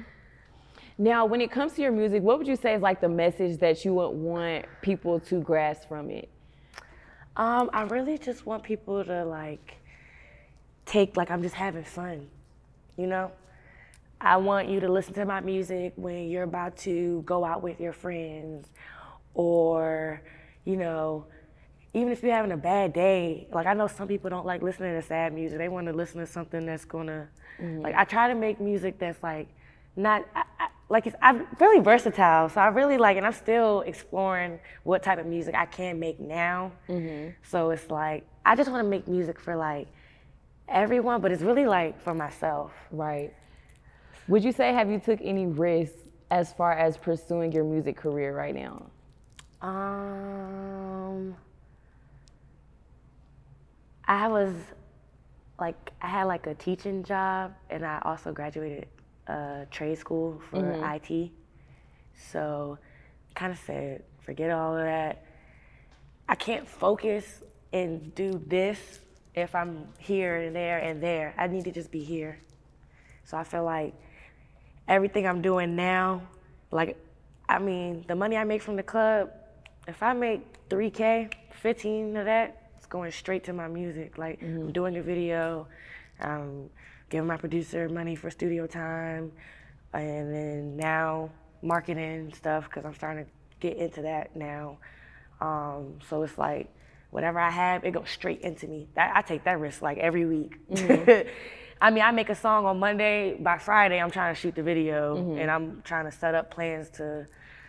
Now, 0.98 1.24
when 1.26 1.40
it 1.40 1.50
comes 1.50 1.72
to 1.74 1.82
your 1.82 1.92
music, 1.92 2.22
what 2.22 2.38
would 2.38 2.46
you 2.46 2.56
say 2.56 2.74
is 2.74 2.82
like 2.82 3.00
the 3.00 3.08
message 3.08 3.58
that 3.58 3.84
you 3.84 3.94
would 3.94 4.10
want 4.10 4.66
people 4.82 5.20
to 5.20 5.40
grasp 5.40 5.88
from 5.88 6.10
it? 6.10 6.28
Um, 7.36 7.70
I 7.72 7.82
really 7.82 8.18
just 8.18 8.44
want 8.44 8.62
people 8.62 9.04
to 9.04 9.24
like 9.24 9.76
take 10.84 11.16
like 11.16 11.30
I'm 11.30 11.42
just 11.42 11.54
having 11.54 11.84
fun, 11.84 12.28
you 12.96 13.06
know. 13.06 13.32
I 14.20 14.36
want 14.36 14.68
you 14.68 14.80
to 14.80 14.88
listen 14.88 15.14
to 15.14 15.24
my 15.24 15.40
music 15.40 15.94
when 15.96 16.28
you're 16.28 16.42
about 16.42 16.76
to 16.78 17.22
go 17.24 17.44
out 17.44 17.62
with 17.62 17.80
your 17.80 17.94
friends, 17.94 18.68
or 19.34 20.20
you 20.64 20.76
know, 20.76 21.24
even 21.92 22.12
if 22.12 22.22
you're 22.22 22.34
having 22.34 22.52
a 22.52 22.56
bad 22.56 22.92
day. 22.92 23.48
Like 23.52 23.66
I 23.66 23.74
know 23.74 23.86
some 23.86 24.08
people 24.08 24.30
don't 24.30 24.46
like 24.46 24.62
listening 24.62 24.94
to 25.00 25.02
sad 25.06 25.32
music; 25.32 25.58
they 25.58 25.68
want 25.68 25.86
to 25.86 25.92
listen 25.92 26.20
to 26.20 26.26
something 26.26 26.66
that's 26.66 26.84
gonna. 26.84 27.28
Mhm. 27.60 27.82
Like 27.82 27.94
I 27.94 28.04
try 28.04 28.28
to 28.28 28.34
make 28.34 28.60
music 28.60 28.98
that's 28.98 29.22
like 29.22 29.48
not. 29.96 30.26
I, 30.34 30.44
I, 30.58 30.68
like 30.88 31.06
it's, 31.06 31.14
I'm 31.22 31.46
really 31.60 31.80
versatile, 31.80 32.48
so 32.48 32.60
I 32.60 32.66
really 32.66 32.98
like, 32.98 33.16
and 33.16 33.24
I'm 33.24 33.32
still 33.32 33.82
exploring 33.82 34.58
what 34.82 35.04
type 35.04 35.20
of 35.20 35.26
music 35.26 35.54
I 35.54 35.64
can 35.66 36.00
make 36.00 36.18
now. 36.18 36.72
Mm-hmm. 36.88 37.30
So 37.44 37.70
it's 37.70 37.88
like 37.90 38.26
I 38.44 38.56
just 38.56 38.70
want 38.70 38.84
to 38.84 38.88
make 38.88 39.06
music 39.06 39.38
for 39.38 39.54
like 39.56 39.86
everyone, 40.68 41.20
but 41.20 41.30
it's 41.30 41.42
really 41.42 41.66
like 41.66 42.00
for 42.00 42.14
myself. 42.14 42.72
Right. 42.90 43.32
Would 44.28 44.44
you 44.44 44.52
say 44.52 44.72
have 44.72 44.90
you 44.90 44.98
took 44.98 45.20
any 45.22 45.46
risks 45.46 45.96
as 46.30 46.52
far 46.52 46.72
as 46.72 46.96
pursuing 46.96 47.52
your 47.52 47.64
music 47.64 47.96
career 47.96 48.34
right 48.36 48.54
now? 48.54 48.86
Um, 49.62 51.36
I 54.10 54.26
was 54.26 54.52
like 55.60 55.92
I 56.02 56.08
had 56.08 56.24
like 56.24 56.48
a 56.48 56.54
teaching 56.54 57.04
job, 57.04 57.54
and 57.70 57.86
I 57.86 58.00
also 58.04 58.32
graduated 58.32 58.88
uh, 59.28 59.66
trade 59.70 59.98
school 59.98 60.40
for 60.50 60.56
Mhm. 60.56 60.96
IT. 60.96 61.30
So, 62.16 62.76
kind 63.36 63.52
of 63.52 63.58
said, 63.58 64.02
forget 64.18 64.50
all 64.50 64.76
of 64.76 64.84
that. 64.84 65.24
I 66.28 66.34
can't 66.34 66.66
focus 66.68 67.42
and 67.72 68.12
do 68.16 68.32
this 68.46 69.00
if 69.36 69.54
I'm 69.54 69.86
here 69.98 70.36
and 70.36 70.56
there 70.56 70.78
and 70.78 71.00
there. 71.00 71.32
I 71.38 71.46
need 71.46 71.64
to 71.64 71.70
just 71.70 71.92
be 71.92 72.02
here. 72.02 72.40
So 73.24 73.38
I 73.38 73.44
feel 73.44 73.62
like 73.62 73.94
everything 74.88 75.24
I'm 75.24 75.40
doing 75.40 75.76
now, 75.76 76.22
like, 76.72 76.96
I 77.48 77.60
mean, 77.60 78.04
the 78.08 78.16
money 78.16 78.36
I 78.36 78.42
make 78.42 78.60
from 78.62 78.74
the 78.74 78.82
club, 78.82 79.30
if 79.86 80.02
I 80.02 80.12
make 80.14 80.42
3K, 80.68 81.30
15 81.52 82.16
of 82.16 82.24
that, 82.24 82.59
going 82.90 83.10
straight 83.12 83.44
to 83.44 83.52
my 83.54 83.68
music. 83.68 84.18
Like, 84.18 84.42
I'm 84.42 84.72
doing 84.72 84.96
a 84.98 85.02
video, 85.02 85.66
um, 86.20 86.68
giving 87.08 87.26
my 87.26 87.38
producer 87.38 87.88
money 87.88 88.14
for 88.16 88.30
studio 88.30 88.66
time, 88.66 89.32
and 89.94 90.34
then 90.34 90.76
now 90.76 91.30
marketing 91.62 92.32
stuff, 92.34 92.64
because 92.64 92.84
I'm 92.84 92.94
starting 92.94 93.24
to 93.24 93.30
get 93.60 93.78
into 93.78 94.02
that 94.02 94.36
now. 94.36 94.76
Um, 95.40 96.00
so 96.08 96.22
it's 96.22 96.36
like, 96.36 96.68
whatever 97.10 97.38
I 97.40 97.50
have, 97.50 97.84
it 97.84 97.92
goes 97.92 98.10
straight 98.10 98.42
into 98.42 98.66
me. 98.66 98.88
That, 98.94 99.16
I 99.16 99.22
take 99.22 99.44
that 99.44 99.58
risk 99.58 99.80
like 99.82 99.98
every 99.98 100.26
week. 100.26 100.56
I 101.82 101.90
mean, 101.90 102.02
I 102.04 102.10
make 102.10 102.28
a 102.28 102.34
song 102.34 102.66
on 102.66 102.78
Monday. 102.78 103.34
By 103.40 103.56
Friday, 103.56 103.98
I'm 104.00 104.10
trying 104.10 104.34
to 104.34 104.40
shoot 104.40 104.54
the 104.54 104.62
video, 104.62 105.16
Mhm. 105.16 105.40
and 105.40 105.50
I'm 105.50 105.80
trying 105.82 106.04
to 106.04 106.12
set 106.12 106.34
up 106.34 106.50
plans 106.50 106.90
to, 106.90 107.26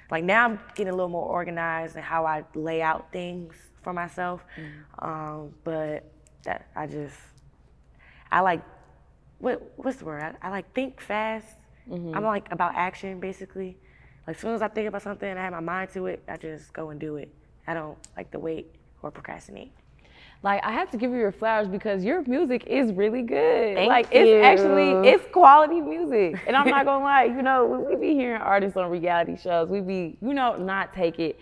like 0.09 0.23
now 0.25 0.45
I'm 0.45 0.59
getting 0.75 0.91
a 0.91 0.95
little 0.95 1.09
more 1.09 1.27
organized 1.29 1.95
in 1.95 2.01
how 2.01 2.25
I 2.25 2.43
lay 2.53 2.81
out 2.81 3.11
things 3.13 3.55
for 3.81 3.93
myself. 3.93 4.43
Um, 4.99 5.53
but 5.63 6.05
that 6.43 6.67
I 6.75 6.87
just, 6.87 7.15
I 8.31 8.41
like 8.41 8.61
what 9.39 9.73
what's 9.75 9.97
the 9.97 10.05
word? 10.05 10.21
I, 10.21 10.47
I 10.47 10.49
like 10.49 10.73
think 10.73 11.01
fast. 11.01 11.47
Mhm. 11.89 12.15
I'm 12.15 12.23
like 12.23 12.51
about 12.51 12.75
action 12.75 13.19
basically. 13.19 13.77
Like 14.27 14.35
as 14.35 14.41
soon 14.41 14.53
as 14.53 14.61
I 14.61 14.67
think 14.67 14.87
about 14.87 15.01
something 15.01 15.27
and 15.27 15.39
I 15.39 15.43
have 15.43 15.51
my 15.53 15.59
mind 15.59 15.91
to 15.93 16.05
it, 16.05 16.23
I 16.27 16.37
just 16.37 16.71
go 16.73 16.91
and 16.91 16.99
do 16.99 17.17
it. 17.17 17.33
I 17.67 17.73
don't 17.73 17.97
like 18.15 18.31
to 18.31 18.39
wait 18.39 18.67
or 19.01 19.11
procrastinate. 19.11 19.71
Like 20.43 20.63
I 20.63 20.71
have 20.71 20.89
to 20.91 20.97
give 20.97 21.11
you 21.11 21.17
your 21.17 21.31
flowers 21.31 21.67
because 21.67 22.03
your 22.03 22.23
music 22.23 22.65
is 22.67 22.91
really 22.93 23.21
good. 23.23 23.75
Thank 23.75 23.89
like 23.89 24.13
you. 24.13 24.21
it's 24.21 24.45
actually 24.45 25.09
it's 25.09 25.25
quality 25.31 25.81
music. 25.81 26.39
And 26.47 26.55
I'm 26.55 26.69
not 26.69 26.85
gonna 26.85 27.03
lie, 27.03 27.25
you 27.25 27.41
know, 27.41 27.65
when 27.65 27.85
we 27.85 27.95
be 27.95 28.13
hearing 28.13 28.41
artists 28.41 28.77
on 28.77 28.89
reality 28.89 29.37
shows, 29.37 29.69
we 29.69 29.81
be, 29.81 30.17
you 30.21 30.33
know, 30.33 30.55
not 30.55 30.93
take 30.93 31.19
it 31.19 31.39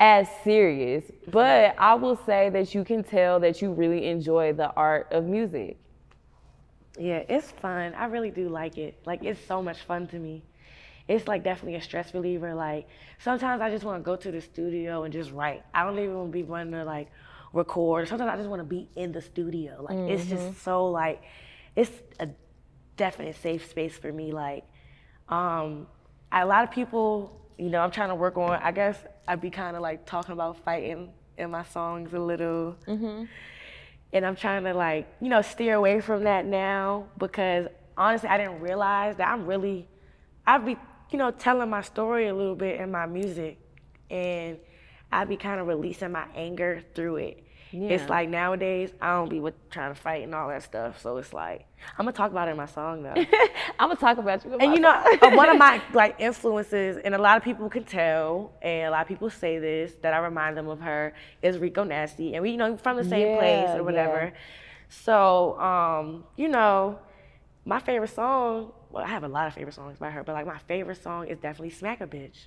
as 0.00 0.28
serious. 0.44 1.04
But 1.28 1.74
I 1.78 1.94
will 1.94 2.16
say 2.16 2.50
that 2.50 2.74
you 2.74 2.84
can 2.84 3.02
tell 3.02 3.40
that 3.40 3.60
you 3.62 3.72
really 3.72 4.06
enjoy 4.06 4.52
the 4.52 4.72
art 4.74 5.08
of 5.12 5.24
music. 5.24 5.78
Yeah, 6.98 7.22
it's 7.28 7.50
fun. 7.52 7.94
I 7.94 8.06
really 8.06 8.30
do 8.30 8.48
like 8.48 8.78
it. 8.78 8.98
Like 9.06 9.22
it's 9.24 9.40
so 9.46 9.62
much 9.62 9.80
fun 9.82 10.06
to 10.08 10.18
me. 10.18 10.42
It's 11.08 11.28
like 11.28 11.44
definitely 11.44 11.76
a 11.76 11.82
stress 11.82 12.14
reliever. 12.14 12.54
Like 12.54 12.88
sometimes 13.18 13.60
I 13.60 13.70
just 13.70 13.84
want 13.84 14.02
to 14.02 14.04
go 14.04 14.16
to 14.16 14.30
the 14.30 14.40
studio 14.40 15.04
and 15.04 15.12
just 15.12 15.30
write. 15.32 15.62
I 15.74 15.84
don't 15.84 15.98
even 15.98 16.14
want 16.16 16.28
to 16.28 16.32
be 16.32 16.42
wanting 16.42 16.72
to 16.72 16.84
like 16.84 17.08
record. 17.52 18.08
Sometimes 18.08 18.30
I 18.30 18.36
just 18.36 18.48
want 18.48 18.60
to 18.60 18.64
be 18.64 18.88
in 18.96 19.12
the 19.12 19.20
studio. 19.20 19.82
Like 19.82 20.00
it's 20.06 20.24
Mhm. 20.24 20.30
just 20.30 20.62
so 20.62 20.86
like 20.86 21.22
it's 21.76 21.92
a 22.20 22.28
definite 22.96 23.36
safe 23.36 23.68
space 23.70 23.96
for 23.96 24.12
me. 24.12 24.32
Like 24.32 24.64
um 25.28 25.86
a 26.32 26.44
lot 26.46 26.64
of 26.64 26.70
people, 26.70 27.40
you 27.58 27.70
know, 27.70 27.80
I'm 27.80 27.90
trying 27.90 28.10
to 28.10 28.14
work 28.14 28.36
on. 28.36 28.60
I 28.62 28.72
guess 28.72 28.98
I'd 29.26 29.40
be 29.40 29.50
kind 29.50 29.76
of 29.76 29.82
like 29.82 30.06
talking 30.06 30.32
about 30.32 30.62
fighting 30.64 31.10
in 31.38 31.50
my 31.50 31.64
songs 31.64 32.12
a 32.12 32.18
little. 32.18 32.76
Mm-hmm. 32.86 33.24
And 34.12 34.26
I'm 34.26 34.36
trying 34.36 34.64
to 34.64 34.74
like, 34.74 35.08
you 35.20 35.28
know, 35.28 35.42
steer 35.42 35.74
away 35.74 36.00
from 36.00 36.24
that 36.24 36.46
now 36.46 37.06
because 37.18 37.66
honestly, 37.96 38.28
I 38.28 38.38
didn't 38.38 38.60
realize 38.60 39.16
that 39.16 39.28
I'm 39.28 39.46
really, 39.46 39.88
I'd 40.46 40.64
be, 40.64 40.76
you 41.10 41.18
know, 41.18 41.30
telling 41.30 41.68
my 41.70 41.82
story 41.82 42.28
a 42.28 42.34
little 42.34 42.54
bit 42.54 42.80
in 42.80 42.90
my 42.90 43.06
music 43.06 43.58
and 44.10 44.58
I'd 45.10 45.28
be 45.28 45.36
kind 45.36 45.60
of 45.60 45.66
releasing 45.66 46.12
my 46.12 46.26
anger 46.34 46.82
through 46.94 47.16
it. 47.16 47.45
Yeah. 47.72 47.88
It's 47.90 48.08
like 48.08 48.28
nowadays, 48.28 48.92
I 49.00 49.14
don't 49.14 49.28
be 49.28 49.40
with 49.40 49.54
trying 49.70 49.92
to 49.92 50.00
fight 50.00 50.22
and 50.22 50.34
all 50.34 50.48
that 50.48 50.62
stuff. 50.62 51.00
So 51.00 51.16
it's 51.16 51.32
like, 51.32 51.66
I'm 51.98 52.06
gonna 52.06 52.12
talk 52.12 52.30
about 52.30 52.48
it 52.48 52.52
in 52.52 52.56
my 52.56 52.66
song 52.66 53.02
though. 53.02 53.14
I'm 53.78 53.88
gonna 53.88 53.96
talk 53.96 54.18
about 54.18 54.44
you. 54.44 54.54
And 54.54 54.72
you 54.72 54.80
know, 54.80 54.90
uh, 54.90 55.30
one 55.32 55.48
of 55.48 55.58
my 55.58 55.82
like 55.92 56.16
influences, 56.18 56.96
and 57.04 57.14
a 57.14 57.18
lot 57.18 57.36
of 57.36 57.42
people 57.42 57.68
can 57.68 57.84
tell, 57.84 58.52
and 58.62 58.88
a 58.88 58.90
lot 58.90 59.02
of 59.02 59.08
people 59.08 59.30
say 59.30 59.58
this 59.58 59.94
that 60.02 60.14
I 60.14 60.18
remind 60.18 60.56
them 60.56 60.68
of 60.68 60.80
her 60.80 61.12
is 61.42 61.58
Rico 61.58 61.82
Nasty, 61.84 62.34
and 62.34 62.42
we 62.42 62.52
you 62.52 62.56
know 62.56 62.76
from 62.76 62.96
the 62.96 63.04
same 63.04 63.36
place 63.36 63.68
or 63.70 63.82
whatever. 63.82 64.32
So 64.88 65.58
um, 65.60 66.24
you 66.36 66.48
know, 66.48 66.98
my 67.64 67.80
favorite 67.80 68.14
song. 68.14 68.72
Well, 68.90 69.04
I 69.04 69.08
have 69.08 69.24
a 69.24 69.28
lot 69.28 69.48
of 69.48 69.54
favorite 69.54 69.74
songs 69.74 69.98
by 69.98 70.10
her, 70.10 70.22
but 70.22 70.32
like 70.32 70.46
my 70.46 70.58
favorite 70.58 71.02
song 71.02 71.26
is 71.26 71.38
definitely 71.38 71.70
"Smack 71.70 72.00
a 72.00 72.06
Bitch." 72.06 72.46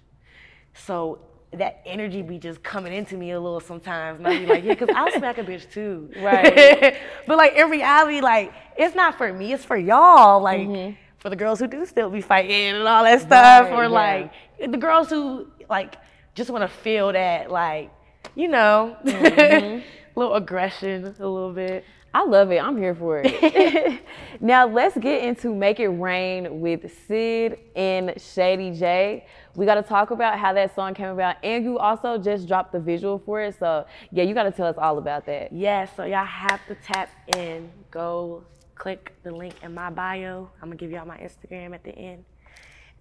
So 0.74 1.20
that 1.54 1.82
energy 1.86 2.22
be 2.22 2.38
just 2.38 2.62
coming 2.62 2.94
into 2.94 3.16
me 3.18 3.32
a 3.32 3.40
little 3.40 3.60
sometimes, 3.60 4.20
and 4.20 4.28
I 4.28 4.38
be 4.40 4.46
like, 4.46 4.64
yeah, 4.64 4.76
because 4.76 4.90
I'll 4.96 5.12
smack 5.12 5.38
a 5.40 5.44
bitch 5.44 5.70
too. 5.72 6.12
Right. 6.22 6.96
but 7.28 7.38
like 7.38 7.54
in 7.54 7.70
reality, 7.70 8.22
like 8.22 8.54
it's 8.78 8.96
not 8.96 9.18
for 9.18 9.32
me, 9.34 9.54
it's 9.54 9.66
for 9.66 9.78
y'all. 9.78 10.42
Like 10.42 10.96
for 11.18 11.30
the 11.30 11.36
girls 11.36 11.60
who 11.60 11.68
do 11.68 11.86
still 11.86 12.10
be 12.10 12.22
fighting 12.22 12.76
and 12.76 12.88
all 12.88 13.04
that 13.04 13.22
stuff, 13.22 13.70
Right, 13.70 13.74
or 13.74 13.84
yeah. 13.84 13.90
like 13.90 14.34
the 14.72 14.78
girls 14.78 15.10
who 15.10 15.48
like 15.70 15.96
just 16.36 16.50
want 16.50 16.62
to 16.64 16.68
feel 16.68 17.12
that, 17.14 17.50
like 17.52 17.92
you 18.36 18.48
know, 18.48 18.96
Mhm. 19.04 19.82
little 20.16 20.36
aggression, 20.36 21.06
a 21.20 21.28
little 21.28 21.52
bit. 21.54 21.84
I 22.14 22.26
love 22.26 22.52
it. 22.52 22.58
I'm 22.58 22.76
here 22.78 22.96
for 22.96 23.22
it. 23.24 24.02
now 24.42 24.68
let's 24.68 24.98
get 24.98 25.24
into 25.24 25.54
Make 25.54 25.80
It 25.80 25.90
Rain 25.90 26.60
with 26.60 26.92
Sid 27.08 27.60
and 27.76 28.14
Shady 28.20 28.72
J. 28.72 29.26
We 29.60 29.66
got 29.66 29.76
to 29.76 29.84
talk 29.84 30.12
about 30.12 30.40
how 30.40 30.54
that 30.54 30.74
song 30.74 30.94
came 30.94 31.10
about, 31.10 31.36
and 31.44 31.66
you 31.66 31.78
also 31.78 32.18
just 32.18 32.48
dropped 32.48 32.72
the 32.72 32.80
visual 32.80 33.20
for 33.20 33.42
it. 33.42 33.60
So 33.60 33.86
yeah, 34.10 34.24
you 34.24 34.34
got 34.34 34.44
to 34.44 34.52
tell 34.52 34.68
us 34.68 34.78
all 34.78 34.98
about 34.98 35.26
that. 35.26 35.52
Yeah, 35.52 35.86
so 35.98 36.06
y'all 36.06 36.24
have 36.24 36.66
to 36.68 36.76
tap 36.76 37.10
in. 37.36 37.70
Go 37.92 38.46
click 38.76 39.14
the 39.24 39.32
link 39.32 39.56
in 39.62 39.74
my 39.74 39.90
bio. 39.90 40.50
I'm 40.62 40.70
gonna 40.70 40.78
give 40.78 40.92
y'all 40.92 41.06
my 41.06 41.18
Instagram 41.18 41.74
at 41.74 41.84
the 41.84 41.92
end. 41.92 42.24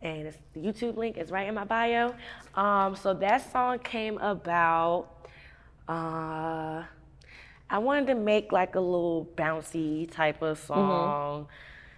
And 0.03 0.27
it's, 0.27 0.39
the 0.53 0.61
YouTube 0.61 0.97
link 0.97 1.17
is 1.17 1.31
right 1.31 1.47
in 1.47 1.55
my 1.55 1.63
bio. 1.63 2.13
Um, 2.57 2.97
so 2.97 3.15
that 3.15 3.53
song 3.53 3.79
came 3.79 4.19
about. 4.19 5.11
Uh, 5.89 6.83
I 7.71 7.79
wanted 7.79 8.09
to 8.09 8.17
make 8.17 8.51
like 8.51 8.75
a 8.75 8.81
little 8.81 9.29
bouncy 9.37 10.11
type 10.11 10.43
of 10.43 10.59
song, 10.59 11.47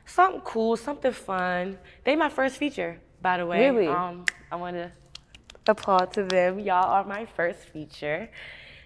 something 0.04 0.42
cool, 0.42 0.76
something 0.76 1.12
fun. 1.12 1.78
They 2.04 2.14
my 2.14 2.28
first 2.28 2.58
feature, 2.58 3.00
by 3.22 3.38
the 3.38 3.46
way. 3.46 3.70
Really? 3.70 3.86
Um, 3.86 4.26
I 4.50 4.56
want 4.56 4.76
to 4.76 4.90
applaud 5.66 6.12
to 6.14 6.24
them. 6.24 6.58
Y'all 6.58 6.90
are 6.90 7.04
my 7.04 7.26
first 7.36 7.60
feature. 7.60 8.28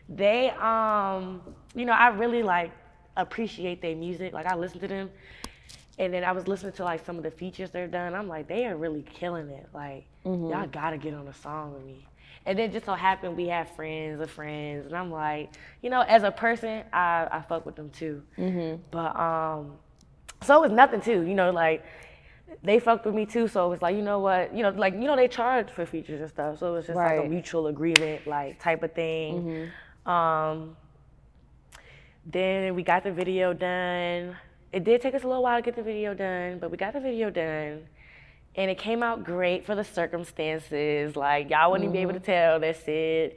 They, 0.08 0.50
um, 0.50 1.40
you 1.74 1.84
know, 1.86 1.92
I 1.92 2.08
really 2.08 2.42
like 2.42 2.72
appreciate 3.16 3.80
their 3.80 3.96
music. 3.96 4.32
Like 4.32 4.46
I 4.46 4.54
listen 4.54 4.80
to 4.80 4.88
them, 4.88 5.10
and 5.98 6.12
then 6.12 6.24
I 6.24 6.32
was 6.32 6.46
listening 6.46 6.72
to 6.74 6.84
like 6.84 7.04
some 7.06 7.16
of 7.16 7.22
the 7.22 7.30
features 7.30 7.70
they've 7.70 7.90
done. 7.90 8.14
I'm 8.14 8.28
like, 8.28 8.46
they 8.48 8.66
are 8.66 8.76
really 8.76 9.02
killing 9.02 9.48
it. 9.48 9.66
Like 9.72 10.04
Mhm. 10.26 10.50
y'all 10.50 10.66
gotta 10.66 10.98
get 10.98 11.14
on 11.14 11.26
a 11.28 11.34
song 11.34 11.72
with 11.74 11.84
me. 11.84 12.06
And 12.46 12.58
then 12.58 12.70
just 12.72 12.84
so 12.84 12.92
happened 12.92 13.38
we 13.38 13.46
have 13.48 13.70
friends 13.70 14.20
of 14.20 14.30
friends, 14.30 14.86
and 14.86 14.94
I'm 14.94 15.10
like, 15.10 15.52
you 15.80 15.88
know, 15.88 16.02
as 16.02 16.24
a 16.24 16.30
person, 16.30 16.82
I 16.92 17.26
I 17.30 17.40
fuck 17.40 17.64
with 17.64 17.76
them 17.76 17.88
too. 17.88 18.22
Mm-hmm. 18.36 18.82
But 18.90 19.18
um, 19.18 19.78
so 20.42 20.58
it 20.58 20.68
was 20.68 20.72
nothing 20.76 21.00
too, 21.00 21.22
you 21.22 21.34
know, 21.34 21.50
like 21.50 21.82
they 22.62 22.78
fucked 22.78 23.04
with 23.06 23.14
me 23.14 23.26
too. 23.26 23.48
So 23.48 23.66
it 23.66 23.68
was 23.70 23.82
like, 23.82 23.96
you 23.96 24.02
know 24.02 24.18
what, 24.20 24.54
you 24.54 24.62
know, 24.62 24.70
like 24.70 24.94
you 24.94 25.00
know 25.04 25.16
they 25.16 25.28
charge 25.28 25.70
for 25.70 25.84
features 25.86 26.20
and 26.20 26.30
stuff. 26.30 26.58
So 26.58 26.68
it 26.68 26.76
was 26.76 26.86
just 26.86 26.96
like 26.96 27.18
a 27.26 27.28
mutual 27.28 27.66
agreement, 27.66 28.26
like 28.26 28.60
type 28.62 28.82
of 28.82 28.92
thing. 28.94 29.70
Um, 30.06 30.76
then 32.26 32.74
we 32.74 32.82
got 32.82 33.04
the 33.04 33.12
video 33.12 33.52
done. 33.52 34.36
It 34.72 34.82
did 34.84 35.00
take 35.00 35.14
us 35.14 35.22
a 35.24 35.28
little 35.28 35.42
while 35.42 35.58
to 35.58 35.62
get 35.62 35.76
the 35.76 35.82
video 35.82 36.14
done, 36.14 36.58
but 36.58 36.70
we 36.70 36.76
got 36.76 36.92
the 36.94 37.00
video 37.00 37.30
done. 37.30 37.86
And 38.56 38.70
it 38.70 38.78
came 38.78 39.02
out 39.02 39.24
great 39.24 39.66
for 39.66 39.74
the 39.74 39.84
circumstances. 39.84 41.16
Like 41.16 41.50
y'all 41.50 41.70
wouldn't 41.70 41.84
even 41.84 41.92
be 41.92 42.02
able 42.02 42.14
to 42.14 42.20
tell 42.20 42.60
that 42.60 42.84
Sid 42.84 43.36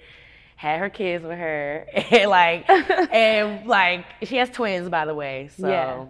had 0.55 0.79
her 0.79 0.89
kids 0.89 1.23
with 1.23 1.37
her. 1.37 1.85
And 2.11 2.29
like 2.29 2.69
and 2.69 3.67
like 3.67 4.05
she 4.23 4.37
has 4.37 4.49
twins 4.49 4.89
by 4.89 5.05
the 5.05 5.13
way. 5.15 5.49
So 5.57 5.67
Yeah. 5.67 6.05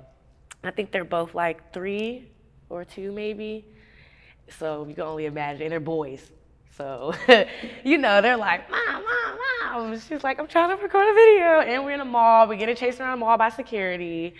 I 0.63 0.71
think 0.71 0.91
they're 0.91 1.05
both 1.05 1.33
like 1.35 1.73
three 1.73 2.29
or 2.69 2.85
two 2.85 3.11
maybe. 3.11 3.65
So 4.59 4.85
you 4.87 4.95
can 4.95 5.03
only 5.03 5.25
imagine. 5.25 5.63
And 5.63 5.71
they're 5.71 5.79
boys. 5.79 6.31
So, 6.77 7.13
you 7.83 7.97
know, 7.97 8.21
they're 8.21 8.37
like, 8.37 8.69
Mom, 8.69 9.03
Mom, 9.03 9.91
Mom. 9.91 9.99
She's 9.99 10.23
like, 10.23 10.39
I'm 10.39 10.47
trying 10.47 10.75
to 10.75 10.81
record 10.81 11.09
a 11.09 11.13
video. 11.13 11.61
And 11.61 11.83
we're 11.83 11.91
in 11.91 12.01
a 12.01 12.05
mall. 12.05 12.47
We 12.47 12.57
get 12.57 12.75
chased 12.77 12.99
around 12.99 13.19
the 13.19 13.25
mall 13.25 13.37
by 13.37 13.49
security. 13.49 14.35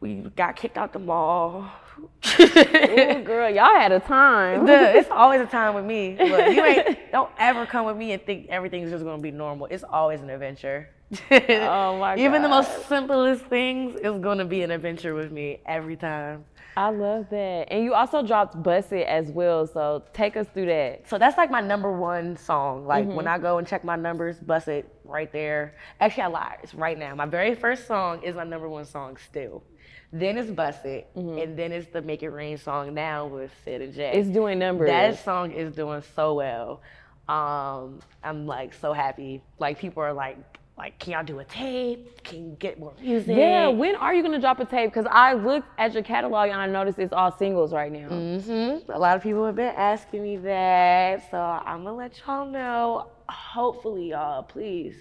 We 0.00 0.14
got 0.36 0.56
kicked 0.56 0.76
out 0.76 0.92
the 0.92 0.98
mall. 0.98 1.70
Ooh, 2.40 3.22
girl, 3.24 3.50
y'all 3.50 3.74
had 3.74 3.90
a 3.90 3.98
time. 3.98 4.66
Duh, 4.66 4.92
it's 4.94 5.10
always 5.10 5.40
a 5.40 5.46
time 5.46 5.74
with 5.74 5.84
me. 5.84 6.16
Look, 6.20 6.54
you 6.54 6.64
ain't 6.64 7.10
don't 7.10 7.30
ever 7.38 7.66
come 7.66 7.86
with 7.86 7.96
me 7.96 8.12
and 8.12 8.24
think 8.24 8.48
everything's 8.48 8.90
just 8.90 9.04
gonna 9.04 9.20
be 9.20 9.32
normal. 9.32 9.66
It's 9.66 9.82
always 9.82 10.20
an 10.20 10.30
adventure. 10.30 10.90
Oh 11.30 11.98
my 11.98 12.14
god. 12.14 12.18
Even 12.20 12.42
the 12.42 12.48
most 12.48 12.88
simplest 12.88 13.44
things 13.46 13.98
is 14.00 14.20
gonna 14.20 14.44
be 14.44 14.62
an 14.62 14.70
adventure 14.70 15.14
with 15.14 15.32
me 15.32 15.60
every 15.66 15.96
time. 15.96 16.44
I 16.78 16.90
love 16.90 17.26
that. 17.30 17.72
And 17.72 17.82
you 17.82 17.92
also 17.92 18.22
dropped 18.22 18.62
Bussit 18.62 19.04
as 19.06 19.32
well. 19.32 19.66
So 19.66 20.04
take 20.12 20.36
us 20.36 20.46
through 20.54 20.66
that. 20.66 21.08
So 21.08 21.18
that's 21.18 21.36
like 21.36 21.50
my 21.50 21.60
number 21.60 21.90
one 21.90 22.36
song. 22.36 22.86
Like 22.86 23.04
Mhm. 23.04 23.14
when 23.14 23.26
I 23.26 23.36
go 23.38 23.58
and 23.58 23.66
check 23.66 23.82
my 23.82 23.96
numbers, 23.96 24.38
Bussit 24.38 24.84
right 25.04 25.30
there. 25.32 25.74
Actually, 26.00 26.22
I 26.22 26.26
lied. 26.28 26.58
It's 26.62 26.74
right 26.76 26.96
now. 26.96 27.16
My 27.16 27.26
very 27.26 27.56
first 27.56 27.88
song 27.88 28.22
is 28.22 28.36
my 28.36 28.44
number 28.44 28.68
one 28.68 28.84
song 28.84 29.16
still. 29.16 29.64
Then 30.12 30.38
it's 30.38 30.50
Bussit, 30.50 31.06
and 31.16 31.58
then 31.58 31.72
it's 31.72 31.88
the 31.88 32.00
Make 32.00 32.22
It 32.22 32.30
Rain 32.30 32.56
song 32.58 32.94
now 32.94 33.26
with 33.26 33.50
Sid 33.64 33.82
and 33.82 33.92
Jay. 33.92 34.12
It's 34.14 34.28
doing 34.28 34.60
numbers. 34.60 34.88
That 34.88 35.18
song 35.18 35.50
is 35.50 35.74
doing 35.74 36.02
so 36.14 36.34
well. 36.34 36.80
Um, 37.28 37.98
I'm 38.22 38.46
like 38.46 38.72
so 38.72 38.92
happy. 38.92 39.42
Like 39.58 39.78
people 39.80 40.02
are 40.04 40.12
like, 40.12 40.38
like, 40.78 40.98
can 40.98 41.12
y'all 41.12 41.24
do 41.24 41.40
a 41.40 41.44
tape? 41.44 42.22
Can 42.22 42.50
you 42.50 42.56
get 42.58 42.78
more 42.78 42.94
music? 43.00 43.36
Yeah, 43.36 43.68
when 43.68 43.96
are 43.96 44.14
you 44.14 44.22
gonna 44.22 44.40
drop 44.40 44.60
a 44.60 44.64
tape? 44.64 44.90
Because 44.90 45.06
I 45.10 45.34
looked 45.34 45.68
at 45.78 45.92
your 45.92 46.02
catalog 46.02 46.50
and 46.50 46.60
I 46.60 46.66
noticed 46.66 46.98
it's 46.98 47.12
all 47.12 47.32
singles 47.32 47.72
right 47.72 47.90
now. 47.92 48.08
hmm 48.08 48.78
A 48.88 48.98
lot 48.98 49.16
of 49.16 49.22
people 49.22 49.44
have 49.44 49.56
been 49.56 49.74
asking 49.76 50.22
me 50.22 50.36
that, 50.38 51.30
so 51.30 51.36
I'm 51.38 51.84
gonna 51.84 51.96
let 51.96 52.20
y'all 52.26 52.46
know. 52.46 53.08
Hopefully, 53.28 54.10
y'all, 54.10 54.42
please 54.44 54.94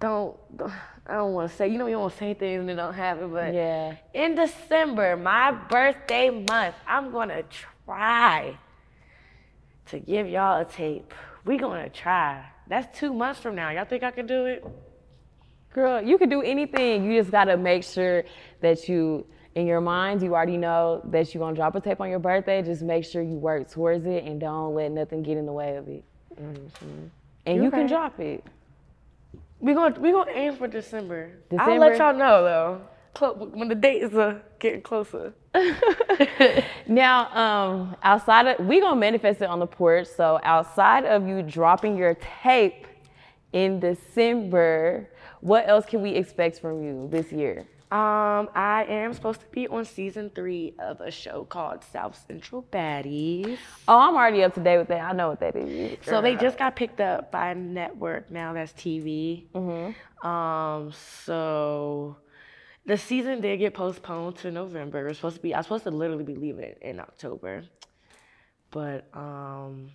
don't. 0.00 0.36
don't 0.56 0.72
I 1.06 1.16
don't 1.16 1.34
want 1.34 1.50
to 1.50 1.56
say. 1.56 1.68
You 1.68 1.76
know, 1.76 1.86
you 1.86 1.96
don't 1.96 2.12
say 2.14 2.32
things 2.32 2.60
and 2.60 2.70
it 2.70 2.76
don't 2.76 2.94
happen. 2.94 3.30
But 3.30 3.52
Yeah. 3.54 3.96
in 4.14 4.34
December, 4.34 5.16
my 5.16 5.52
birthday 5.52 6.30
month, 6.30 6.74
I'm 6.86 7.12
gonna 7.12 7.42
try 7.86 8.56
to 9.86 9.98
give 9.98 10.26
y'all 10.26 10.62
a 10.62 10.64
tape. 10.64 11.12
We 11.44 11.58
gonna 11.58 11.90
try. 11.90 12.46
That's 12.68 12.98
two 12.98 13.12
months 13.12 13.40
from 13.40 13.54
now. 13.54 13.70
Y'all 13.70 13.84
think 13.84 14.02
I 14.02 14.10
can 14.10 14.26
do 14.26 14.46
it? 14.46 14.64
Girl, 15.72 16.00
you 16.00 16.18
can 16.18 16.28
do 16.28 16.40
anything. 16.40 17.04
You 17.04 17.20
just 17.20 17.30
gotta 17.30 17.56
make 17.56 17.82
sure 17.82 18.24
that 18.60 18.88
you, 18.88 19.26
in 19.54 19.66
your 19.66 19.80
mind, 19.80 20.22
you 20.22 20.34
already 20.34 20.56
know 20.56 21.02
that 21.06 21.34
you're 21.34 21.40
gonna 21.40 21.56
drop 21.56 21.74
a 21.74 21.80
tape 21.80 22.00
on 22.00 22.08
your 22.08 22.20
birthday. 22.20 22.62
Just 22.62 22.82
make 22.82 23.04
sure 23.04 23.22
you 23.22 23.36
work 23.36 23.68
towards 23.70 24.06
it 24.06 24.24
and 24.24 24.40
don't 24.40 24.74
let 24.74 24.92
nothing 24.92 25.22
get 25.22 25.36
in 25.36 25.46
the 25.46 25.52
way 25.52 25.76
of 25.76 25.88
it. 25.88 26.04
Mm-hmm. 26.40 27.06
And 27.46 27.56
You're 27.56 27.64
you 27.64 27.70
can 27.70 27.80
right. 27.80 27.88
drop 27.88 28.20
it. 28.20 28.44
We 29.60 29.74
gonna 29.74 29.98
we 29.98 30.12
gonna 30.12 30.30
aim 30.32 30.56
for 30.56 30.68
December. 30.68 31.32
I'll 31.58 31.78
let 31.78 31.98
y'all 31.98 32.14
know 32.14 32.44
though. 32.44 33.30
When 33.52 33.68
the 33.68 33.74
dates 33.74 34.14
are 34.14 34.42
getting 34.58 34.82
closer. 34.82 35.32
Now, 36.86 37.34
um, 37.34 37.96
outside 38.02 38.46
of 38.46 38.66
we 38.66 38.80
gonna 38.80 39.00
manifest 39.00 39.40
it 39.40 39.48
on 39.48 39.58
the 39.58 39.66
porch. 39.66 40.06
So 40.06 40.38
outside 40.42 41.04
of 41.04 41.26
you 41.26 41.42
dropping 41.42 41.96
your 41.96 42.14
tape 42.42 42.86
in 43.52 43.80
December, 43.80 45.08
what 45.40 45.68
else 45.68 45.86
can 45.86 46.02
we 46.02 46.10
expect 46.10 46.60
from 46.60 46.82
you 46.82 47.08
this 47.10 47.32
year? 47.32 47.66
Um, 47.90 48.48
I 48.54 48.86
am 48.88 49.12
supposed 49.12 49.40
to 49.40 49.46
be 49.46 49.68
on 49.68 49.84
season 49.84 50.30
three 50.34 50.74
of 50.80 51.00
a 51.00 51.12
show 51.12 51.44
called 51.44 51.84
South 51.84 52.20
Central 52.26 52.66
Baddies. 52.72 53.56
Oh, 53.86 53.98
I'm 53.98 54.16
already 54.16 54.42
up 54.42 54.54
to 54.54 54.60
date 54.60 54.78
with 54.78 54.88
that. 54.88 55.00
I 55.00 55.12
know 55.12 55.28
what 55.28 55.40
that 55.40 55.54
is. 55.54 55.98
So 56.02 56.20
they 56.20 56.34
just 56.34 56.58
got 56.58 56.74
picked 56.74 57.00
up 57.00 57.30
by 57.30 57.50
a 57.50 57.54
network 57.54 58.30
now 58.30 58.52
that's 58.52 58.72
TV. 58.72 59.44
Mm-hmm. 59.54 60.26
Um, 60.26 60.92
so 61.24 62.16
the 62.86 62.96
season 62.98 63.40
did 63.40 63.58
get 63.58 63.74
postponed 63.74 64.36
to 64.36 64.50
November. 64.50 65.04
It 65.04 65.08
was 65.08 65.18
supposed 65.18 65.36
to 65.36 65.42
be 65.42 65.54
I 65.54 65.58
was 65.58 65.66
supposed 65.66 65.84
to 65.84 65.90
literally 65.90 66.24
be 66.24 66.34
leaving 66.34 66.74
in 66.80 67.00
October. 67.00 67.64
But 68.70 69.06
um, 69.14 69.90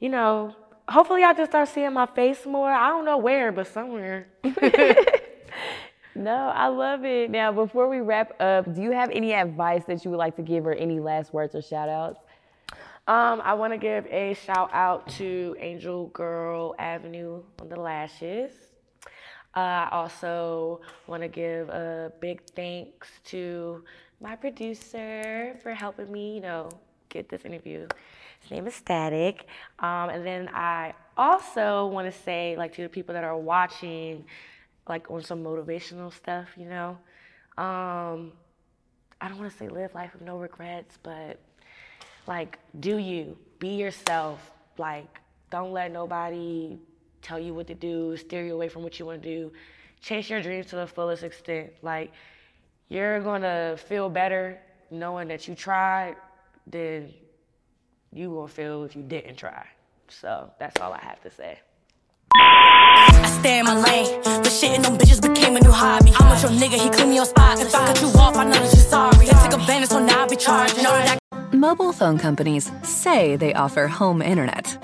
you 0.00 0.08
know, 0.08 0.54
hopefully 0.88 1.22
I 1.22 1.32
just 1.32 1.50
start 1.50 1.68
seeing 1.68 1.92
my 1.92 2.06
face 2.06 2.44
more. 2.44 2.70
I 2.70 2.88
don't 2.88 3.04
know 3.04 3.18
where, 3.18 3.52
but 3.52 3.66
somewhere. 3.66 4.28
No, 6.16 6.52
I 6.54 6.68
love 6.68 7.04
it. 7.04 7.30
Now, 7.30 7.50
before 7.50 7.88
we 7.88 7.98
wrap 7.98 8.40
up, 8.40 8.72
do 8.72 8.80
you 8.80 8.92
have 8.92 9.10
any 9.10 9.32
advice 9.32 9.82
that 9.86 10.04
you 10.04 10.12
would 10.12 10.18
like 10.18 10.36
to 10.36 10.42
give 10.42 10.64
or 10.64 10.72
any 10.72 11.00
last 11.00 11.32
words 11.34 11.56
or 11.56 11.62
shout 11.62 11.88
outs? 11.88 12.20
Um, 13.06 13.42
I 13.44 13.54
want 13.54 13.72
to 13.72 13.78
give 13.78 14.06
a 14.06 14.34
shout 14.34 14.70
out 14.72 15.08
to 15.18 15.56
Angel 15.58 16.06
Girl 16.08 16.74
Avenue 16.78 17.42
on 17.60 17.68
the 17.68 17.76
lashes. 17.76 18.52
Uh, 19.56 19.86
I 19.86 19.88
also 19.92 20.80
want 21.06 21.22
to 21.22 21.28
give 21.28 21.68
a 21.68 22.12
big 22.20 22.42
thanks 22.54 23.08
to 23.26 23.84
my 24.20 24.36
producer 24.36 25.56
for 25.62 25.72
helping 25.74 26.10
me, 26.10 26.34
you 26.36 26.40
know, 26.40 26.68
get 27.08 27.28
this 27.28 27.44
interview. 27.44 27.86
His 28.40 28.50
name 28.50 28.66
is 28.66 28.74
Static. 28.74 29.46
Um, 29.78 30.10
and 30.10 30.26
then 30.26 30.48
I 30.52 30.94
also 31.16 31.86
want 31.86 32.12
to 32.12 32.18
say, 32.22 32.56
like, 32.56 32.74
to 32.74 32.82
the 32.82 32.88
people 32.88 33.14
that 33.14 33.24
are 33.24 33.38
watching, 33.38 34.24
like, 34.88 35.10
on 35.10 35.22
some 35.22 35.42
motivational 35.42 36.12
stuff, 36.12 36.48
you 36.56 36.66
know, 36.66 36.98
um, 37.56 38.32
I 39.20 39.28
don't 39.28 39.38
want 39.38 39.52
to 39.52 39.56
say 39.56 39.68
live 39.68 39.94
life 39.94 40.12
with 40.12 40.22
no 40.22 40.36
regrets, 40.36 40.98
but 41.02 41.38
like 42.26 42.58
do 42.80 42.98
you 42.98 43.36
be 43.58 43.68
yourself 43.68 44.52
like 44.78 45.20
don't 45.50 45.72
let 45.72 45.92
nobody 45.92 46.78
tell 47.24 47.38
you 47.38 47.54
what 47.54 47.66
to 47.66 47.74
do 47.74 48.16
steer 48.16 48.44
you 48.44 48.54
away 48.54 48.68
from 48.68 48.82
what 48.82 48.98
you 48.98 49.06
want 49.06 49.22
to 49.22 49.28
do 49.28 49.52
chase 50.00 50.28
your 50.28 50.42
dreams 50.42 50.66
to 50.66 50.76
the 50.76 50.86
fullest 50.86 51.22
extent 51.22 51.72
like 51.82 52.12
you're 52.88 53.20
gonna 53.20 53.76
feel 53.76 54.08
better 54.08 54.60
knowing 54.90 55.26
that 55.28 55.48
you 55.48 55.54
tried 55.54 56.14
than 56.66 57.12
you 58.12 58.30
will 58.30 58.46
feel 58.46 58.84
if 58.84 58.94
you 58.94 59.02
didn't 59.02 59.36
try 59.36 59.66
so 60.08 60.50
that's 60.58 60.80
all 60.80 60.92
i 60.92 60.98
have 60.98 61.20
to 61.20 61.30
say 61.30 61.58
I 62.36 63.38
stay 63.40 63.60
in 63.60 63.64
my 63.64 63.80
lane. 63.80 64.20
The 64.42 64.50
shit 64.50 64.74
in 64.74 64.82
them 64.82 64.98
bitches 64.98 65.22
became 65.22 65.56
a 65.56 65.60
new 65.60 65.70
hobby. 65.70 66.12
I'm 66.16 66.30
with 66.30 66.42
your 66.42 66.50
nigga, 66.52 66.82
he 66.82 66.90
clean 66.90 67.10
me 67.10 67.18
on 67.18 67.26
spot. 67.26 67.60
If 67.60 67.74
I 67.74 67.86
cut 67.86 68.00
you 68.00 68.08
off, 68.08 68.36
I 68.36 68.44
know 68.44 68.52
that 68.52 68.62
you're 68.62 68.82
sorry. 68.82 69.26
They 69.26 69.32
take 69.32 69.52
advantage, 69.52 69.88
so 69.88 70.04
now 70.04 70.24
I 70.24 70.26
be 70.26 70.36
charged. 70.36 70.76
Know 70.76 70.90
that 70.90 71.18
I 71.32 71.56
Mobile 71.56 71.92
phone 71.92 72.18
companies 72.18 72.70
say 72.82 73.36
they 73.36 73.54
offer 73.54 73.86
home 73.86 74.20
internet. 74.20 74.83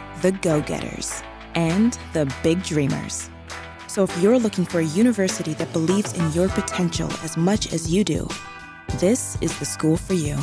the 0.21 0.31
go 0.31 0.61
getters, 0.61 1.23
and 1.55 1.97
the 2.13 2.31
big 2.43 2.63
dreamers. 2.63 3.29
So 3.87 4.03
if 4.03 4.17
you're 4.21 4.39
looking 4.39 4.65
for 4.65 4.79
a 4.79 4.85
university 4.85 5.53
that 5.55 5.73
believes 5.73 6.13
in 6.13 6.31
your 6.31 6.47
potential 6.49 7.11
as 7.23 7.35
much 7.35 7.73
as 7.73 7.91
you 7.91 8.03
do, 8.03 8.27
this 8.99 9.37
is 9.41 9.57
the 9.59 9.65
school 9.65 9.97
for 9.97 10.13
you. 10.13 10.37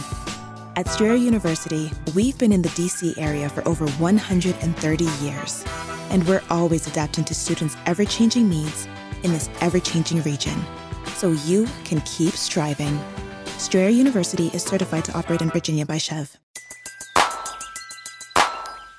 At 0.76 0.88
Strayer 0.88 1.14
University, 1.14 1.90
we've 2.14 2.38
been 2.38 2.52
in 2.52 2.62
the 2.62 2.68
DC 2.70 3.16
area 3.18 3.48
for 3.48 3.66
over 3.66 3.88
130 3.92 5.04
years, 5.22 5.64
and 6.10 6.26
we're 6.26 6.42
always 6.50 6.86
adapting 6.86 7.24
to 7.24 7.34
students' 7.34 7.76
ever 7.86 8.04
changing 8.04 8.48
needs 8.48 8.86
in 9.22 9.32
this 9.32 9.50
ever 9.60 9.80
changing 9.80 10.22
region 10.22 10.58
so 11.14 11.32
you 11.32 11.66
can 11.84 12.00
keep 12.02 12.34
striving. 12.34 12.98
Strayer 13.58 13.88
University 13.88 14.48
is 14.48 14.62
certified 14.62 15.04
to 15.06 15.18
operate 15.18 15.42
in 15.42 15.50
Virginia 15.50 15.84
by 15.84 15.96
SCHEV. 15.96 16.36